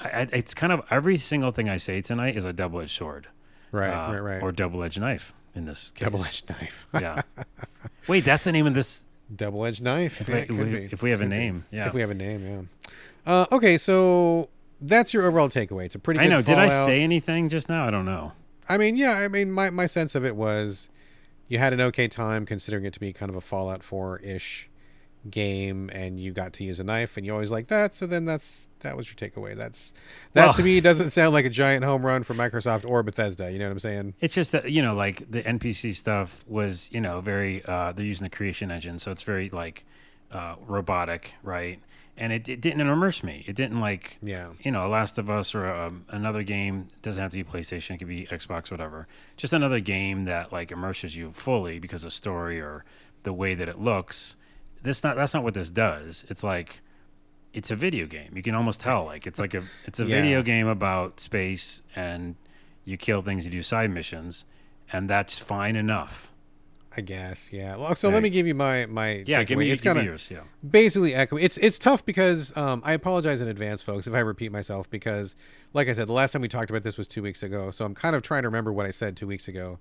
[0.00, 3.28] I, it's kind of every single thing I say tonight is a double-edged sword,
[3.72, 3.90] Right.
[3.90, 4.20] uh, right.
[4.20, 4.42] Right.
[4.42, 6.04] or double-edged knife in this case.
[6.06, 6.86] double-edged knife.
[6.94, 7.22] yeah.
[8.08, 9.04] Wait, that's the name of this.
[9.34, 10.20] double-edged knife.
[10.20, 10.88] If, Yeah, I- it could we, be.
[10.92, 11.36] if we have a Could be.
[11.36, 11.86] name, yeah.
[11.86, 12.90] If we have a name, yeah.
[13.32, 14.48] Uh, okay, so
[14.80, 15.84] that's your overall takeaway.
[15.84, 16.20] It's a pretty.
[16.20, 16.40] I know.
[16.40, 17.86] Did I say anything just now?
[17.86, 18.32] I don't know.
[18.68, 19.12] I mean, yeah.
[19.18, 20.88] I mean, my my sense of it was,
[21.46, 24.69] you had an okay time considering it to be kind of a Fallout Four ish
[25.28, 27.94] game, and you got to use a knife, and you always like that.
[27.94, 29.54] So then that's that was your takeaway.
[29.56, 29.92] That's
[30.32, 33.50] that Well- to me doesn't sound like a giant home run for Microsoft or Bethesda.
[33.52, 34.14] You know what I'm saying?
[34.20, 37.62] It's just that you know, like the NPC stuff was, you know, very.
[37.64, 39.84] Uh, they're using the creation engine, so it's very like
[40.32, 41.80] uh, robotic, right?
[42.16, 43.44] And it, it didn't immerse me.
[43.48, 44.48] It didn't like, Yeah.
[44.60, 46.88] you know, Last of Us or um, another game.
[46.96, 47.94] It doesn't have to be PlayStation.
[47.94, 49.08] It could be Xbox, whatever.
[49.38, 52.84] Just another game that like immerses you fully because of story or
[53.22, 54.36] the way that it looks.
[54.82, 56.24] This not that's not what this does.
[56.28, 56.80] It's like
[57.52, 58.32] it's a video game.
[58.36, 60.20] You can almost tell like it's like a it's a Yeah.
[60.20, 62.36] video game about space and
[62.84, 64.44] you kill things, you do side missions,
[64.92, 66.29] and that's fine enough.
[66.96, 67.76] I guess, yeah.
[67.76, 68.14] Well, so Right.
[68.14, 69.46] let me give you my my Yeah, takeaway.
[69.46, 70.28] give me, it's give kind me of yours.
[70.28, 71.36] Yeah, basically echo.
[71.36, 75.36] It's it's tough because um, I apologize in advance, folks, if I repeat myself because,
[75.72, 77.70] like I said, the last time we talked about this was two weeks ago.
[77.70, 79.78] So I'm kind of trying to remember what I said two weeks ago.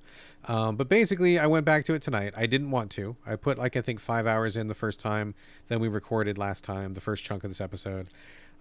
[0.47, 2.35] Um, but basically, I went back to it tonight.
[2.37, 3.15] I didn't want to.
[3.25, 5.33] I put like I think five hours in the first time.
[5.67, 8.09] Then we recorded last time the first chunk of this episode.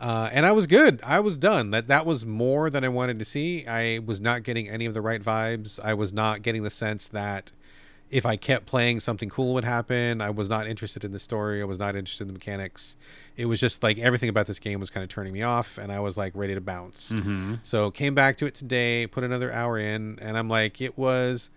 [0.01, 1.01] Uh, and I was good.
[1.05, 1.71] I was done.
[1.73, 3.67] That that was more than I wanted to see.
[3.67, 5.79] I was not getting any of the right vibes.
[5.85, 7.53] I was not getting the sense that
[8.11, 10.21] if I kept playing, something cool would happen.
[10.21, 11.61] I was not interested in the story.
[11.61, 12.97] I was not interested in the mechanics.
[13.37, 15.93] It was just like everything about this game was kind of turning me off, and
[15.93, 17.13] I was like ready to bounce.
[17.13, 17.57] Mm-hmm.
[17.63, 21.51] So came back to it today, put another hour in, and I'm like, it was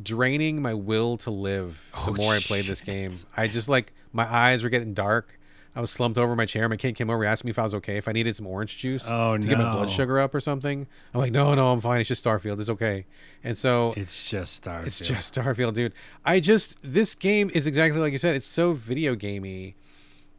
[0.00, 3.12] draining my will to live the Oh, more I played this game.
[3.36, 5.39] I just like my eyes were getting dark.
[5.74, 6.68] I was slumped over my chair.
[6.68, 8.46] My kid came over, he asked me if I was okay, if I needed some
[8.46, 10.86] orange juice Oh, to get my blood sugar up or something.
[11.14, 12.00] I'm like, no, no, I'm fine.
[12.00, 12.58] It's just Starfield.
[12.60, 13.06] It's okay.
[13.44, 14.86] And so it's just Starfield.
[14.86, 15.92] it's just Starfield, dude.
[16.24, 18.34] I just this game is exactly like you said.
[18.34, 19.76] It's so video gamey.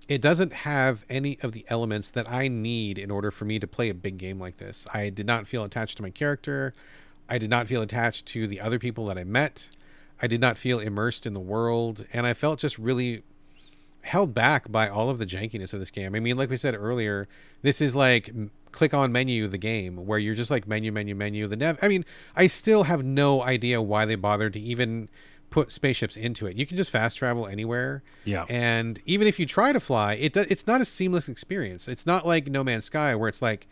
[0.10, 3.68] It doesn't have any of the elements that I need in order for me to
[3.68, 4.86] play a big game like this.
[4.94, 6.74] I did not feel attached to my character.
[7.30, 9.70] I did not feel attached to the other people that I met.
[10.22, 13.24] I did not feel immersed in the world, and I felt just really
[14.04, 16.16] held back by all of the jankiness of this game.
[16.16, 17.28] I mean, like we said earlier,
[17.62, 18.34] this is like
[18.72, 21.78] click on menu the game where you're just like menu menu menu the nav.
[21.82, 22.06] I mean,
[22.36, 25.10] I still have no idea why they bothered to even
[25.50, 26.56] put spaceships into it.
[26.56, 28.04] You can just fast travel anywhere.
[28.24, 28.46] Yeah.
[28.50, 31.88] And even if you try to fly, it do, it's not a seamless experience.
[31.88, 33.68] It's not like No Man's Sky where it's like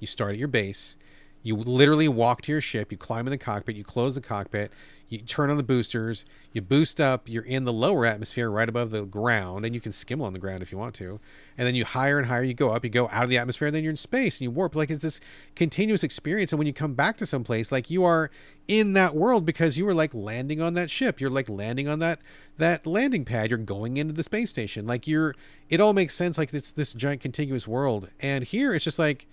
[0.00, 0.96] you start at your base,
[1.42, 4.72] You literally walk to your ship, you climb in the cockpit, you close the cockpit,
[5.10, 8.92] you turn on the boosters, you boost up, you're in the lower atmosphere right above
[8.92, 11.18] the ground, and you can skim on the ground if you want to.
[11.58, 13.66] And then you higher and higher you go up, you go out of the atmosphere,
[13.66, 14.76] and then you're in space and you warp.
[14.76, 15.20] Like it's this
[15.56, 16.52] continuous experience.
[16.52, 18.30] And when you come back to some place, like you are
[18.68, 21.20] in that world because you were like landing on that ship.
[21.20, 22.20] You're like landing on that
[22.58, 23.50] that landing pad.
[23.50, 24.86] You're going into the space station.
[24.86, 25.34] Like you're
[25.68, 28.10] it all makes sense, like it's this giant contiguous world.
[28.20, 29.26] And here it's just like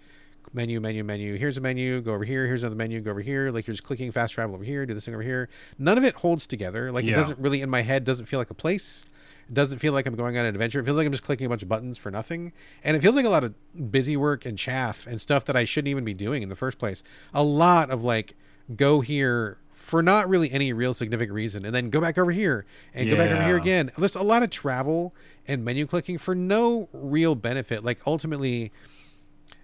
[0.58, 1.38] menu, menu, menu.
[1.38, 2.02] Here's a menu.
[2.02, 2.46] Go over here.
[2.46, 3.00] Here's another menu.
[3.00, 3.52] Go over here.
[3.52, 4.86] Like you're just clicking fast travel over here.
[4.86, 5.48] Do this thing over here.
[5.78, 6.92] None of it holds together.
[6.92, 7.14] Like Yeah.
[7.14, 9.06] it doesn't really in my head doesn't feel like a place.
[9.48, 10.82] It doesn't feel like I'm going on an adventure.
[10.82, 12.52] It feels like I'm just clicking a bunch of buttons for nothing.
[12.84, 13.54] And it feels like a lot of
[13.92, 16.78] busy work and chaff and stuff that I shouldn't even be doing in the first
[16.80, 17.02] place.
[17.34, 18.36] A lot of like
[18.76, 22.66] go here for not really any real significant reason and then go back over here
[22.94, 23.90] and go back over here again.
[23.98, 25.16] There's a lot of travel
[25.48, 27.86] and menu clicking for no real benefit.
[27.86, 28.74] Like ultimately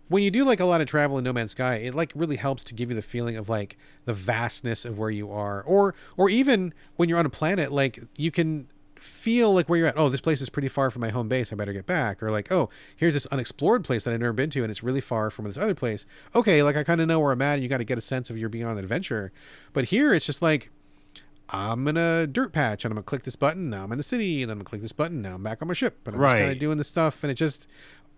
[0.10, 2.36] when you do like a lot of travel in No Man's Sky, it like really
[2.36, 5.96] helps to give you the feeling of like the vastness of where you are, or
[6.18, 9.98] or even when you're on a planet, like you can feel like where you're at.
[9.98, 11.52] Oh, this place is pretty far from my home base.
[11.52, 12.24] I better get back.
[12.24, 15.02] Or like, oh, here's this unexplored place that I've never been to, and it's really
[15.02, 16.06] far from this other place.
[16.34, 18.02] Okay, like I kind of know where I'm at, and you got to get a
[18.02, 19.32] sense of you're being on an adventure.
[19.74, 20.70] But here, it's just like.
[21.50, 23.70] I'm in a dirt patch and I'm gonna click this button.
[23.70, 25.22] Now I'm in the city and then I'm gonna click this button.
[25.22, 26.08] Now I'm back on my ship.
[26.08, 27.22] And I'm just kind of doing this stuff.
[27.22, 27.68] And it just,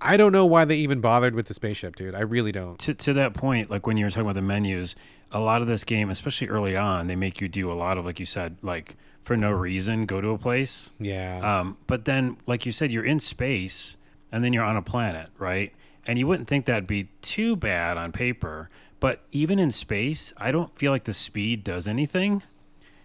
[0.02, 2.16] I don't know why they even bothered with the spaceship, dude.
[2.16, 2.78] I really don't.
[2.80, 4.96] to, to that point, like when you were talking about the menus,
[5.32, 8.06] a lot of this game, especially early on, they make you do a lot of,
[8.06, 10.92] like you said, like for no reason, go to a place.
[11.00, 11.60] Yeah.
[11.60, 13.98] Um, but then, like you said, you're in space
[14.32, 15.74] and then you're on a planet, right?
[16.06, 18.70] And you wouldn't think that'd be too bad on paper.
[19.00, 22.44] But even in space, I don't feel like the speed does anything.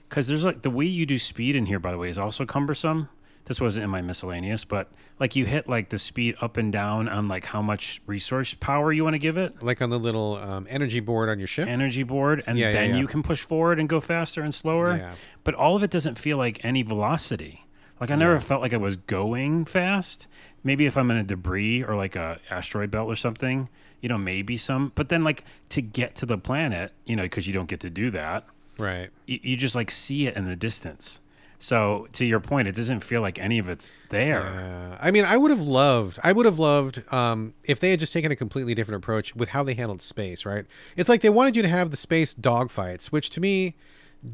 [0.09, 2.45] Because there's like the way you do speed in here, by the way, is also
[2.45, 3.09] cumbersome.
[3.51, 7.09] This wasn't in my miscellaneous, but like you hit like the speed up and down
[7.09, 10.37] on like how much resource power you want to give it like on the little
[10.37, 11.67] um, energy board on your ship.
[11.67, 12.99] energy board and Yeah, yeah, then yeah.
[12.99, 14.97] you can push forward and go faster and slower.
[14.97, 15.15] Yeah.
[15.43, 17.67] But all of it doesn't feel like any velocity.
[18.01, 20.29] Like I never felt like I was going fast.
[20.63, 23.69] Maybe if I'm in a debris or like a asteroid belt or something,
[24.01, 24.93] you know, maybe some.
[24.95, 27.91] But then like to get to the planet, you know, because you don't get to
[27.91, 28.45] do that,
[28.79, 29.11] right.
[29.27, 31.19] you, you just like see it in the distance.
[31.63, 34.41] So to your point, it doesn't feel like any of it's there.
[34.41, 38.01] Uh, I mean, I would have loved, I would have loved um, if they had
[38.01, 40.65] just taken a completely different approach with how they handled space, right?
[40.97, 43.77] It's like they wanted you to have the space dogfights, which to me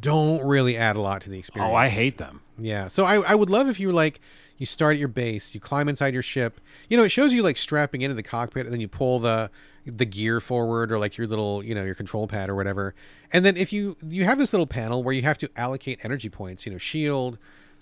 [0.01, 1.73] don't really add a lot to the experience.
[1.73, 2.43] Oh, I hate them.
[2.59, 2.87] Yeah.
[2.87, 4.21] So I, I would love if you were like,
[4.59, 6.61] you start at your base, you climb inside your ship.
[6.89, 9.51] You know, it shows you like strapping into the cockpit and then you pull the
[9.85, 12.95] the gear forward or like your little, you know, your control pad or whatever.
[13.33, 16.29] And then if you you have this little panel where you have to allocate energy
[16.29, 17.39] points, you know, shield,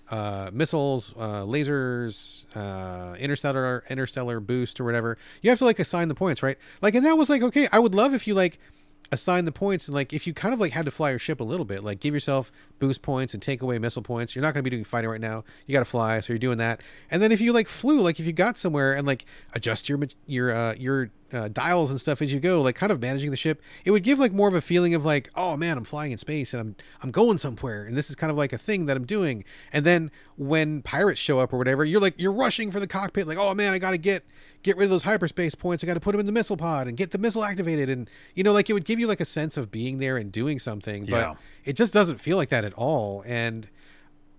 [0.09, 5.17] uh, missiles, uh, lasers, uh, interstellar interstellar boost or whatever.
[5.41, 6.57] You have to like assign the points, right?
[6.81, 8.59] Like and that was like okay, I would love if you like
[9.11, 11.39] assign the points and like if you kind of like had to fly your ship
[11.39, 14.53] a little bit like give yourself boost points and take away missile points you're not
[14.53, 15.43] going to be doing fighting right now.
[15.65, 16.81] You got to fly so you're doing that.
[17.11, 19.99] And then if you like flew like if you got somewhere and like adjust your
[20.25, 23.35] your uh, your uh, dials and stuff as you go like kind of managing the
[23.35, 26.11] ship it would give like more of a feeling of like oh man i'm flying
[26.11, 28.85] in space and i'm i'm going somewhere and this is kind of like a thing
[28.85, 29.43] that i'm doing.
[29.73, 33.27] And then when pirates show up or whatever you're like you're rushing for the cockpit
[33.27, 34.25] like oh man i got to get
[34.65, 35.83] get rid of those hyperspace points.
[35.83, 37.87] I got to put them in the missile pod and get the missile activated.
[37.87, 40.31] And, you know, like it would give you like a sense of being there and
[40.31, 41.35] doing something, but Yeah.
[41.63, 43.23] it just doesn't feel like that at all.
[43.27, 43.67] And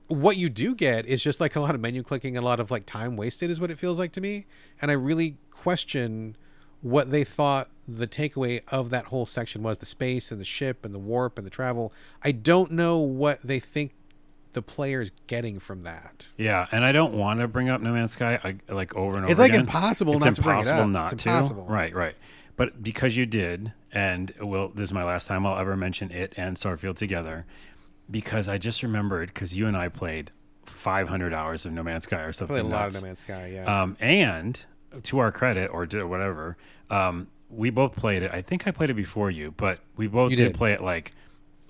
[0.09, 2.71] what you do get is just like a lot of menu clicking, a lot of
[2.73, 4.47] like time wasted is what it feels like to me.
[4.83, 6.37] And I really question
[6.83, 10.85] what they thought the takeaway of that whole section was the space and the ship
[10.85, 11.93] and the warp and the travel.
[12.23, 13.93] I don't know what they think
[14.57, 16.29] the player's getting from that.
[16.39, 19.25] Yeah, and I don't want to bring up No Man's Sky I, like over and
[19.27, 19.31] over.
[19.31, 19.61] It's like again.
[19.61, 21.29] impossible It's not to bring it impossible not It's to.
[21.29, 21.65] impossible.
[21.67, 22.15] Right, right.
[22.57, 26.33] But because you did, and well, this is my last time I'll ever mention it
[26.39, 27.45] and Starfield together,
[28.11, 30.31] because I just remembered because you and I played
[30.65, 32.57] 500 hours of No Man's Sky or something.
[32.57, 33.83] Probably a lot of No Man's Sky, yeah.
[33.83, 34.65] Um, and
[35.03, 36.57] to our credit, or to whatever,
[36.89, 38.31] um, we both played it.
[38.33, 40.37] I think I played it before you, but we both did.
[40.37, 40.55] did.
[40.55, 41.13] play it like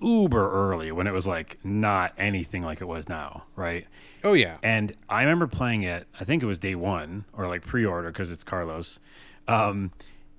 [0.01, 3.85] uber early when it was like not anything like it was now, right?
[4.23, 4.57] oh yeah.
[4.63, 6.07] And I remember playing it.
[6.19, 8.99] I think it was day one or like pre-order because it's Carlos,
[9.47, 9.91] um,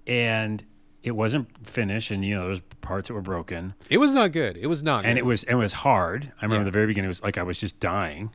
[0.07, 0.65] and
[1.03, 2.11] it wasn't finished.
[2.11, 4.57] And you know, there was parts that were broken, It was not good.
[4.57, 5.19] It was not and good.
[5.21, 6.33] it was and it was hard.
[6.41, 6.65] I remember Yeah.
[6.65, 7.07] the very beginning.
[7.07, 8.31] It was like I was just dying.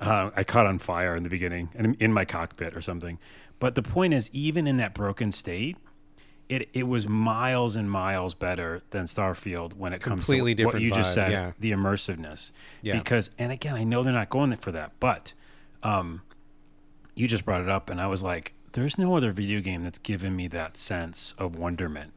[0.00, 3.18] Uh, I caught on fire in the beginning and in my cockpit or something.
[3.58, 5.76] But the point is, even in that broken state,
[6.50, 10.80] it it was miles and miles better than Starfield when it comes Completely to what
[10.80, 11.52] you just said, yeah.
[11.58, 12.50] the immersiveness.
[12.82, 12.98] Yeah.
[12.98, 15.32] Because and again, I know they're not going for that, but
[15.82, 16.22] um,
[17.14, 19.98] you just brought it up, and I was like, there's no other video game that's
[20.00, 22.12] given me that sense of wonderment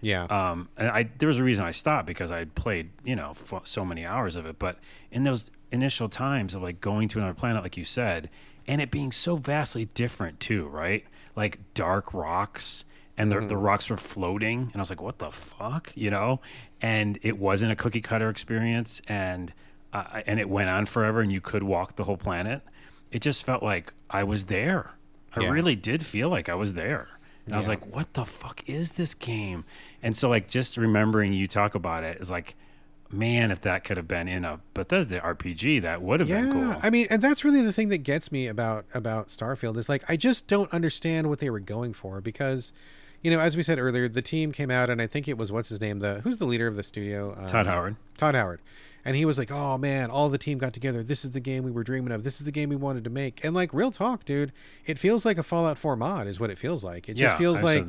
[0.00, 0.24] Yeah.
[0.24, 3.62] Um, and I there was a reason I stopped because I played you know f-
[3.64, 4.58] so many hours of it.
[4.58, 4.78] But
[5.10, 8.30] in those initial times of like going to another planet, like you said,
[8.66, 11.04] and it being so vastly different too, right?
[11.36, 12.84] Like dark rocks.
[13.18, 16.40] And the, the rocks were floating, and I was like, "What the fuck?" You know,
[16.80, 19.52] and it wasn't a cookie cutter experience, and
[19.92, 22.62] uh, and it went on forever, and you could walk the whole planet.
[23.10, 24.92] It just felt like I was there.
[25.34, 25.50] I Yeah.
[25.50, 27.08] really did feel like I was there.
[27.46, 29.64] And I was like, what the fuck is this game?
[30.02, 32.54] And so, like, just remembering you talk about it is like,
[33.10, 36.52] man, if that could have been in a Bethesda RPG, that would have Yeah, been
[36.52, 36.76] cool.
[36.82, 40.04] I mean, and that's really the thing that gets me about about Starfield is like
[40.10, 42.72] I just don't understand what they were going for because,
[43.22, 45.50] you know, as we said earlier, the team came out and I think it was
[45.50, 47.96] what's his name, the who's the leader of the studio, um, Todd Howard.
[48.16, 48.60] Todd Howard,
[49.04, 51.02] and he was like, "Oh man, all the team got together.
[51.02, 52.22] This is the game we were dreaming of.
[52.24, 54.52] This is the game we wanted to make." And like, real talk, dude,
[54.86, 57.08] it feels like a Fallout 4 mod, is what it feels like.
[57.08, 57.86] It just Yeah, feels I like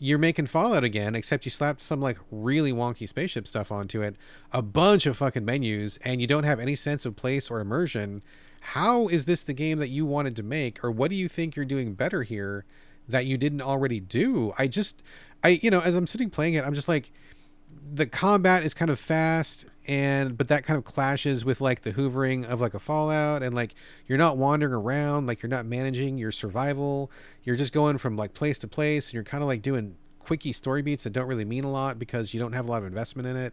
[0.00, 4.16] you're making Fallout again, except you slapped some like really wonky spaceship stuff onto it,
[4.52, 8.22] a bunch of fucking menus, and you don't have any sense of place or immersion.
[8.60, 11.54] How is this the game that you wanted to make, or what do you think
[11.54, 12.64] you're doing better here
[13.08, 14.52] that you didn't already do?
[14.58, 15.02] I just,
[15.42, 17.12] I, you know, as I'm sitting playing it, I'm just like,
[17.92, 21.92] the combat is kind of fast and but that kind of clashes with like the
[21.92, 23.74] hoovering of like a fallout and like
[24.06, 27.10] you're not wandering around like you're not managing your survival.
[27.42, 30.52] You're just going from like place to place and you're kind of like doing quickie
[30.52, 32.86] story beats that don't really mean a lot because you don't have a lot of
[32.86, 33.52] investment in it.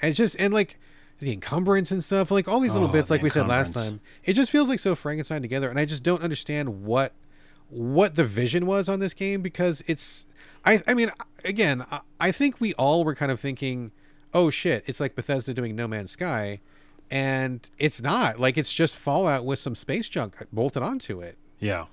[0.00, 0.78] And it's just and like
[1.18, 3.74] the encumbrance and stuff like all these little Oh, bits the like we said last
[3.74, 7.12] time it just feels like so frankenstein together and i just don't understand what
[7.70, 10.26] what the vision was on this game because it's
[10.64, 11.10] I I mean
[11.44, 13.90] again I, I think we all were kind of thinking
[14.32, 16.60] oh shit it's like Bethesda doing No Man's Sky
[17.10, 21.86] and it's not like it's just Fallout with some space junk bolted onto it Yeah.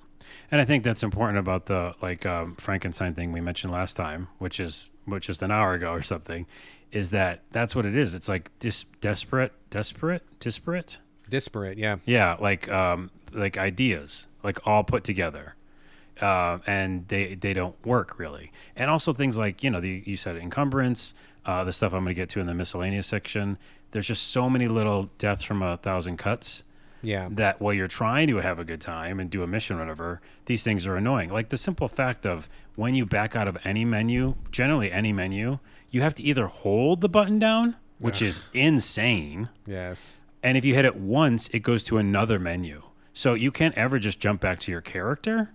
[0.52, 4.28] And I think that's important about the like um, Frankenstein thing we mentioned last time,
[4.38, 6.46] which is which is an hour ago or something,
[6.92, 8.14] is that that's what it is.
[8.14, 11.00] It's like dis- desperate, desperate, disparate.
[11.28, 15.56] disparate yeah Yeah, like um, like ideas, like all put together,
[16.22, 18.52] uh, and they they don't work really.
[18.76, 21.14] And also things like you know the you said encumbrance,
[21.46, 23.58] uh, the stuff I'm going to get to in the miscellaneous section.
[23.92, 26.64] There's just so many little deaths from a thousand cuts
[27.04, 29.80] yeah that while you're trying to have a good time and do a mission or
[29.80, 31.30] whatever, these things are annoying.
[31.30, 35.60] Like the simple fact of when you back out of any menu, generally any menu,
[35.90, 40.74] you have to either hold the button down, which is insane, yes and if you
[40.74, 42.84] hit it once, it goes to another menu.
[43.14, 45.52] So you can't ever just jump back to your character,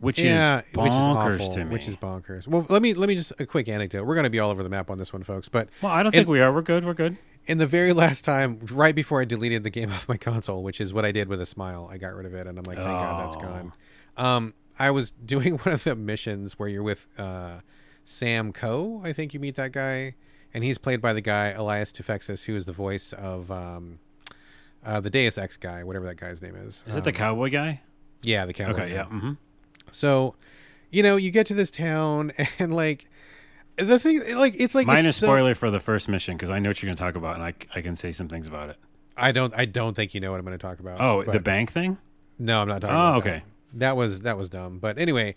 [0.00, 1.72] which yeah is which is bonkers awful to me.
[1.72, 4.30] which is bonkers well let me let me just a quick anecdote we're going to
[4.30, 6.40] be all over the map on this one folks but well, I don't think we
[6.40, 6.52] are.
[6.52, 6.84] We're good.
[6.84, 7.16] We're good.
[7.46, 10.80] in the very last time, right before I deleted the game off my console, which
[10.80, 12.76] is what I did with a smile, I got rid of it, and I'm like,
[12.76, 13.72] thank God that's gone.
[14.16, 17.60] Um, I was doing one of the missions where you're with uh,
[18.04, 19.00] Sam Coe.
[19.04, 20.14] I think you meet that guy,
[20.52, 23.98] and he's played by the guy Elias Toufexis, who is the voice of um,
[24.84, 26.82] uh, the Deus Ex guy, whatever that guy's name is.
[26.86, 27.82] Is it the Um, cowboy guy?
[28.22, 28.72] Yeah, the cowboy.
[28.72, 28.94] Okay, guy.
[28.94, 29.04] yeah.
[29.04, 29.32] hmm
[29.94, 30.34] So,
[30.90, 33.08] you know, you get to this town, and like
[33.76, 36.58] the thing, like it's like Minor it's so- spoiler for the first mission because I
[36.58, 38.70] know what you're going to talk about, and I, I can say some things about
[38.70, 38.76] it.
[39.16, 39.54] I don't.
[39.56, 41.00] I don't think you know what I'm going to talk about.
[41.00, 41.98] Oh, the bank thing?
[42.38, 42.96] No, I'm not talking.
[42.96, 43.30] Oh, about that.
[43.30, 43.42] okay.
[43.74, 44.78] That was that was dumb.
[44.78, 45.36] But anyway,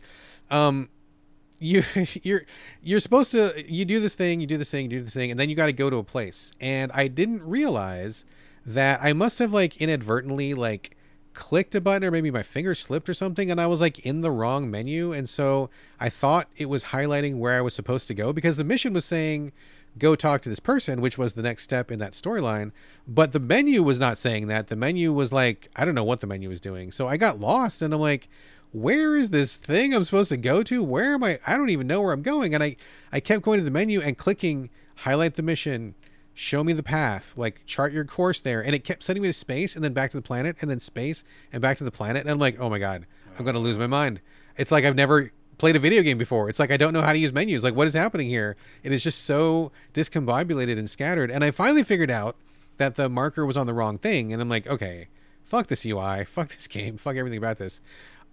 [0.49, 0.89] um,
[1.59, 1.83] you
[2.23, 2.45] you're
[2.81, 5.29] you're supposed to you do this thing, you do this thing, you do this thing,
[5.29, 6.51] and then you got to go to a place.
[6.59, 8.25] And I didn't realize
[8.65, 10.96] that I must have like inadvertently like
[11.37, 14.21] clicked a button or maybe my finger slipped or something and I was like in
[14.21, 15.13] the wrong menu.
[15.13, 15.69] And so
[15.99, 19.05] I thought it was highlighting where I was supposed to go because the mission was
[19.05, 19.53] saying
[19.99, 22.71] go talk to this person which was the next step in that storyline.
[23.07, 24.67] But the menu was not saying that.
[24.67, 26.91] The menu was like I don't know what the menu was doing.
[26.91, 28.27] So I got lost and I'm like
[28.71, 30.83] where is this thing I'm supposed to go to?
[30.83, 31.39] Where am I?
[31.45, 32.55] I don't even know where I'm going.
[32.55, 32.75] And I
[33.11, 35.93] I kept going to the menu and clicking highlight the mission
[36.37, 38.63] show me the path like chart your course there.
[38.63, 40.79] And it kept sending me to space and then back to the planet and then
[40.79, 42.21] space and back to the planet.
[42.21, 43.07] And i'm like oh my god
[43.37, 44.21] i'm gonna lose my mind.
[44.55, 46.47] It's like i've never played a video game before.
[46.47, 47.63] It's like i don't know how to use menus.
[47.63, 48.55] Like what is happening here?
[48.83, 51.31] It is just so discombobulated and scattered.
[51.31, 52.35] And i finally figured out
[52.77, 54.31] that the marker was on the wrong thing.
[54.31, 55.07] And i'm like okay
[55.43, 57.81] fuck this ui fuck this game fuck everything about this.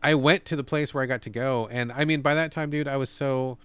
[0.02, 1.68] I went to the place where i got to go.
[1.70, 3.56] And i mean by that time dude i was so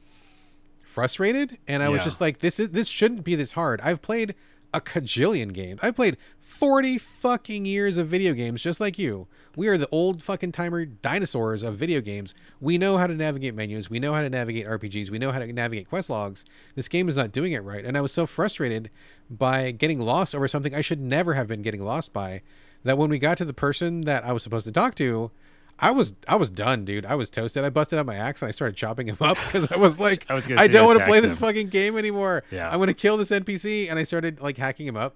[0.90, 3.80] frustrated and I was just like this is this shouldn't be this hard.
[3.82, 4.36] I've played
[4.74, 5.80] a cajillion games.
[5.82, 9.28] I've played 40 fucking years of video games just like you.
[9.56, 12.36] We are the old fucking timer dinosaurs of video games.
[12.60, 15.40] We know how to navigate menus, we know how to navigate RPGs, we know how
[15.40, 16.46] to navigate quest logs.
[16.76, 18.90] This game is not doing it right and I was so frustrated
[19.30, 22.42] by getting lost over something I should never have been getting lost by
[22.84, 25.32] that when we got to the person that I was supposed to talk to,
[25.82, 27.06] I was I was done, dude.
[27.06, 27.64] I was toasted.
[27.64, 30.26] I busted out my axe and I started chopping him up because I was like,
[30.30, 32.44] I I, was gonna don't want to play this fucking game anymore.
[32.52, 32.70] Yeah.
[32.70, 35.16] I'm gonna kill this NPC, and I started like hacking him up.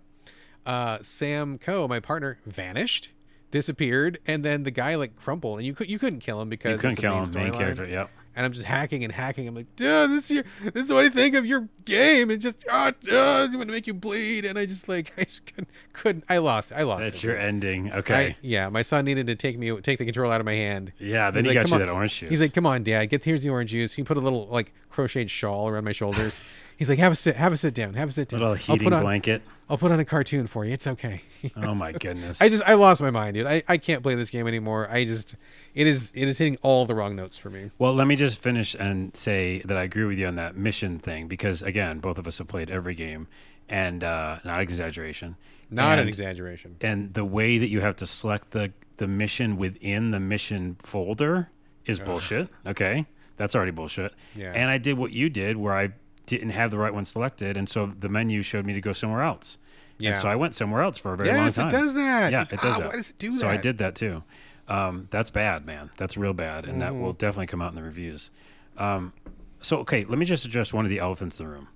[0.66, 3.12] Uh, Sam Coe, my partner, vanished,
[3.52, 6.74] disappeared, and then the guy like crumpled, and you could you couldn't kill him because
[6.74, 7.58] You couldn't kill main him, main storyline.
[7.58, 7.86] character.
[7.86, 8.10] Yep.
[8.36, 9.48] And I'm just hacking and hacking.
[9.48, 10.44] I'm like, dude, this is your,
[10.74, 12.30] this is what I think of your game.
[12.32, 14.44] And just, oh, dude, it's going to make you bleed.
[14.46, 16.74] And I just like, I just couldn't, couldn't I lost.
[16.74, 17.04] I lost.
[17.04, 17.24] That's it.
[17.24, 17.92] your ending.
[17.92, 18.36] I, Okay.
[18.42, 20.94] yeah, my son needed to take me, take the control out of my hand.
[21.00, 21.30] yeah.
[21.32, 22.30] Then He's he like, got "Come you on." that orange juice.
[22.32, 23.94] He's like, come on, dad, get here's the orange juice.
[23.94, 26.42] He put a little like crocheted shawl around my shoulders.
[26.84, 28.42] He's like, have a sit, have a sit down, have a sit down.
[28.42, 29.42] little I'll heating put on, blanket.
[29.70, 30.74] I'll put on a cartoon for you.
[30.74, 31.22] It's okay.
[31.56, 32.42] Oh my goodness.
[32.42, 33.48] I just, I lost my mind, dude.
[33.48, 34.90] I, I can't play this game anymore.
[34.92, 35.36] I just,
[35.74, 37.72] it is, it is hitting all the wrong notes for me.
[37.80, 41.00] Well, let me just finish and say that I agree with you on that mission
[41.00, 43.30] thing because again, both of us have played every game,
[43.70, 45.38] and uh, not exaggeration.
[45.72, 46.76] Not an exaggeration.
[46.82, 51.50] And the way that you have to select the the mission within the mission folder
[51.86, 52.50] is bullshit.
[52.68, 53.06] Okay,
[53.38, 54.14] that's already bullshit.
[54.36, 54.52] Yeah.
[54.54, 55.94] And I did what you did, where I
[56.26, 59.24] didn't have the right one selected, and so the menu showed me to go somewhere
[59.24, 59.58] else.
[59.98, 60.14] Yeah.
[60.14, 61.68] And so I went somewhere else for a very long Yes, time.
[61.68, 62.32] it does that.
[62.32, 62.90] Yeah, it does Ah, that.
[62.90, 64.24] Why does it do So I did that too.
[64.68, 65.90] Um, that's bad, man.
[65.98, 67.02] That's real bad, and that Mm-hmm.
[67.02, 68.32] will definitely come out in the reviews.
[68.78, 69.14] Um,
[69.62, 71.68] so okay, let me just address one of the elephants in the room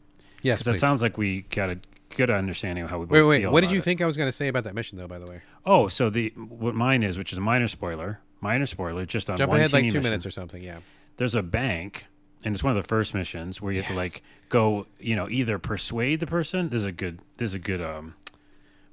[0.42, 1.80] Yes, because it sounds like we got a
[2.16, 3.48] good understanding of how we both Wait, wait.
[3.52, 3.84] What did you it.
[3.84, 5.08] think I was going to say about that mission, though?
[5.08, 8.66] By the way, Oh, so the what mine is, which is a minor spoiler, minor
[8.66, 10.04] spoiler, just on jump one ahead like two mission.
[10.04, 10.64] minutes or something.
[10.64, 10.80] Yeah.
[11.18, 12.08] There's a bank,
[12.44, 15.28] and it's one of the first missions where you have to like go, you know,
[15.30, 16.70] either persuade the person.
[16.70, 18.14] This is a good, this is a good, um,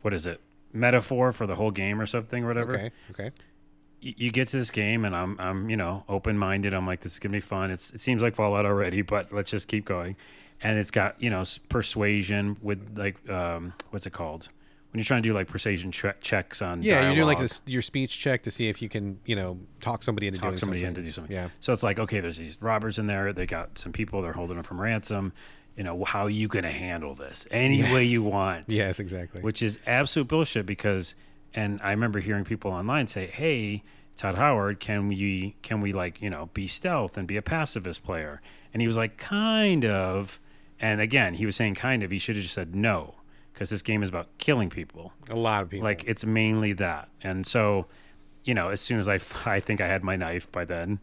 [0.02, 0.40] what is it?
[0.72, 2.74] Metaphor for the whole game or something or whatever.
[2.76, 2.90] Okay.
[3.10, 3.30] Okay.
[4.02, 6.74] Y- You get to this game, and I'm, I'm, you know, open minded.
[6.74, 7.70] I'm like, this is gonna be fun.
[7.70, 10.16] It's, it seems like Fallout already, but let's just keep going.
[10.62, 14.48] And it's got, you know, persuasion with like, um, what's it called?
[14.94, 17.60] When you're trying to do like persuasion che- checks on Yeah, you're doing like this
[17.66, 20.58] your speech check to see if you can, you know, talk somebody into talk doing
[20.58, 20.88] somebody something.
[20.90, 21.34] in to do something.
[21.34, 21.48] Yeah.
[21.58, 23.32] So it's like, okay, there's these robbers in there.
[23.32, 24.22] They got some people.
[24.22, 25.32] They're holding them from ransom.
[25.76, 27.44] You know, how are you going to handle this?
[27.50, 28.66] Any way you want.
[28.68, 29.40] Yes, exactly.
[29.40, 31.16] Which is absolute bullshit because,
[31.54, 33.82] and I remember hearing people online say, "Hey,
[34.14, 38.04] Todd Howard, can we can we like you know be stealth and be a pacifist
[38.04, 38.40] player?"
[38.72, 40.38] And he was like, "Kind of."
[40.78, 42.12] And again, he was saying kind of.
[42.12, 43.16] He should have just said no
[43.54, 45.12] because this game is about killing people.
[45.30, 45.84] a lot of people.
[45.84, 47.08] Like it's mainly that.
[47.22, 47.86] And so,
[48.44, 50.98] you know, as soon as I, I think I had my knife by then,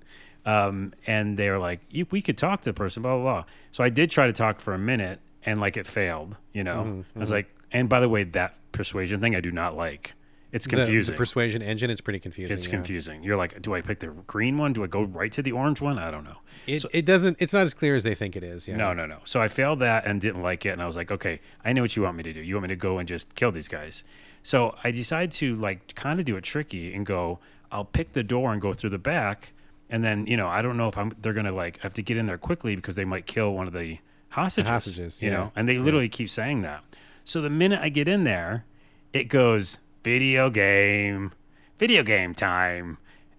[0.46, 1.80] um, and they were like,
[2.12, 3.44] "We could talk to the person," blah blah blah.
[3.72, 6.38] So I did try to talk for a minute, and like it failed.
[6.54, 9.52] You know, Mm-hmm, I was like, and by the way, that persuasion thing I do
[9.52, 10.14] not like.
[10.52, 11.14] It's the, confusing.
[11.14, 12.54] the persuasion engine, it's pretty confusing.
[12.56, 12.72] it's yeah.
[12.72, 13.24] confusing.
[13.24, 14.74] You're like, do I pick the green one?
[14.74, 15.98] Do I go right to the orange one?
[15.98, 16.38] I don't know.
[16.68, 17.38] It, it doesn't.
[17.40, 18.68] It's not as clear as they think it is.
[18.68, 18.76] Yeah.
[18.76, 19.20] No, no, no.
[19.24, 21.82] So I failed that and didn't like it, and I was like, okay, I know
[21.82, 22.42] what you want me to do.
[22.42, 24.04] You want me to go and just kill these guys.
[24.44, 27.40] So I decided to like kind of do it tricky and go.
[27.72, 29.54] I'll pick the door and go through the back,
[29.90, 32.18] and then you know I don't know if I'm they're gonna like have to get
[32.18, 34.00] in there quickly because they might kill one of the
[34.30, 34.70] hostages.
[34.70, 35.38] hostages, you yeah.
[35.38, 36.84] know, and they literally keep saying that.
[37.24, 38.66] So the minute I get in there,
[39.14, 41.32] it goes video game,
[41.80, 42.98] video game time,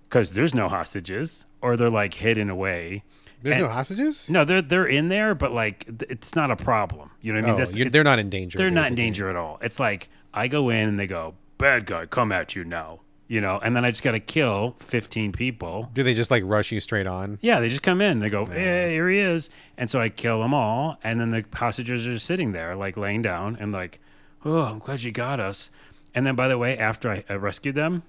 [0.09, 3.03] because there's no hostages or they're like hidden away.
[3.43, 4.31] There's And- no hostages.
[4.31, 7.11] No, they're they're in there, but like it's not a problem.
[7.21, 7.55] You know what I mean?
[7.55, 8.59] oh, That's- it- they're not in danger.
[8.59, 9.59] they're not in danger at all.
[9.63, 13.41] It's like I go in and they go, "Bad guy, come at you now." You
[13.41, 15.89] know, and then I just got to kill 15 people.
[15.95, 17.39] Do they just like rush you straight on?
[17.41, 18.19] Yeah, they just come in.
[18.19, 19.49] They go, "Hey, here he is,"
[19.79, 20.99] and so I kill them all.
[21.03, 24.01] And then the hostages are sitting there, like laying down, and like,
[24.45, 25.71] "Oh, I'm glad you got us."
[26.15, 28.03] And then, by the way, after I, I rescued them,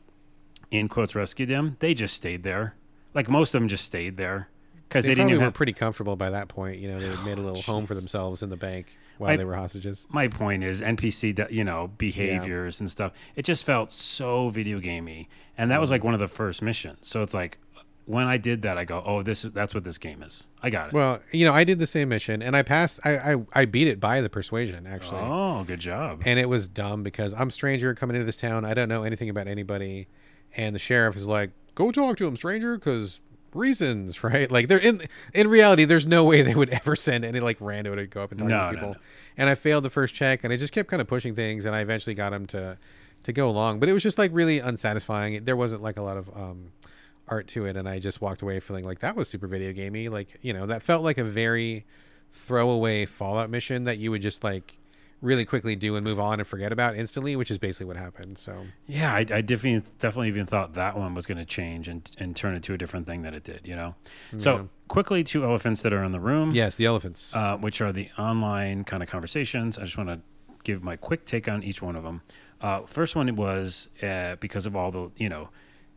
[0.71, 2.75] in quotes, rescued them, they just stayed there.
[3.13, 4.49] Like most of them just stayed there
[4.89, 6.79] because They, they, didn't probably were have, pretty comfortable by that point.
[6.79, 9.37] You know, they had made a little home for themselves in the bank while I-
[9.37, 10.07] they were hostages.
[10.09, 13.11] my point is NPC, you know, behaviors and stuff.
[13.35, 15.93] It just felt so video gamey, and that was Mm.
[15.93, 17.07] like one of the first missions.
[17.07, 17.57] So it's like
[18.05, 20.69] when I did that, I go, "Oh, this is that's what this game is." I
[20.69, 20.93] got it.
[20.93, 22.99] Well, you know, I did the same mission and I passed.
[23.05, 25.21] I I, I beat it by the persuasion actually.
[25.21, 26.21] oh, good job.
[26.25, 28.65] and it was dumb because I'm a stranger coming into this town.
[28.65, 30.07] I don't know anything about anybody,
[30.57, 33.21] and the sheriff is like, "Go talk to him, stranger," because
[33.53, 34.51] reasons, right?
[34.51, 35.03] Like they're in
[35.33, 38.31] in reality, there's no way they would ever send any like rando to go up
[38.31, 38.89] and talk No, to no, people.
[38.93, 38.99] no.
[39.37, 41.75] And I failed the first check, and I just kept kind of pushing things, and
[41.75, 42.77] I eventually got him to
[43.23, 45.45] to go along, but it was just like really unsatisfying.
[45.45, 46.71] There wasn't like a lot of um
[47.27, 50.09] art to it, and I just walked away feeling like that was super video gamey.
[50.09, 51.85] Like you know, that felt like a very
[52.31, 54.77] throwaway Fallout mission that you would just like
[55.21, 58.37] really quickly do and move on and forget about instantly, which is basically what happened.
[58.37, 62.09] So yeah, I, I definitely definitely even thought that one was going to change and
[62.19, 63.61] and turn it to a different thing that it did.
[63.63, 63.95] You know.
[64.37, 66.51] So quickly, two elephants that are in the room.
[66.53, 67.35] yes, the elephants.
[67.35, 69.77] uh, which are the online kind of conversations.
[69.77, 70.19] I just want to
[70.63, 72.21] give my quick take on each one of them.
[72.61, 75.49] Uh, first one was uh, because of all the you know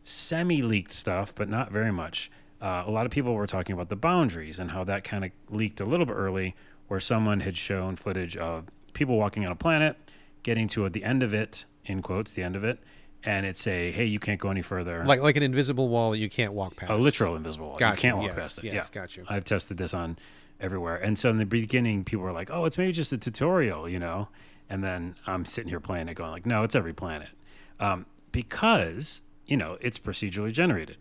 [0.07, 2.31] semi leaked stuff, but not very much.
[2.61, 5.31] Uh, a lot of people were talking about the boundaries and how that kind of
[5.49, 6.55] leaked a little bit early,
[6.87, 9.95] where someone had shown footage of people walking on a planet,
[10.43, 12.79] getting to the end of it, in quotes, the end of it,
[13.23, 16.17] and it say, "Hey, you can't go any further." Like like an invisible wall that
[16.17, 16.91] you can't walk past.
[16.91, 17.77] a literal invisible wall.
[17.77, 18.63] Gotcha, You can't walk yes, past it.
[18.65, 19.25] yes, yeah, got you.
[19.29, 20.17] I've tested this on
[20.59, 23.87] everywhere, and so in the beginning, people were like, "Oh, it's maybe just a tutorial,"
[23.87, 24.29] you know,
[24.69, 27.29] and then I'm sitting here playing it, going like, "No, it's every planet,"
[27.79, 30.97] um, because you know it's procedurally generated.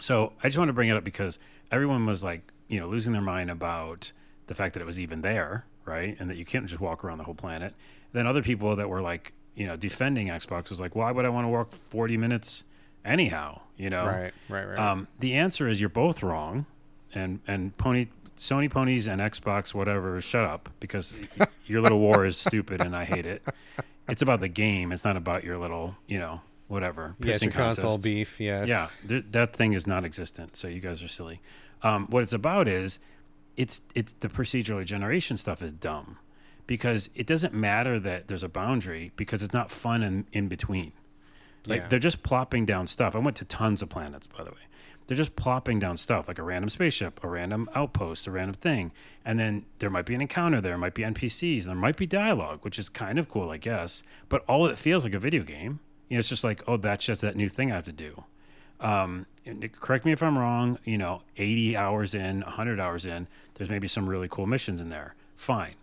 [0.00, 1.38] So I just want to bring it up because
[1.70, 4.12] everyone was like, you know, losing their mind about
[4.46, 6.16] the fact that it was even there, right?
[6.18, 7.74] And that you can't just walk around the whole planet.
[8.12, 11.28] Then other people that were like, you know, defending Xbox was like, why would I
[11.28, 12.64] want to walk 40 minutes
[13.04, 13.60] anyhow?
[13.76, 14.78] You know, Right, right, right.
[14.78, 16.66] um, the answer is you're both wrong,
[17.14, 18.06] and and pony
[18.38, 21.14] Sony ponies and Xbox whatever shut up because
[21.66, 23.42] your little war is stupid and I hate it.
[24.08, 24.90] It's about the game.
[24.92, 26.40] It's not about your little you know
[26.72, 27.14] whatever.
[27.20, 28.40] yes, pissing your console beef.
[28.40, 28.68] Yes.
[28.68, 30.56] Yeah, th- that thing is non-existent.
[30.56, 31.40] So you guys are silly.
[31.82, 32.98] Um, what it's about is
[33.56, 36.18] it's it's the procedural generation stuff is dumb
[36.66, 40.92] because it doesn't matter that there's a boundary because it's not fun in, in between.
[41.66, 41.88] Like Yeah.
[41.88, 43.14] they're just plopping down stuff.
[43.14, 44.56] I went to tons of planets, by the way.
[45.06, 48.92] They're just plopping down stuff like a random spaceship, a random outpost, a random thing,
[49.24, 50.60] and then there might be an encounter.
[50.60, 51.64] There might be NPCs.
[51.64, 54.04] There might be dialogue, which is kind of cool, I guess.
[54.28, 55.80] But all it feels like a video game.
[56.12, 58.24] You know, it's just like, oh, that's just that new thing I have to do
[58.82, 63.28] um, and correct me if I'm wrong, you know, 80 hours in, 100 hours in,
[63.54, 65.14] there's maybe some really cool missions in there.
[65.36, 65.74] Fine.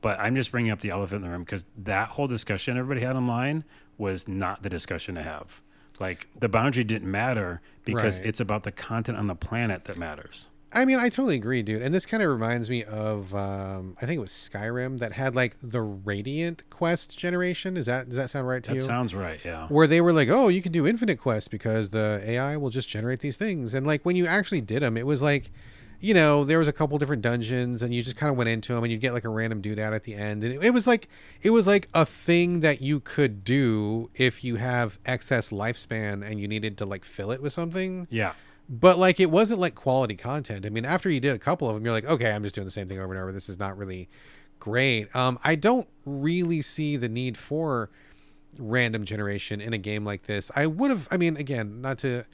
[0.00, 3.06] But I'm just bringing up the elephant in the room because that whole discussion everybody
[3.06, 3.64] had online
[3.98, 5.60] was not the discussion to have.
[6.00, 8.28] Like the boundary didn't matter because Right.
[8.28, 10.48] it's about the content on the planet that matters.
[10.72, 11.82] I mean, I totally agree, dude.
[11.82, 15.34] And this kind of reminds me of, um, I think it was Skyrim that had
[15.34, 17.76] like the Radiant Quest generation.
[17.76, 18.80] Is that does that sound right to That you?
[18.82, 19.40] That sounds right.
[19.44, 19.66] Yeah.
[19.68, 22.88] where they were like, "Oh, you can do infinite quests because the AI will just
[22.88, 25.50] generate these things." And like when you actually did them, it was like,
[26.00, 28.72] you know, there was a couple different dungeons, and you just kind of went into
[28.72, 30.70] them, and you'd get like a random dude out at the end, and it, it
[30.70, 31.08] was like,
[31.42, 36.40] it was like a thing that you could do if you have excess lifespan and
[36.40, 38.06] you needed to like fill it with something.
[38.08, 38.32] Yeah.
[38.72, 40.64] But like it wasn't like quality content.
[40.64, 42.66] I mean, after you did a couple of them, you're like, okay, I'm just doing
[42.66, 43.32] the same thing over and over.
[43.32, 44.08] This is not really
[44.60, 45.14] great.
[45.16, 47.90] Um, I don't really see the need for
[48.58, 50.52] random generation in a game like this.
[50.54, 51.08] I would have.
[51.10, 52.24] I mean, again, not to,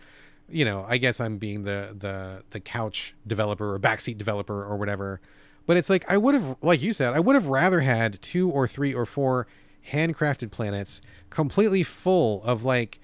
[0.46, 4.76] you know, I guess I'm being the the the couch developer or backseat developer or
[4.76, 5.22] whatever.
[5.64, 8.50] But it's like I would have, like you said, I would have rather had two
[8.50, 9.46] or three or four
[9.90, 11.00] handcrafted planets
[11.30, 13.00] completely full of like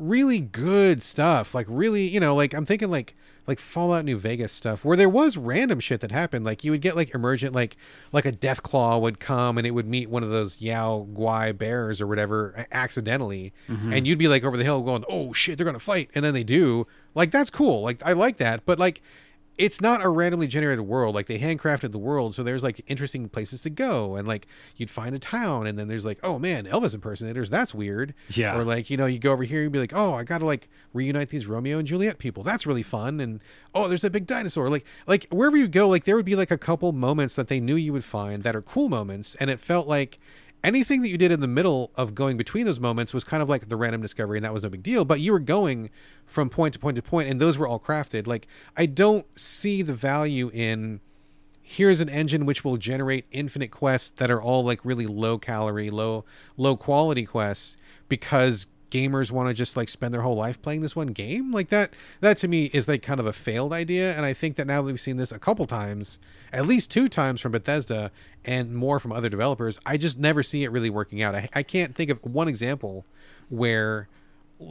[0.00, 3.14] really good stuff like really you know like i'm thinking like
[3.50, 6.44] like fallout new vegas stuff where there was random shit that happened.
[6.44, 7.76] Like you would get like emergent like
[8.12, 11.56] like a death claw would come and it would meet one of those yao guai
[11.56, 13.52] bears or whatever accidentally.
[13.68, 13.92] Mm-hmm.
[13.92, 16.10] And you'd be like over the hill going oh shit they're gonna fight.
[16.14, 16.86] And then they do.
[17.14, 17.82] Like that's cool.
[17.82, 18.64] Like i like that.
[18.64, 19.02] But like
[19.60, 21.14] it's not a randomly generated world.
[21.14, 24.46] Like they handcrafted the world, so there's like interesting places to go, and like
[24.76, 28.14] you'd find a town, and then there's like, oh man, Elvis impersonators, that's weird.
[28.30, 28.56] Yeah.
[28.56, 30.70] Or like you know, you go over here, you'd be like, oh, I gotta like
[30.94, 32.42] reunite these Romeo and Juliet people.
[32.42, 33.20] That's really fun.
[33.20, 33.40] And
[33.74, 34.70] oh, there's a big dinosaur.
[34.70, 37.60] Like like wherever you go, like there would be like a couple moments that they
[37.60, 40.18] knew you would find that are cool moments, and it felt like
[40.62, 43.48] anything that you did in the middle of going between those moments was kind of
[43.48, 45.90] like the random discovery and that was no big deal but you were going
[46.26, 48.26] from point to point to point and those were all crafted.
[48.26, 48.46] Like
[48.76, 51.00] i don't see the value in
[51.62, 55.90] here's an engine which will generate infinite quests that are all like really low calorie
[55.90, 56.24] low
[56.56, 57.76] low quality quests
[58.08, 61.52] because gamers want to just like spend their whole life playing this one game?
[61.52, 64.56] Like that that to me is like kind of a failed idea and i think
[64.56, 66.18] that now that we've seen this a couple times
[66.52, 68.10] at least two times from bethesda
[68.44, 71.34] and more from other developers i just never see it really working out.
[71.34, 73.04] I, I can't think of one example
[73.48, 74.08] where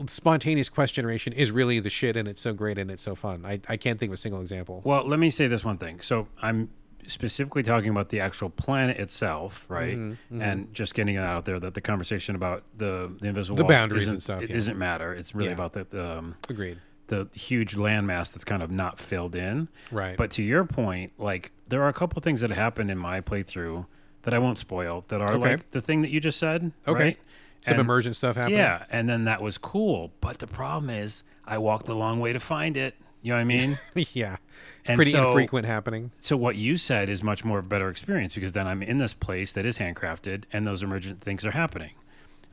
[0.06, 3.44] spontaneous quest generation is really the shit and it's so great and it's so fun.
[3.44, 4.82] I, I can't think of a single example.
[4.84, 6.00] Well, let me say this one thing.
[6.00, 6.70] So I'm
[7.06, 9.96] specifically talking about the actual planet itself, right?
[9.96, 13.64] Mm-hmm, And just getting it out there that the conversation about the the invisible The
[13.64, 14.56] boundaries and stuff, It yeah.
[14.68, 15.14] not matter.
[15.14, 15.54] It's really Yeah.
[15.54, 16.78] about the the, um, agreed
[17.08, 19.66] the huge landmass that's kind of not filled in.
[19.90, 20.16] Right.
[20.16, 23.86] But to your point, like there are a couple things that happened in my playthrough
[24.22, 25.38] that I won't spoil that are Okay.
[25.56, 26.70] like the thing that you just said.
[26.86, 27.18] okay right?
[27.62, 28.56] some And- emergent stuff happened.
[28.56, 30.12] Yeah, and then that was cool.
[30.20, 32.94] But the problem is, I walked a long way to find it.
[33.22, 33.78] You know what I mean?
[34.14, 34.36] yeah
[34.86, 37.88] And pretty so- infrequent happening So what you said is much more of a better
[37.90, 41.50] experience because then I'm in this place that is handcrafted and those emergent things are
[41.50, 41.90] happening.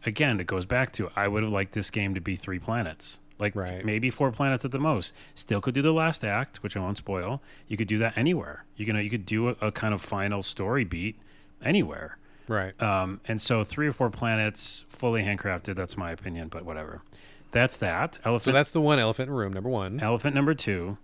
[0.06, 3.20] Again, it goes back to I would have liked this game to be three planets.
[3.40, 3.86] Like Right.
[3.86, 5.14] maybe four planets at the most.
[5.36, 7.42] Still could do the last act, which I won't spoil.
[7.68, 8.66] You could do that anywhere.
[8.76, 11.16] You know, you could do a, a kind of final story beat
[11.64, 12.18] anywhere.
[12.48, 15.76] right Um, and so three or four planets fully handcrafted.
[15.76, 17.02] That's my opinion, but whatever.
[17.52, 18.20] That's that.
[18.24, 18.44] Elephant.
[18.44, 20.00] So that's the one elephant in room number one.
[20.00, 20.98] elephant number two.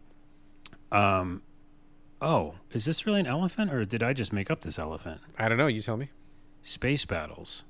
[0.92, 1.42] Um,
[2.22, 5.22] oh, is this really an elephant, or did I just make up this elephant?
[5.38, 5.68] I don't know.
[5.68, 6.10] You tell me.
[6.62, 7.64] Space battles.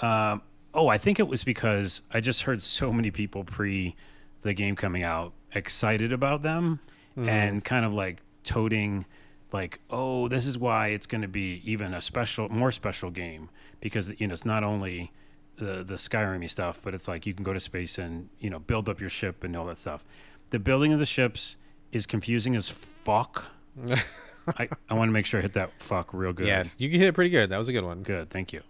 [0.00, 0.42] Um,
[0.74, 3.94] oh, I think it was because I just heard so many people pre
[4.42, 6.80] the game coming out excited about them
[7.16, 9.06] and kind of like toting
[9.52, 13.48] like oh this is why it's going to be even a special more special game
[13.80, 15.12] because you know it's not only
[15.56, 18.58] the the Skyrim stuff but it's like you can go to space and you know
[18.58, 20.04] build up your ship and all that stuff
[20.50, 21.56] the building of the ships
[21.92, 23.50] is confusing as fuck
[24.58, 27.00] I, I want to make sure I hit that fuck real good Yes, you can
[27.00, 27.48] hit it pretty good.
[27.50, 28.02] That was a good one.
[28.02, 28.60] Good, thank you.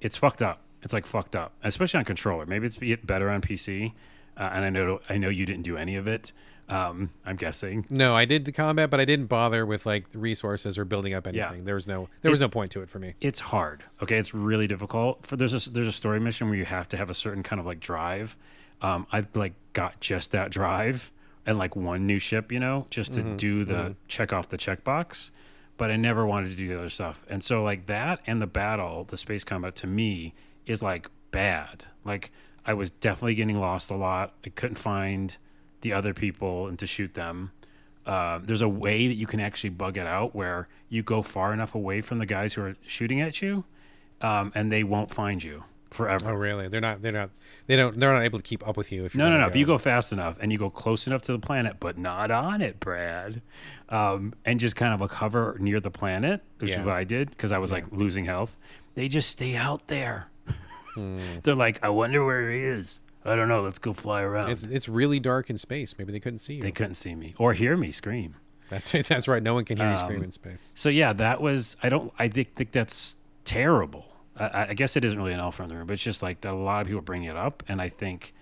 [0.00, 0.60] It's fucked up.
[0.82, 2.46] It's like fucked up, especially on controller.
[2.46, 3.92] Maybe it's be- better on PC.
[4.36, 6.32] Uh, and I know I know you didn't do any of it.
[6.70, 7.84] Um, I'm guessing.
[7.90, 11.14] No, I did the combat, but I didn't bother with like the resources or building
[11.14, 11.46] up Yeah.
[11.48, 11.64] anything.
[11.64, 13.14] There was no there was no point to it for me.
[13.20, 13.84] It's hard.
[14.02, 15.26] Okay, it's really difficult.
[15.26, 17.58] For there's a there's a story mission where you have to have a certain kind
[17.60, 18.36] of like drive.
[18.82, 21.10] Um, I like got just that drive
[21.44, 25.30] and like one new ship, you know, just to do the check off the checkbox.
[25.76, 28.46] But I never wanted to do the other stuff, and so like that and the
[28.46, 30.34] battle, the space combat to me
[30.66, 31.84] is like bad.
[32.04, 32.30] Like
[32.66, 34.34] I was definitely getting lost a lot.
[34.44, 35.36] I couldn't find
[35.82, 37.52] the other people and to shoot them.
[38.06, 41.52] Uh, there's a way that you can actually bug it out where you go far
[41.52, 43.64] enough away from the guys who are shooting at you,
[44.20, 46.30] um, and they won't find you forever.
[46.30, 46.68] Oh, really?
[46.68, 47.02] They're not.
[47.02, 47.30] They're not.
[47.66, 48.00] They don't.
[48.00, 49.04] They're not able to keep up with you.
[49.04, 49.46] If you're No, no, no.
[49.46, 52.30] If you go fast enough and you go close enough to the planet, but not
[52.30, 53.42] on it, Brad,
[53.90, 56.80] um, and just kind of like hover near the planet, which Yeah.
[56.80, 58.56] is what I did because I was like losing health.
[58.94, 60.28] They just stay out there.
[60.94, 61.18] Hmm.
[61.42, 63.00] They're like, I wonder where he is.
[63.24, 63.60] I don't know.
[63.62, 64.50] Let's go fly around.
[64.50, 65.94] It's it's really dark in space.
[65.98, 66.62] Maybe they couldn't see you.
[66.62, 68.36] they couldn't see me or hear me scream.
[68.70, 69.42] That's that's right.
[69.42, 70.72] No one can hear you Um, scream in space.
[70.74, 71.76] So yeah, that was.
[71.82, 72.12] I don't.
[72.18, 74.06] I think think that's terrible.
[74.36, 76.40] I, I guess it isn't really an elephant in the room, but it's just like
[76.42, 76.52] that.
[76.52, 78.32] A lot of people bring it up, and I think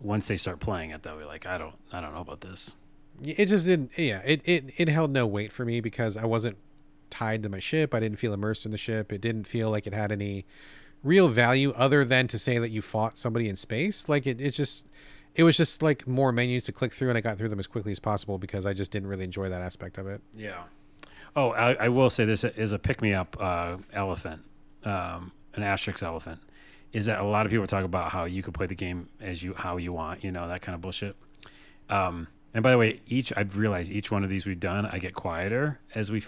[0.00, 1.74] once they start playing it, they'll be like, I don't.
[1.92, 2.74] I don't know about this.
[3.22, 3.90] It just didn't.
[3.98, 6.56] Yeah, it, it it held no weight for me because I wasn't
[7.10, 7.92] tied to my ship.
[7.94, 9.12] I didn't feel immersed in the ship.
[9.12, 10.46] It didn't feel like it had any
[11.02, 14.08] real value other than to say that you fought somebody in space.
[14.08, 14.84] Like it, it just.
[15.34, 17.66] It was just like more menus to click through, and I got through them as
[17.66, 20.20] quickly as possible because I just didn't really enjoy that aspect of it.
[20.36, 20.64] Yeah.
[21.34, 24.42] Oh, I, I will say this is a pick me up uh, elephant,
[24.84, 26.38] um, an asterisk elephant.
[26.92, 29.42] Is that a lot of people talk about how you could play the game as
[29.42, 31.16] you how you want, you know, that kind of bullshit.
[31.88, 34.98] Um, and by the way, each I've realized each one of these we've done, I
[34.98, 36.22] get quieter as we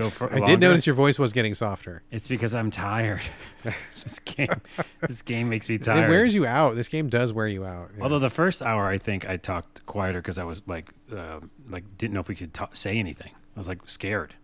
[0.00, 0.28] go for.
[0.30, 0.46] I longer.
[0.46, 2.02] did notice your voice was getting softer.
[2.10, 3.22] It's because I'm tired.
[4.02, 4.60] this game,
[5.06, 6.06] this game makes me tired.
[6.06, 6.76] It wears you out.
[6.76, 7.90] This game does wear you out.
[8.00, 11.84] Although the first hour, I think I talked quieter because I was like, uh, like
[11.98, 13.32] didn't know if we could ta- say anything.
[13.56, 14.34] I was like scared,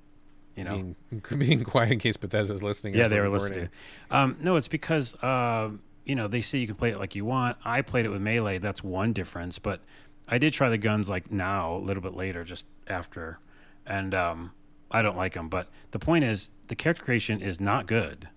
[0.55, 0.95] you know.
[1.11, 2.95] being, being quiet in case Bethesda's listening.
[2.95, 3.69] yeah, they we're were listening.
[4.11, 5.71] Um, no, it's because uh,
[6.05, 7.57] you know they say you can play it like you want.
[7.65, 8.59] I played it with melee.
[8.59, 9.81] That's one difference, but
[10.29, 13.39] I did try the guns like now a little bit later, just after,
[13.87, 14.53] and um,
[14.91, 15.49] I don't like them.
[15.49, 18.29] But the point is, the character creation is not good.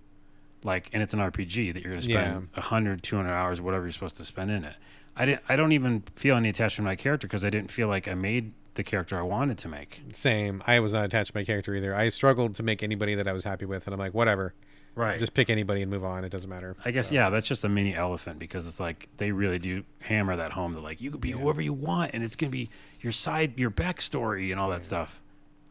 [0.62, 3.84] Like, and it's an RPG that you're going to spend a 100, 200 hours, whatever
[3.84, 4.74] you're supposed to spend in it.
[5.16, 5.42] I didn't.
[5.48, 8.14] I don't even feel any attachment to my character because I didn't feel like I
[8.14, 10.00] made the character I wanted to make.
[10.12, 10.62] Same.
[10.66, 11.94] I was not attached to my character either.
[11.94, 14.54] I struggled to make anybody that I was happy with, and I'm like, whatever.
[14.94, 15.18] Right.
[15.18, 16.24] Just pick anybody and move on.
[16.24, 16.76] It doesn't matter.
[16.84, 20.36] I guess yeah, that's just a mini elephant because it's like they really do hammer
[20.36, 20.74] that home.
[20.74, 22.70] They're like, you could be whoever you want, and it's gonna be
[23.00, 25.22] your side, your backstory, and all that stuff.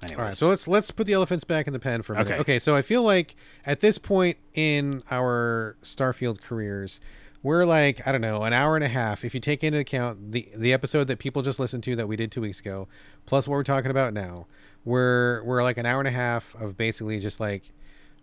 [0.02, 2.18] Anyways, All right, so let's let's put the elephants back in the pen for a
[2.20, 2.32] minute.
[2.32, 2.42] Okay.
[2.42, 3.36] Okay, so I feel like
[3.66, 7.02] at this point in our Starfield careers,
[7.44, 9.26] we're like I don't know an hour and a half.
[9.26, 12.16] If you take into account the the episode that people just listened to that we
[12.16, 12.88] did two weeks ago,
[13.26, 14.48] plus what we're talking about now,
[14.86, 17.72] we're we're like an hour and a half of basically just like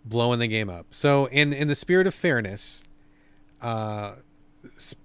[0.03, 0.87] blowing the game up.
[0.91, 2.83] So in in the spirit of fairness,
[3.61, 4.13] uh,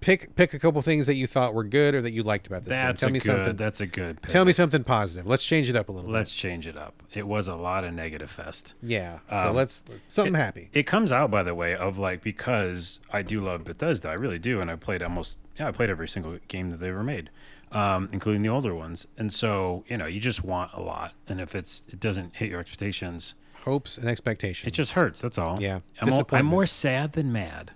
[0.01, 2.63] pick pick a couple things that you thought were good or that you liked about
[2.63, 3.07] this that's game.
[3.07, 3.25] Tell a me good.
[3.25, 3.55] something.
[3.55, 4.21] That's a good.
[4.21, 4.31] Pick.
[4.31, 5.25] Tell me something positive.
[5.27, 6.13] Let's change it up a little bit.
[6.13, 7.01] Let's change it up.
[7.13, 8.73] It was a lot of negative fest.
[8.81, 9.19] Yeah.
[9.29, 10.69] So Um, let's something happy.
[10.73, 14.39] It comes out by the way of like because I do love Bethesda, I really
[14.39, 17.29] do, and I played almost yeah, I played every single game that they ever made,
[17.71, 19.05] um, including the older ones.
[19.17, 22.49] And so you know, you just want a lot, and if it's it doesn't hit
[22.49, 23.35] your expectations,
[23.65, 24.67] Hopes and expectations.
[24.67, 25.21] it just hurts.
[25.21, 25.61] That's all.
[25.61, 27.71] Yeah, I'm, I'm more sad than mad.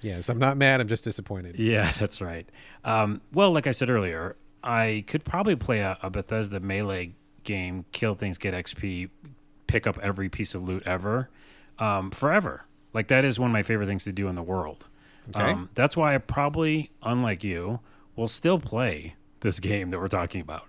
[0.00, 0.28] Yes.
[0.28, 0.80] I'm not mad.
[0.80, 1.58] I'm just disappointed.
[1.58, 2.48] Yeah, that's right.
[2.84, 7.12] Um, well, like I said earlier, I could probably play a, a Bethesda melee
[7.44, 9.08] game, kill things, get XP,
[9.66, 11.28] pick up every piece of loot ever,
[11.78, 12.64] um, forever.
[12.92, 14.86] Like that is one of my favorite things to do in the world.
[15.34, 15.40] Okay.
[15.52, 17.80] Um, that's why I probably, unlike you,
[18.16, 20.64] will still play this game that we're talking about.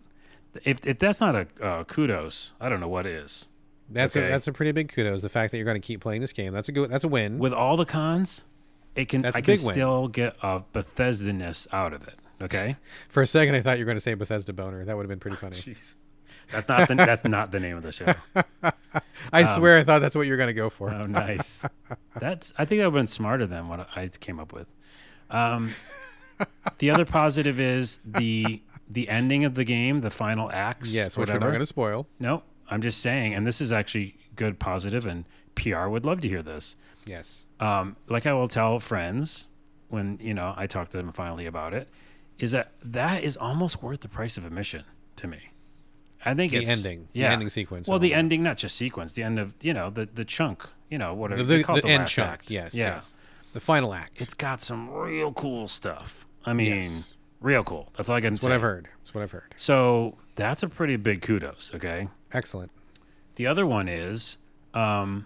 [0.65, 3.47] If if that's not a uh, kudos, I don't know what is.
[3.89, 4.25] That's Okay.
[4.27, 5.21] a that's a pretty big kudos.
[5.21, 6.51] The fact that you're going to keep playing this game.
[6.53, 6.89] That's a good.
[6.91, 7.39] That's a win.
[7.39, 8.43] With all the cons,
[8.95, 9.73] it can That's I can win.
[9.73, 12.15] still get a Bethesda-ness out of it.
[12.41, 12.75] Okay.
[13.09, 14.83] For a second, I thought you were going to say Bethesda Boner.
[14.85, 15.55] That would have been pretty funny.
[15.57, 15.95] Jeez.
[16.51, 18.13] That's not the that's not the name of the show.
[19.31, 20.91] I swear, I thought that's what you were going to go for.
[20.93, 21.65] Oh, nice.
[22.19, 22.51] That's.
[22.57, 24.67] I think I've been smarter than what I came up with.
[25.29, 25.73] Um,
[26.79, 30.93] the other positive is the the ending of the game, the final acts.
[30.93, 31.39] yes, which whatever.
[31.39, 32.07] we're not going to spoil.
[32.19, 35.23] No, I'm just saying, and this is actually good, positive, and
[35.55, 36.75] PR would love to hear this.
[37.05, 37.47] Yes.
[37.59, 39.49] Um, like I will tell friends
[39.89, 41.87] when you know I talk to them finally about it,
[42.39, 44.83] is that that is almost worth the price of admission
[45.17, 45.39] to me.
[46.23, 49.23] I think The it's ending, the ending sequence Well, the ending, not just sequence, the
[49.23, 51.81] end of you know the the chunk, you know whatever The, they the, call the
[51.81, 52.29] the end last chunk.
[52.31, 52.51] act.
[52.51, 52.75] Yes.
[52.75, 53.13] yeah, Yes.
[53.53, 54.21] The final act.
[54.21, 56.25] it's got some real cool stuff.
[56.45, 57.15] I mean, Yes.
[57.41, 57.89] real cool.
[57.97, 58.47] That's all I can That's say.
[58.49, 58.87] what I've heard.
[58.99, 59.53] That's what I've heard.
[59.57, 61.71] So that's a pretty big kudos.
[61.75, 62.07] Okay.
[62.31, 62.71] Excellent.
[63.35, 64.37] The other one is,
[64.75, 65.25] um,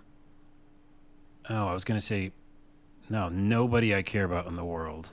[1.50, 2.32] oh, I was going to say,
[3.10, 5.12] no, nobody I care about in the world.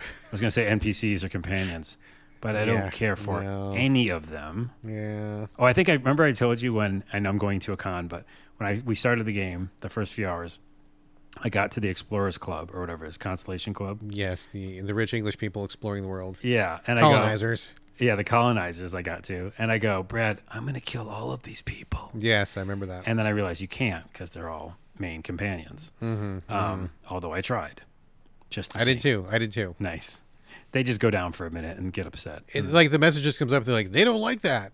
[0.00, 1.96] I was going to say NPCs or companions,
[2.40, 3.72] but I Yeah, don't care for no.
[3.76, 4.72] any of them.
[4.86, 5.46] Yeah.
[5.58, 8.08] Oh, I think I remember I told you when, and I'm going to a con,
[8.08, 8.24] but
[8.58, 10.58] when I we started the game, the first few hours,
[11.42, 13.98] I got to the Explorers Club or whatever it is, Constellation Club.
[14.08, 14.46] Yes.
[14.46, 16.38] The the rich English people exploring the world.
[16.42, 17.72] Yeah, and I go, Colonizers.
[17.98, 21.32] yeah, the colonizers I got to, and I go, Brad, I'm going to kill all
[21.32, 22.10] of these people.
[22.14, 23.04] Yes, I remember that.
[23.06, 25.92] And then I realized you can't because they're all main companions.
[26.02, 26.52] mm-hmm.
[26.52, 27.82] Um, although I tried,
[28.50, 29.26] just to I did too.
[29.30, 29.74] I did too.
[29.78, 30.20] Nice.
[30.72, 32.42] They just go down for a minute and get upset.
[32.52, 33.64] It, like the message just comes up.
[33.64, 34.72] They're like, they don't like that.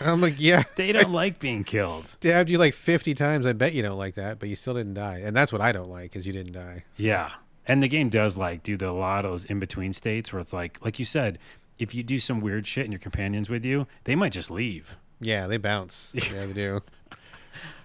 [0.00, 0.64] And I'm like, yeah.
[0.76, 2.04] they don't like being killed.
[2.04, 3.46] Stabbed you like 50 times.
[3.46, 5.22] I bet you don't like that, but you still didn't die.
[5.24, 6.84] And that's what I don't like, is you didn't die.
[6.96, 7.30] Yeah,
[7.66, 10.40] and the game does like do the a lot of those in between states where
[10.40, 11.38] it's like, like you said,
[11.78, 14.96] if you do some weird shit and your companions with you, they might just leave.
[15.20, 16.10] Yeah, they bounce.
[16.14, 16.80] yeah, they do.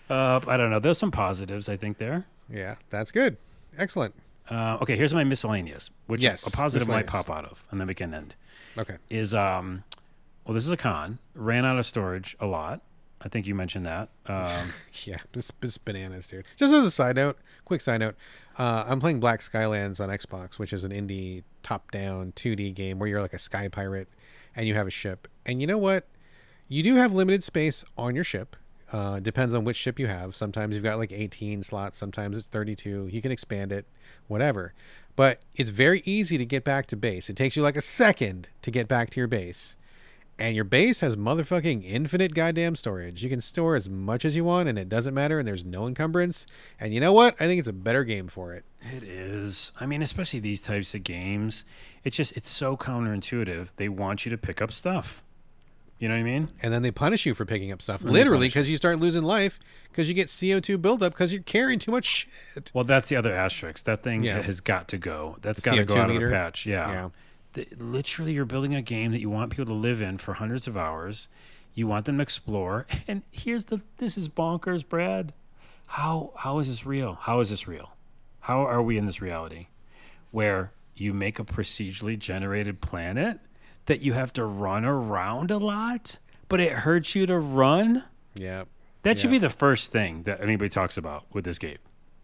[0.10, 0.80] Uh, I don't know.
[0.80, 2.26] There's some positives I think there.
[2.50, 3.38] Yeah, that's good.
[3.78, 4.14] Excellent.
[4.50, 7.88] Uh, okay, here's my miscellaneous, which Yes, a positive might pop out of, and then
[7.88, 8.36] we can end.
[8.78, 8.98] Okay.
[9.10, 9.84] Is um,
[10.46, 11.18] well, this is a con.
[11.34, 12.82] Ran out of storage a lot.
[13.22, 14.10] I think you mentioned that.
[14.28, 14.74] Um,
[15.04, 16.46] Yeah, this, this bananas, dude.
[16.58, 18.16] Just as a side note, quick side note,
[18.58, 23.10] uh, I'm playing Black Skylands on Xbox, which is an indie top-down 2D game where
[23.10, 24.08] you're like a sky pirate
[24.56, 25.28] and you have a ship.
[25.46, 26.06] And you know what?
[26.68, 28.56] You do have limited space on your ship.
[28.96, 30.34] Uh, depends on which ship you have.
[30.34, 31.98] Sometimes you've got like 18 slots.
[31.98, 33.10] Sometimes it's 32.
[33.12, 33.86] You can expand it,
[34.28, 34.74] whatever.
[35.18, 37.30] But it's very easy to get back to base.
[37.30, 39.76] It takes you like a second to get back to your base
[40.38, 43.24] and your base has motherfucking infinite goddamn storage.
[43.24, 45.88] You can store as much as you want, and it doesn't matter, and there's no
[45.88, 46.46] encumbrance.
[46.80, 47.36] And you know what?
[47.40, 48.66] I think it's a better game for it.
[48.82, 49.72] It is.
[49.80, 51.64] I mean, especially these types of games.
[52.04, 53.70] It's just it's so counterintuitive.
[53.78, 55.24] They want you to pick up stuff.
[55.98, 56.50] You know what I mean?
[56.62, 59.60] And then they punish you for picking up stuff, literally, because you start losing life
[59.90, 62.06] because you get CO2 buildup because you're carrying too much
[62.54, 62.70] shit.
[62.74, 63.86] Well, that's the other asterisk.
[63.86, 64.42] That thing Yeah.
[64.42, 65.38] has got to go.
[65.42, 66.66] That's got to go CO2 out of the patch.
[66.66, 66.92] Yeah.
[66.92, 67.10] Yeah.
[67.54, 70.68] The- literally, you're building a game that you want people to live in for hundreds
[70.68, 71.30] of hours.
[71.74, 72.86] You want them to explore.
[73.08, 75.32] And here's the this is bonkers, Brad.
[75.88, 77.14] How how is this real?
[77.22, 77.94] How is this real?
[78.42, 79.68] How are we in this reality
[80.32, 83.40] where you make a procedurally generated planet
[83.86, 86.18] that you have to run around a lot,
[86.50, 88.04] but it hurts you to run?
[88.34, 88.66] Yeah.
[89.04, 91.78] That should be the first thing that anybody talks about with this game.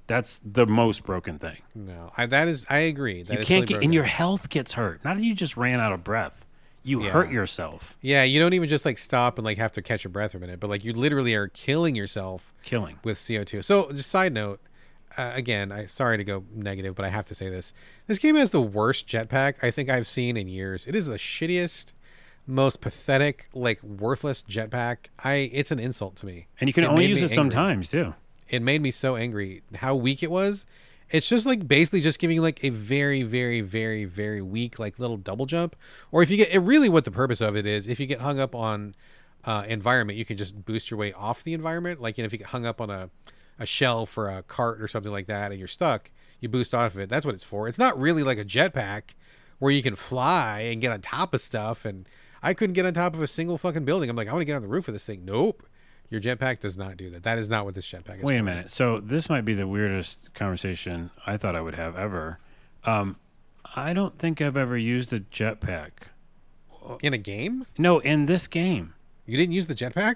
[0.08, 1.58] That's the most broken thing.
[1.76, 3.24] No, I, that is, I agree.
[3.24, 3.86] That you is can't really get, broken.
[3.86, 5.04] and your health gets hurt.
[5.06, 6.46] Not that you just ran out of breath.
[6.84, 7.12] You Yeah.
[7.12, 7.96] hurt yourself.
[8.02, 10.38] Yeah, you don't even just like stop and like have to catch your breath for
[10.38, 12.98] a minute, but like you literally are killing yourself Killing.
[13.04, 13.64] with CO2.
[13.64, 14.60] So, just side note,
[15.18, 17.74] uh, again, I sorry to go negative, but I have to say this:
[18.08, 20.86] this game has the worst jetpack I think I've seen in years.
[20.88, 21.94] It is the shittiest,
[22.48, 25.08] most pathetic, like worthless jetpack.
[25.24, 26.48] I it's an insult to me.
[26.60, 27.36] And you can It only use it angry.
[27.36, 28.14] sometimes too.
[28.50, 30.66] It made me so angry how weak it was.
[31.10, 34.98] It's just like basically just giving you like a very, very, very, very weak like
[34.98, 35.76] little double jump.
[36.12, 38.22] Or if you get it, really what the purpose of it is, if you get
[38.22, 38.96] hung up on
[39.44, 42.02] uh, environment, you can just boost your way off the environment.
[42.02, 43.10] Like you know, if you get hung up on a
[43.62, 46.10] a shelf or a cart or something like that, and you're stuck,
[46.40, 47.10] you boost off of it.
[47.10, 47.68] That's what it's for.
[47.68, 49.14] It's not really like a jetpack
[49.60, 51.86] where you can fly and get on top of stuff.
[51.86, 52.10] And
[52.42, 54.10] I couldn't get on top of a single fucking building.
[54.10, 55.24] I'm like, I want to get on the roof of this thing.
[55.24, 55.64] Nope.
[56.10, 57.24] Your jetpack does not do that.
[57.24, 58.22] That is not what this jetpack is.
[58.22, 58.28] For.
[58.28, 58.70] Wait a minute.
[58.72, 62.40] So this might be the weirdest conversation I thought I would have ever.
[62.84, 63.16] Um,
[63.76, 65.92] I don't think I've ever used a jetpack.
[67.04, 67.68] In a game?
[67.78, 68.96] No, in this game,
[69.28, 70.16] You didn't use the jetpack?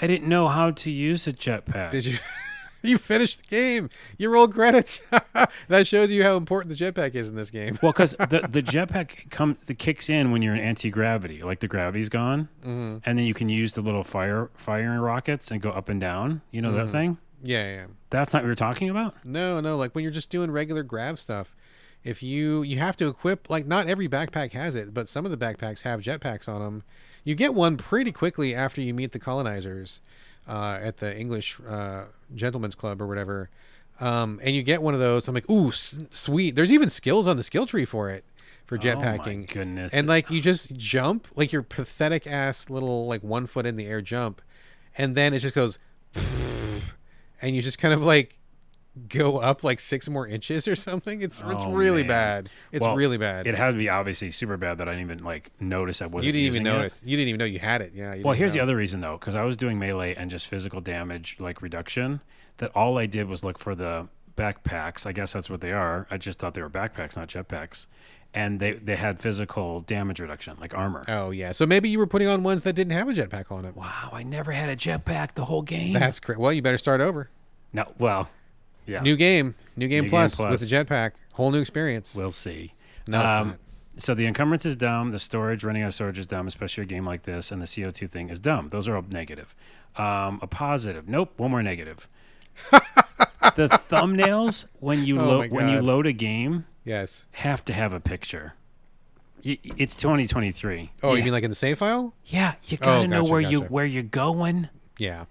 [0.00, 1.90] I didn't know how to use a jetpack.
[1.90, 2.18] Did you?
[2.82, 3.90] you finished the game.
[4.18, 5.02] You roll credits.
[5.68, 7.78] that shows you how important the jetpack is in this game.
[7.82, 11.60] Well, because the the jetpack come the kicks in when you're in anti gravity, like
[11.60, 12.98] the gravity's gone, Mm-hmm.
[13.08, 16.42] and then you can use the little fire firing rockets and go up and down.
[16.50, 16.86] You know Mm-hmm.
[16.86, 17.18] that thing?
[17.42, 17.86] Yeah, yeah.
[18.10, 19.24] That's not what we were talking about.
[19.24, 19.76] No, no.
[19.76, 21.54] Like when you're just doing regular grav stuff,
[22.02, 25.30] if you you have to equip like not every backpack has it, but some of
[25.30, 26.82] the backpacks have jetpacks on them.
[27.24, 30.00] You get one pretty quickly after you meet the colonizers
[30.48, 32.04] uh, at the English uh,
[32.34, 33.50] Gentlemen's Club or whatever,
[34.00, 35.26] um, and you get one of those.
[35.28, 36.54] I'm like, ooh, s- sweet.
[36.54, 38.24] There's even skills on the skill tree for it
[38.66, 39.36] for jetpacking.
[39.36, 39.94] Oh my goodness.
[39.94, 43.86] And like you just jump, like your pathetic ass little like one foot in the
[43.86, 44.42] air jump,
[44.98, 45.78] and then it just goes,
[47.42, 48.38] and you just kind of like
[49.08, 51.20] go up like six more inches or something.
[51.22, 52.08] It's it's Oh, really man.
[52.08, 52.50] bad.
[52.72, 53.46] It's Well, really bad.
[53.46, 56.24] It had to be obviously super bad that I didn't even like notice I wasn't.
[56.26, 56.76] you didn't even using it.
[56.78, 57.02] notice.
[57.04, 57.92] You didn't even know you had it.
[57.94, 58.14] Yeah.
[58.24, 61.36] Well, here's the other reason though, because I was doing melee and just physical damage
[61.38, 62.20] like reduction.
[62.58, 65.06] That all I did was look for the backpacks.
[65.06, 66.06] I guess that's what they are.
[66.10, 67.86] I just thought they were backpacks, not jetpacks,
[68.32, 71.04] and they they had physical damage reduction, like armor.
[71.08, 71.52] Oh yeah.
[71.52, 73.76] So maybe you were putting on ones that didn't have a jetpack on it.
[73.76, 75.92] Wow, I never had a jetpack the whole game.
[75.92, 76.38] That's great.
[76.38, 77.28] Well, you better start over.
[77.72, 78.30] no, well,
[78.86, 79.54] yeah, New game.
[79.76, 80.50] New game New game plus, plus.
[80.50, 81.12] with the jetpack.
[81.34, 82.14] Whole new experience.
[82.16, 82.72] we'll see.
[83.06, 83.56] no, Um.
[83.98, 85.10] So the encumbrance is dumb.
[85.10, 87.50] The storage, running out of storage is dumb, especially a game like this.
[87.50, 88.68] And the CO2 thing is dumb.
[88.68, 89.54] Those are all negative.
[89.96, 91.08] Um, a positive.
[91.08, 91.32] Nope.
[91.38, 92.06] One more negative.
[92.70, 97.24] the thumbnails when you Oh lo- when you load a game Yes.
[97.32, 98.52] have to have a picture.
[99.44, 100.92] Y- It's 2023.
[101.02, 101.18] Oh, yeah.
[101.18, 102.12] you mean like in the save file?
[102.26, 104.68] yeah, you gotta know gotcha, where you where you're going.
[104.98, 105.24] Yeah.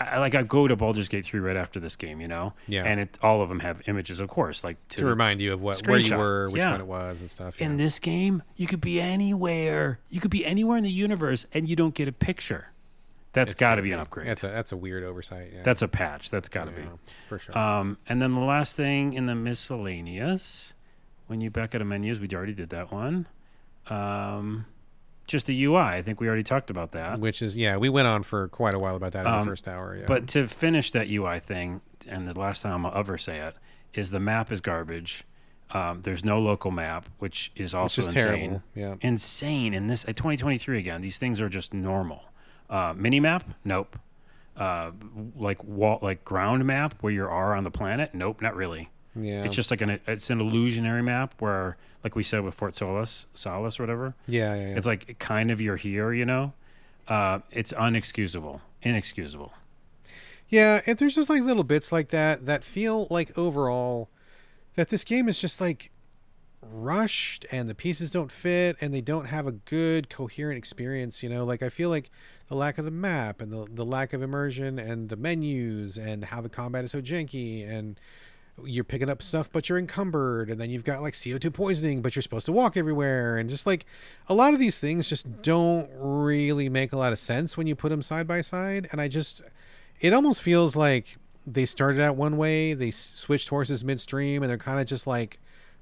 [0.00, 2.54] I, like I go to Baldur's Gate 3 right after this game, you know.
[2.66, 2.84] Yeah.
[2.84, 5.86] And it all of them have images, of course, like To remind you of what
[5.86, 6.72] where you were, which Yeah.
[6.72, 7.60] one it was, and stuff.
[7.60, 9.98] in this game, you could be anywhere.
[10.10, 12.68] You could be anywhere in the universe, and you don't get a picture.
[13.34, 14.28] That's got to be an upgrade.
[14.28, 15.52] That's a that's a weird oversight.
[15.54, 15.62] Yeah.
[15.62, 16.28] That's a patch.
[16.30, 16.88] That's got to yeah,
[17.28, 17.56] for sure.
[17.56, 20.74] Um, and then the last thing in the miscellaneous,
[21.28, 23.26] when you back out of menus, we already did that one.
[23.88, 24.66] Um,
[25.26, 25.76] just the UI.
[25.76, 27.20] I think we already talked about that.
[27.20, 29.46] which is yeah, we went on for quite a while about that in the Um,
[29.46, 29.96] first hour.
[29.96, 30.04] Yeah.
[30.06, 33.54] But to finish that UI thing, and the last time I'll ever say it,
[33.94, 35.24] is the map is garbage.
[35.70, 38.26] Um, there's no local map, which is also just insane.
[38.50, 38.62] terrible.
[38.74, 38.94] Yeah.
[39.00, 42.24] insane in this uh, 2023 again these things are just normal
[42.68, 43.98] uh mini map nope
[44.58, 44.90] uh
[45.36, 49.44] like wall like ground map where you are on the planet nope not really Yeah.
[49.44, 53.26] it's just like an it's an illusionary map where like we said with fort solace
[53.34, 54.76] solace or whatever yeah, yeah, yeah.
[54.76, 56.52] it's like kind of you're here you know
[57.08, 59.52] uh it's unexcusable inexcusable
[60.48, 64.08] Yeah, and there's just like little bits like that that feel like overall
[64.74, 65.90] that this game is just like
[66.60, 71.28] rushed and the pieces don't fit and they don't have a good coherent experience, you
[71.28, 71.44] know?
[71.44, 72.10] Like I feel like
[72.48, 76.26] the lack of the map and the the lack of immersion and the menus and
[76.26, 77.98] how the combat is so janky and
[78.64, 82.14] you're picking up stuff but you're encumbered and then you've got like CO2 poisoning but
[82.14, 83.84] you're supposed to walk everywhere and just like
[84.28, 87.74] a lot of these things just don't really make a lot of sense when you
[87.74, 89.42] put them side by side and I just
[90.00, 91.16] it almost feels like
[91.46, 95.38] they started out one way, they switched horses midstream, and they're kind of just like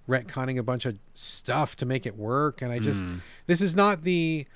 [0.09, 2.62] retconning a bunch of stuff to make it work.
[2.62, 3.16] And I just, hmm.
[3.47, 4.47] this is not the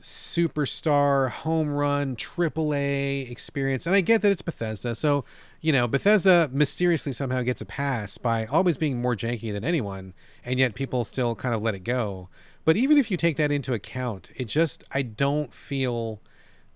[0.00, 3.86] superstar home run triple A experience.
[3.86, 5.24] And I get that it's Bethesda, so
[5.60, 10.14] you know Bethesda mysteriously somehow gets a pass by always being more janky than anyone,
[10.44, 12.28] and yet people still kind of let it go.
[12.64, 16.20] But even if you take that into account, it just I don't feel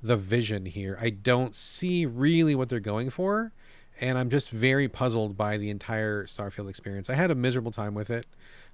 [0.03, 0.99] the vision here.
[1.01, 3.53] I don't see really what they're going for,
[4.01, 7.09] and I'm just very puzzled by the entire Starfield experience.
[7.09, 8.27] I had a miserable time with it.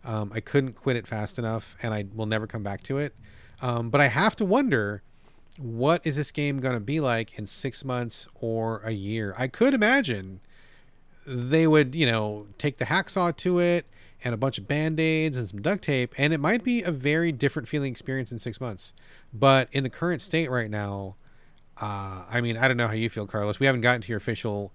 [0.04, 3.14] Um, I couldn't quit it fast enough, and I will never come back to it.
[3.60, 5.02] Um, but I have to wonder
[5.58, 9.34] what is this game going to be like in six months or a year?
[9.36, 10.40] I could imagine
[11.26, 13.86] they would, you know, take the hacksaw to it
[14.24, 16.90] and a bunch of band aids and some duct tape, and it might be a
[16.90, 18.92] very different feeling experience in six months.
[19.32, 21.16] But in the current state right now,
[21.80, 23.60] uh, I mean, I don't know how you feel, Carlos.
[23.60, 24.72] We haven't gotten to your official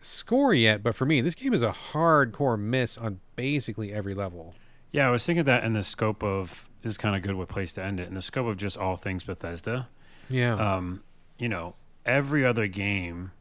[0.00, 4.54] score yet, but for me, this game is a hardcore miss on basically every level.
[4.92, 7.72] yeah i was thinking that in the scope of is kind of good what place
[7.74, 9.88] to end it in the scope of just all things bethesda
[10.28, 10.54] Yeah.
[10.54, 11.02] um,
[11.38, 13.32] you know, every other game,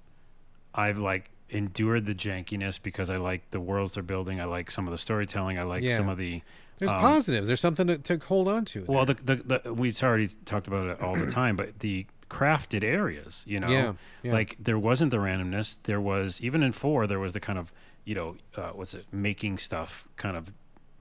[0.73, 4.41] I've like endured the jankiness because I like the worlds they're building.
[4.41, 5.57] I like some of the storytelling.
[5.59, 5.95] I like Yeah.
[5.95, 6.41] some of the.
[6.80, 7.47] There's um, positives.
[7.47, 8.84] There's something to, to hold on to.
[8.88, 12.84] Well, the, the, the we've already talked about it all the time, but the crafted
[12.84, 13.93] areas, you know, Yeah,
[14.23, 14.34] yeah.
[14.34, 15.77] like there wasn't the randomness.
[15.84, 17.72] There was even in four, there was the kind of
[18.03, 20.51] you know, uh, what's it, making stuff kind of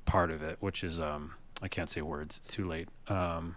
[0.04, 1.32] part of it, which is um,
[1.64, 2.36] I can't say words.
[2.36, 2.88] It's too late.
[3.08, 3.56] Um,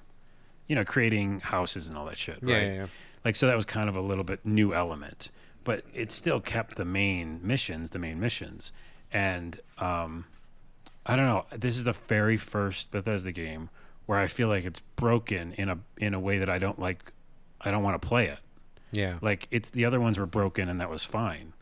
[0.67, 2.39] you know, creating houses and all that shit.
[2.41, 2.63] yeah, right?
[2.63, 2.87] yeah, yeah.
[3.25, 5.29] Like so that was kind of a little bit new element,
[5.63, 8.71] but it still kept the main missions, the main missions.
[9.11, 10.25] And um
[11.05, 13.69] I don't know, this is the very first Bethesda game
[14.07, 17.11] where I feel like it's broken in a in a way that I don't like
[17.61, 18.39] I don't want to play it.
[18.91, 19.17] Yeah.
[19.21, 21.53] Like it's the other ones were broken and that was fine.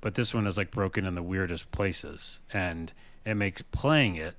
[0.00, 2.92] but this one is like broken in the weirdest places, and
[3.24, 4.34] it makes playing it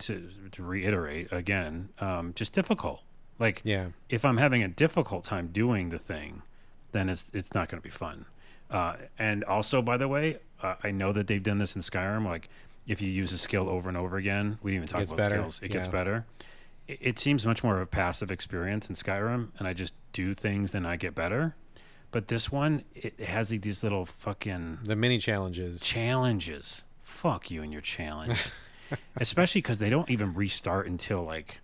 [0.00, 3.00] to to reiterate again um, just difficult.
[3.38, 3.88] Like Yeah.
[4.08, 6.42] if I'm having a difficult time doing the thing,
[6.92, 8.24] then it's it's not going to be fun.
[8.70, 12.24] Uh, and also, by the way, uh, I know that they've done this in Skyrim.
[12.26, 12.48] Like
[12.86, 15.36] if you use a skill over and over again, we didn't even talk about better.
[15.36, 15.60] skills.
[15.62, 16.26] It gets better.
[16.86, 20.34] It, it seems much more of a passive experience in Skyrim, and I just do
[20.34, 21.54] things, then I get better.
[22.10, 25.82] But this one, it has like these little fucking The mini challenges.
[25.82, 26.84] challenges.
[27.02, 28.38] Fuck you and your challenge.
[29.16, 31.60] Especially because they don't even restart until like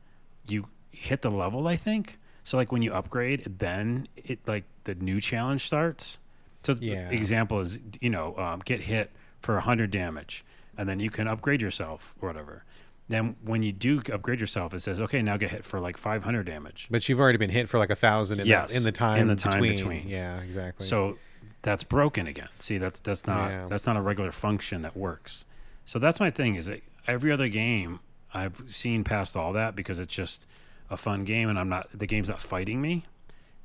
[0.48, 1.66] you hit the level.
[1.68, 2.56] I think so.
[2.56, 6.18] Like when you upgrade, then it like the new challenge starts.
[6.64, 7.10] So Yeah.
[7.10, 9.10] example is you know um, get hit
[9.40, 10.44] for hundred damage,
[10.78, 12.64] and then you can upgrade yourself or whatever.
[13.06, 16.24] Then when you do upgrade yourself, it says okay now get hit for like five
[16.24, 16.88] hundred damage.
[16.90, 19.20] But you've already been hit for like a thousand in, Yes, the, in the time
[19.20, 19.76] in the time between.
[19.76, 20.08] between.
[20.08, 20.86] Yeah, exactly.
[20.86, 21.18] So
[21.60, 22.48] that's broken again.
[22.58, 23.66] See, that's that's not Yeah.
[23.68, 25.44] that's not a regular function that works.
[25.84, 26.54] So that's my thing.
[26.54, 28.00] Is that every other game
[28.32, 30.46] I've seen past all that because it's just
[30.90, 33.06] a fun game and I'm not the game's not fighting me,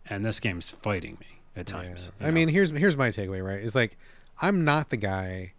[0.08, 2.12] and this game's fighting me at times.
[2.20, 2.28] Yeah.
[2.28, 2.36] I know?
[2.36, 3.46] mean, here's here's my takeaway.
[3.46, 3.98] Right, is like
[4.42, 5.54] I'm not the guy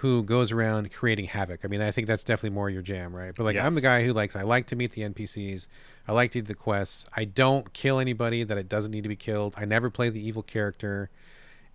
[0.00, 1.60] who goes around creating havoc.
[1.62, 3.34] I mean, I think that's definitely more your jam, right?
[3.36, 4.34] But like, I'm the guy who likes.
[4.34, 5.66] I like to meet the NPCs.
[6.08, 7.04] I like to do the quests.
[7.14, 9.54] I don't kill anybody that it doesn't need to be killed.
[9.58, 11.10] I never play the evil character.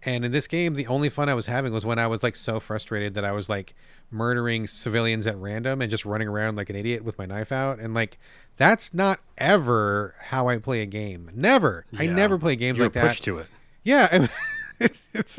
[0.06, 2.36] And in this game, the only fun I was having was when I was like
[2.36, 3.74] so frustrated that I was like
[4.12, 7.80] murdering civilians at random and just running around like an idiot with my knife out.
[7.80, 8.20] And like,
[8.58, 11.32] that's not ever how I play a game.
[11.34, 11.86] Never.
[11.98, 13.08] I never play games you were like that.
[13.08, 13.48] pushed to it,
[13.84, 14.28] Yeah,
[14.80, 15.38] it's, it's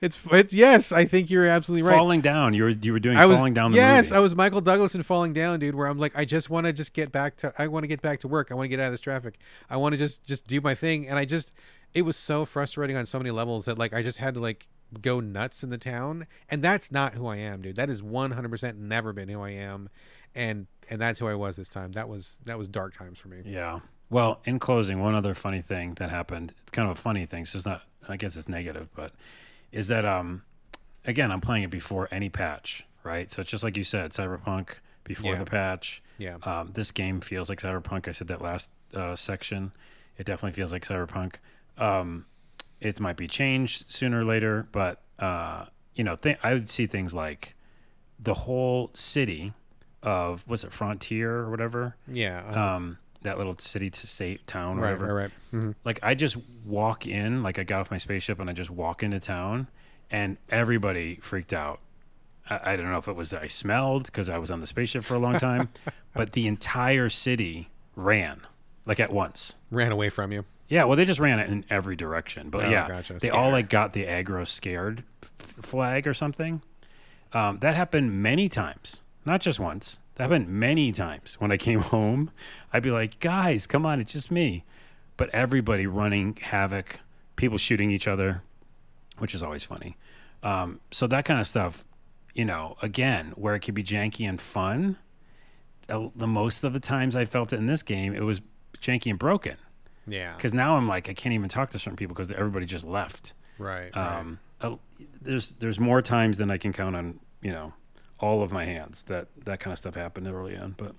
[0.00, 0.92] it's it's yes.
[0.92, 1.96] I think you're absolutely right.
[1.96, 2.54] falling down.
[2.54, 4.10] You were you were doing I was falling down the yes.
[4.10, 4.16] movie.
[4.16, 5.74] I was Michael Douglas in Falling Down, dude.
[5.74, 7.52] Where I'm like, I just want to just get back to.
[7.58, 8.50] I want to get back to work.
[8.50, 9.38] I want to get out of this traffic.
[9.68, 11.08] I want to just just do my thing.
[11.08, 11.54] And I just,
[11.94, 14.66] it was so frustrating on so many levels that like I just had to like
[15.00, 16.26] go nuts in the town.
[16.50, 17.76] And that's not who I am, dude.
[17.76, 19.88] That is 100 percent never been who I am.
[20.34, 21.92] And and that's who I was this time.
[21.92, 23.42] That was that was dark times for me.
[23.44, 23.80] Yeah.
[24.10, 26.52] Well, in closing, one other funny thing that happened.
[26.62, 27.82] It's kind of a funny thing, so it's not.
[28.08, 29.12] I guess it's negative, but
[29.70, 30.42] is that um,
[31.06, 33.30] again, I'm playing it before any patch, right?
[33.30, 34.70] So it's just like you said, Cyberpunk
[35.04, 35.38] before Yeah.
[35.38, 36.02] the patch.
[36.18, 36.36] Yeah.
[36.42, 38.08] Um, this game feels like Cyberpunk.
[38.08, 39.72] I said that last uh, section.
[40.18, 41.36] It definitely feels like Cyberpunk.
[41.82, 42.26] Um,
[42.80, 46.86] it might be changed sooner or later, but uh, you know, th- I would see
[46.86, 47.54] things like
[48.18, 49.52] the whole city
[50.02, 52.42] of what's it, Frontier or whatever Yeah.
[52.48, 54.92] uh, um, that little city to state town or right.
[54.98, 55.14] whatever.
[55.14, 55.30] Right.
[55.52, 55.62] Right.
[55.62, 55.74] Mhm.
[55.84, 59.02] Like I just walk in, like I got off my spaceship and I just walk
[59.02, 59.68] into town,
[60.10, 61.78] and everybody freaked out.
[62.50, 65.04] I, I don't know if it was I smelled because I was on the spaceship
[65.04, 65.68] for a long time,
[66.14, 68.40] but the entire city ran
[68.86, 69.54] like at once.
[69.70, 70.44] Ran away from you.
[70.72, 72.48] Yeah, well, they just ran it in every direction.
[72.48, 73.14] But Oh, yeah, gotcha.
[73.20, 75.28] they all like got the aggro scared f-
[75.66, 76.62] flag or something.
[77.34, 79.98] Um, that happened many times, not just once.
[80.14, 81.34] That happened many times.
[81.38, 82.30] When I came home,
[82.72, 84.64] I'd be like, "Guys, come on, it's just me."
[85.18, 87.00] But everybody running havoc,
[87.36, 88.42] people shooting each other,
[89.18, 89.98] which is always funny.
[90.42, 91.84] Um, so that kind of stuff,
[92.34, 94.96] you know, again, where it could be janky and fun.
[95.90, 98.40] uh, The most of the times I felt it in this game, it was
[98.80, 99.58] janky and broken
[100.06, 100.34] Yeah.
[100.36, 103.34] because now I'm like I can't even talk to certain people because everybody just left.
[103.58, 103.90] Right.
[103.94, 104.18] right.
[104.18, 104.76] Um, uh,
[105.20, 107.72] there's there's more times than I can count on you know
[108.18, 110.74] all of my hands that that kind of stuff happened early on.
[110.78, 110.94] But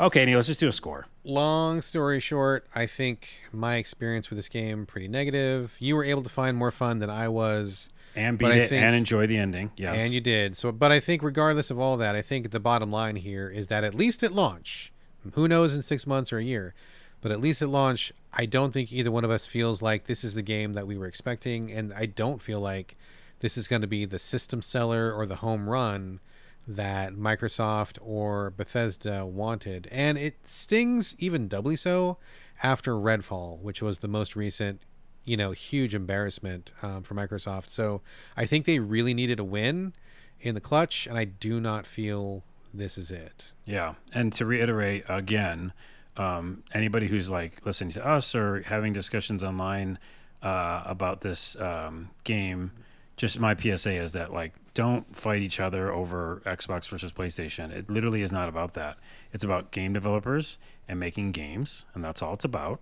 [0.00, 1.06] okay, Neil, let's just do a score.
[1.24, 5.76] long story short, I think my experience with this game pretty negative.
[5.80, 8.96] You were able to find more fun than I was, And beat it think- and
[8.96, 9.70] enjoy the ending.
[9.76, 10.00] Yes.
[10.02, 10.56] and you did.
[10.56, 13.66] So, but I think regardless of all that, I think the bottom line here is
[13.66, 14.92] that at least at launch,
[15.34, 16.74] who knows in six months or a year,
[17.22, 20.24] but at least at launch, I don't think either one of us feels like this
[20.24, 22.96] is the game that we were expecting, and I don't feel like
[23.40, 26.20] this is going to be the system seller or the home run
[26.66, 29.88] that Microsoft or Bethesda wanted.
[29.90, 32.18] And it stings even doubly so
[32.62, 34.80] after Redfall, which was the most recent,
[35.24, 37.70] you know, huge embarrassment um, for Microsoft.
[37.70, 38.00] So
[38.36, 39.94] I think they really needed a win
[40.40, 42.44] in the clutch, and I do not feel
[42.74, 43.52] this is it.
[43.64, 45.72] Yeah, and to reiterate again,
[46.16, 49.98] um, anybody who's like listening to us or having discussions online
[50.42, 52.72] uh, about this um, game,
[53.16, 57.70] just my PSA is that like don't fight each other over Xbox versus PlayStation.
[57.70, 58.98] It literally is not about that.
[59.32, 60.58] It's about game developers
[60.88, 62.80] and making games, and that's all it's about.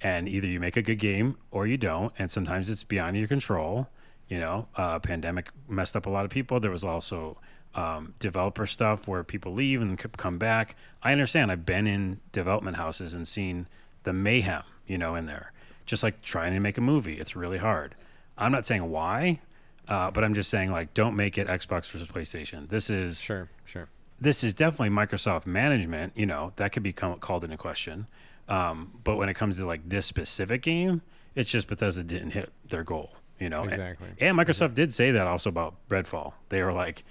[0.00, 3.28] And either you make a good game or you don't, and sometimes it's beyond your
[3.28, 3.88] control.
[4.28, 6.58] You know, uh, pandemic messed up a lot of people.
[6.58, 7.36] There was also
[7.74, 10.76] um, developer stuff where people leave and come back.
[11.02, 11.50] I understand.
[11.50, 13.66] I've been in development houses and seen
[14.04, 15.52] the mayhem, you know, in there.
[15.86, 17.94] Just like trying to make a movie, it's really hard.
[18.38, 19.40] I'm not saying why.
[19.88, 22.68] Uh, but I'm just saying, like, don't make it Xbox versus PlayStation.
[22.68, 23.88] This is Sure, sure.
[24.20, 26.12] this is definitely Microsoft management.
[26.14, 28.06] You know that could be com- called into question.
[28.48, 31.02] Um, but when it comes to like this specific game,
[31.34, 33.10] it's just Bethesda didn't hit their goal.
[33.40, 34.08] You know, Exactly.
[34.20, 36.34] And, Microsoft did say that also about Redfall.
[36.48, 37.02] They were like,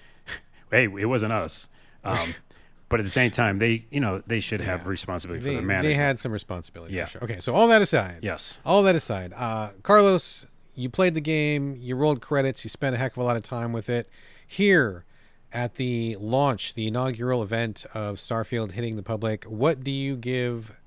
[0.72, 1.70] "Hey, it wasn't us."
[2.04, 2.34] Um,
[2.90, 5.84] but at the same time, they you know they should have responsibility for the management.
[5.84, 7.06] they had some responsibility Yeah.
[7.06, 7.24] for sure.
[7.26, 8.20] Okay, so all that aside.
[8.22, 8.60] yes.
[8.66, 12.98] All that aside, uh, Carlos, you played the game, you rolled credits, you spent a
[12.98, 14.10] heck of a lot of time with it.
[14.48, 15.06] Here
[15.54, 20.80] at the launch, the inaugural event of Starfield hitting the public, what do you give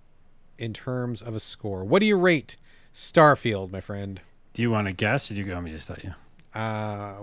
[0.58, 1.84] in terms of a score?
[1.84, 2.56] What do you rate
[2.94, 4.20] Starfield, my friend?
[4.54, 6.14] Do you want to guess, or do you want me to just tell you?
[6.58, 7.16] Uh,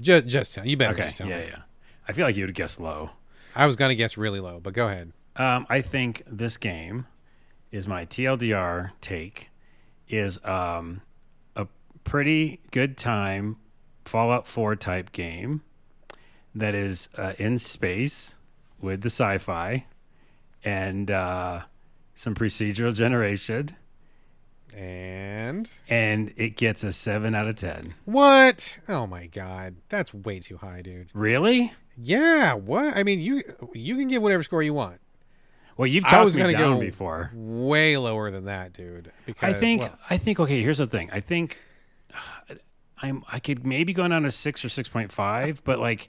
[0.00, 1.02] just, just tell you better Okay.
[1.04, 1.46] just tell Yeah, me.
[1.48, 1.62] yeah.
[2.08, 3.10] I feel like you would guess low.
[3.54, 5.12] I was gonna guess really low, but go ahead.
[5.36, 7.06] Um, I think this game
[7.72, 9.50] is my TLDR take
[10.08, 11.02] is um,
[11.56, 11.66] a
[12.04, 13.56] pretty good time
[14.04, 15.62] Fallout 4 type game
[16.54, 18.36] that is uh, in space
[18.80, 19.84] with the sci-fi
[20.64, 21.62] and uh,
[22.14, 23.70] some procedural generation
[24.74, 27.94] And and it gets a 7 out of 10.
[28.04, 28.78] what?
[28.88, 31.08] Oh my god, that's way too high, dude.
[31.14, 31.72] Really?
[31.96, 32.96] Yeah, what?
[32.96, 33.42] I mean, you
[33.74, 35.00] you can give whatever score you want.
[35.76, 37.30] Well, you've I talked was me gonna down go before.
[37.34, 39.12] way lower than that, dude.
[39.26, 40.62] Because I think well, I think okay.
[40.62, 41.10] Here's the thing.
[41.12, 41.58] I think
[42.98, 46.08] I'm I could maybe go down to six or six point five, but like,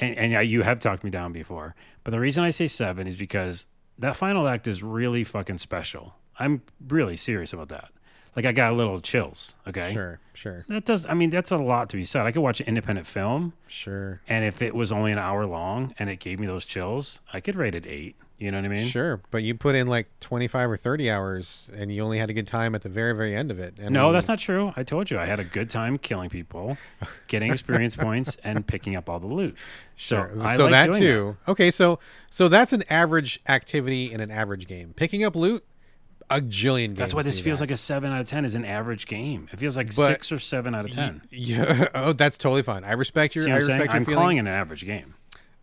[0.00, 1.74] and, and yeah, you have talked me down before.
[2.04, 3.66] But the reason I say seven is because
[3.98, 6.14] that final act is really fucking special.
[6.38, 7.90] I'm really serious about that.
[8.36, 9.56] Like I got a little chills.
[9.66, 11.06] Okay, sure, sure, That does.
[11.06, 12.26] I mean, that's a lot to be said.
[12.26, 15.94] I could watch an independent film, sure, and if it was only an hour long
[15.98, 18.14] and it gave me those chills, I could rate it eight.
[18.38, 18.86] You know what I mean?
[18.86, 19.22] sure.
[19.30, 22.34] But you put in like twenty five or thirty hours, and you only had a
[22.34, 23.78] good time at the very, very end of it.
[23.82, 24.74] I No, that's not true.
[24.76, 26.76] I told you I had a good time killing people,
[27.28, 29.56] getting experience points, and picking up all the loot.
[29.94, 30.30] Sure.
[30.34, 31.38] So, I so like that too.
[31.48, 31.98] Okay, so
[32.30, 34.92] so that's an average activity in an average game.
[34.94, 35.64] Picking up loot,
[36.30, 36.98] a jillion games.
[36.98, 37.64] That's why this feels that.
[37.64, 39.48] like a seven out of ten is an average game.
[39.52, 41.22] It feels like But six or seven out of ten.
[41.30, 41.88] Yeah.
[41.94, 42.84] Oh, that's totally fine.
[42.84, 43.44] I respect your.
[43.44, 44.18] See I what I'm respect your I'm feeling.
[44.20, 45.14] calling it an average game.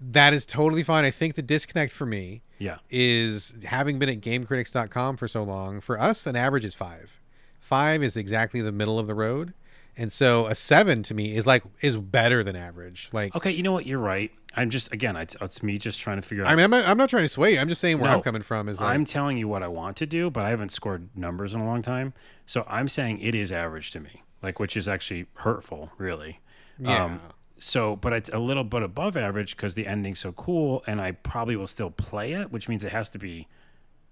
[0.01, 1.05] That is totally fine.
[1.05, 2.77] I think the disconnect for me Yeah.
[2.89, 5.79] is having been at GameCritics.com for so long.
[5.79, 7.19] For us, an average is five.
[7.61, 9.53] Five is exactly the middle of the road,
[9.97, 13.09] and so a seven to me is like is better than average.
[13.11, 13.85] Like Okay, you know what?
[13.85, 14.31] You're right.
[14.55, 16.51] I'm just again, it's, it's me just trying to figure out.
[16.51, 17.59] I mean, I'm not, I'm not trying to sway you.
[17.59, 19.67] I'm just saying where No, I'm coming from is like I'm telling you what I
[19.67, 22.13] want to do, but I haven't scored numbers in a long time.
[22.45, 26.39] So I'm saying it is average to me, like which is actually hurtful, really.
[26.79, 27.05] yeah.
[27.05, 27.21] Um,
[27.59, 31.13] so, but it's a little bit above average because the ending's so cool, and I
[31.13, 33.47] probably will still play it, which means it has to be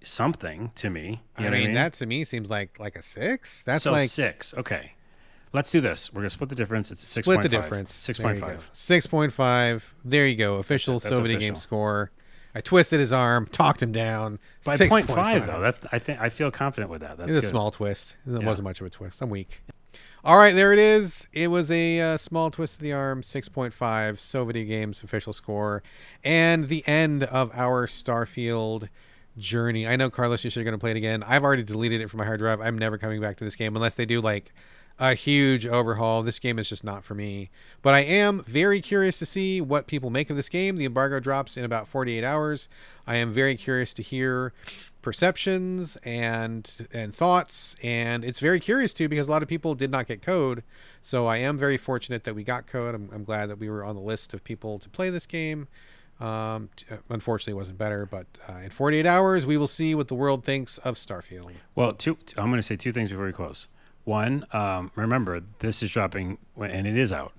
[0.03, 1.21] something to me.
[1.37, 1.73] I mean, I mean?
[1.73, 3.61] that to me seems like like a six.
[3.63, 4.53] That's so like six.
[4.53, 4.93] Okay,
[5.53, 6.13] let's do this.
[6.13, 6.91] We're gonna split the difference.
[6.91, 7.25] It's six.
[7.25, 7.93] split the difference.
[7.93, 8.47] Six There point you go.
[8.47, 8.69] five.
[8.73, 9.93] Six point five.
[10.03, 10.55] There you go.
[10.55, 12.11] Official That's So Video Game score.
[12.53, 14.37] I twisted his arm, talked him down.
[14.65, 14.89] By 6.5.
[14.89, 17.17] point five though, that's I think I feel confident with that.
[17.17, 18.17] That's It's a small twist.
[18.27, 18.45] It Yeah.
[18.45, 19.21] wasn't much of a twist.
[19.21, 19.61] I'm weak.
[20.23, 21.27] All right, there it is.
[21.33, 25.81] It was a uh, small twist of the arm, 6.5, So Video Games official score,
[26.23, 28.87] and the end of our Starfield
[29.37, 29.87] journey.
[29.87, 31.23] I know, Carlos, you you're going to play it again.
[31.23, 32.61] I've already deleted it from my hard drive.
[32.61, 34.53] I'm never coming back to this game unless they do like
[35.01, 36.21] a huge overhaul.
[36.21, 37.49] This game is just not for me.
[37.81, 40.77] But I am very curious to see what people make of this game.
[40.77, 42.69] The embargo drops in about 48 hours.
[43.07, 44.53] I am very curious to hear
[45.01, 49.89] perceptions and and thoughts and it's very curious too because a lot of people did
[49.89, 50.61] not get code
[51.01, 53.83] so i am very fortunate that we got code i'm, I'm glad that we were
[53.83, 55.67] on the list of people to play this game
[56.19, 60.07] um, uh, unfortunately it wasn't better but uh, in 48 hours we will see what
[60.07, 62.19] the world thinks of starfield Well, two.
[62.37, 63.65] I'm going to say two things before we close.
[64.03, 67.33] One, um, remember this is dropping and it is out.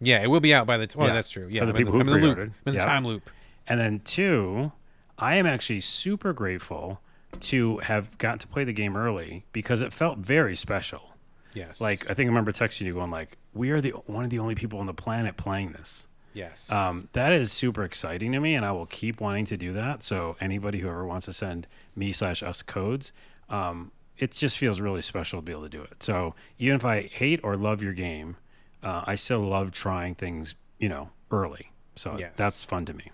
[0.00, 1.72] yeah it will be out by the t- well Yeah, that's true Yeah, for the
[1.72, 2.52] I'm people in the, who I'm in the loop pre-ordered.
[2.66, 3.28] In the time loop
[3.66, 4.72] And then two,
[5.18, 7.00] I am actually super grateful
[7.40, 11.14] to have got to play the game early because it felt very special.
[11.54, 14.30] yes Like I think I remember texting you going like, "We are the one of
[14.30, 18.40] the only people on the planet playing this." yes Um, that is super exciting to
[18.40, 20.02] me, and I will keep wanting to do that.
[20.02, 23.12] So anybody who ever wants to send me slash us codes,
[23.48, 26.02] um, it just feels really special to be able to do it.
[26.02, 28.36] So even if I hate or love your game,
[28.82, 31.72] uh, I still love trying things, you know, early.
[31.96, 32.34] So Yes.
[32.36, 33.10] that's fun to me.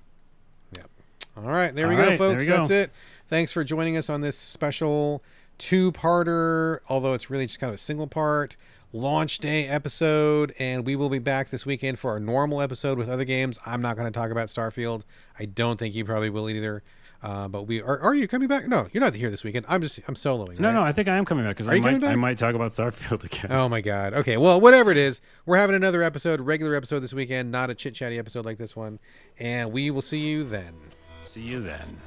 [0.76, 0.90] Yep.
[1.38, 2.42] All right, there we All go, right, folks.
[2.42, 2.58] we go.
[2.58, 2.90] That's it.
[3.28, 5.22] Thanks for joining us on this special
[5.58, 6.78] two-parter.
[6.88, 8.56] Although it's really just kind of a single part.
[8.92, 13.10] launch day episode, and we will be back this weekend for our normal episode with
[13.10, 13.58] other games.
[13.66, 15.02] I'm not going to talk about Starfield.
[15.38, 16.82] I don't think you probably will either.
[17.26, 17.98] Uh, but we are.
[17.98, 18.68] Are you coming back?
[18.68, 19.66] No, you're not here this weekend.
[19.68, 19.98] I'm just.
[20.06, 20.60] I'm soloing.
[20.60, 20.74] No, right?
[20.74, 23.24] no, I think I am coming back because I might, I might talk about Starfield
[23.32, 23.50] again.
[23.50, 24.14] Oh my god.
[24.14, 24.36] Okay.
[24.36, 27.96] Well, whatever it is, we're having another episode, regular episode this weekend, not a chit
[27.96, 29.00] chatty episode like this one,
[29.40, 30.72] and we will see you then.
[31.20, 32.00] See you then.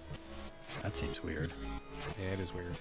[0.84, 1.52] That seems weird.
[2.18, 2.78] Yeah, it is weird.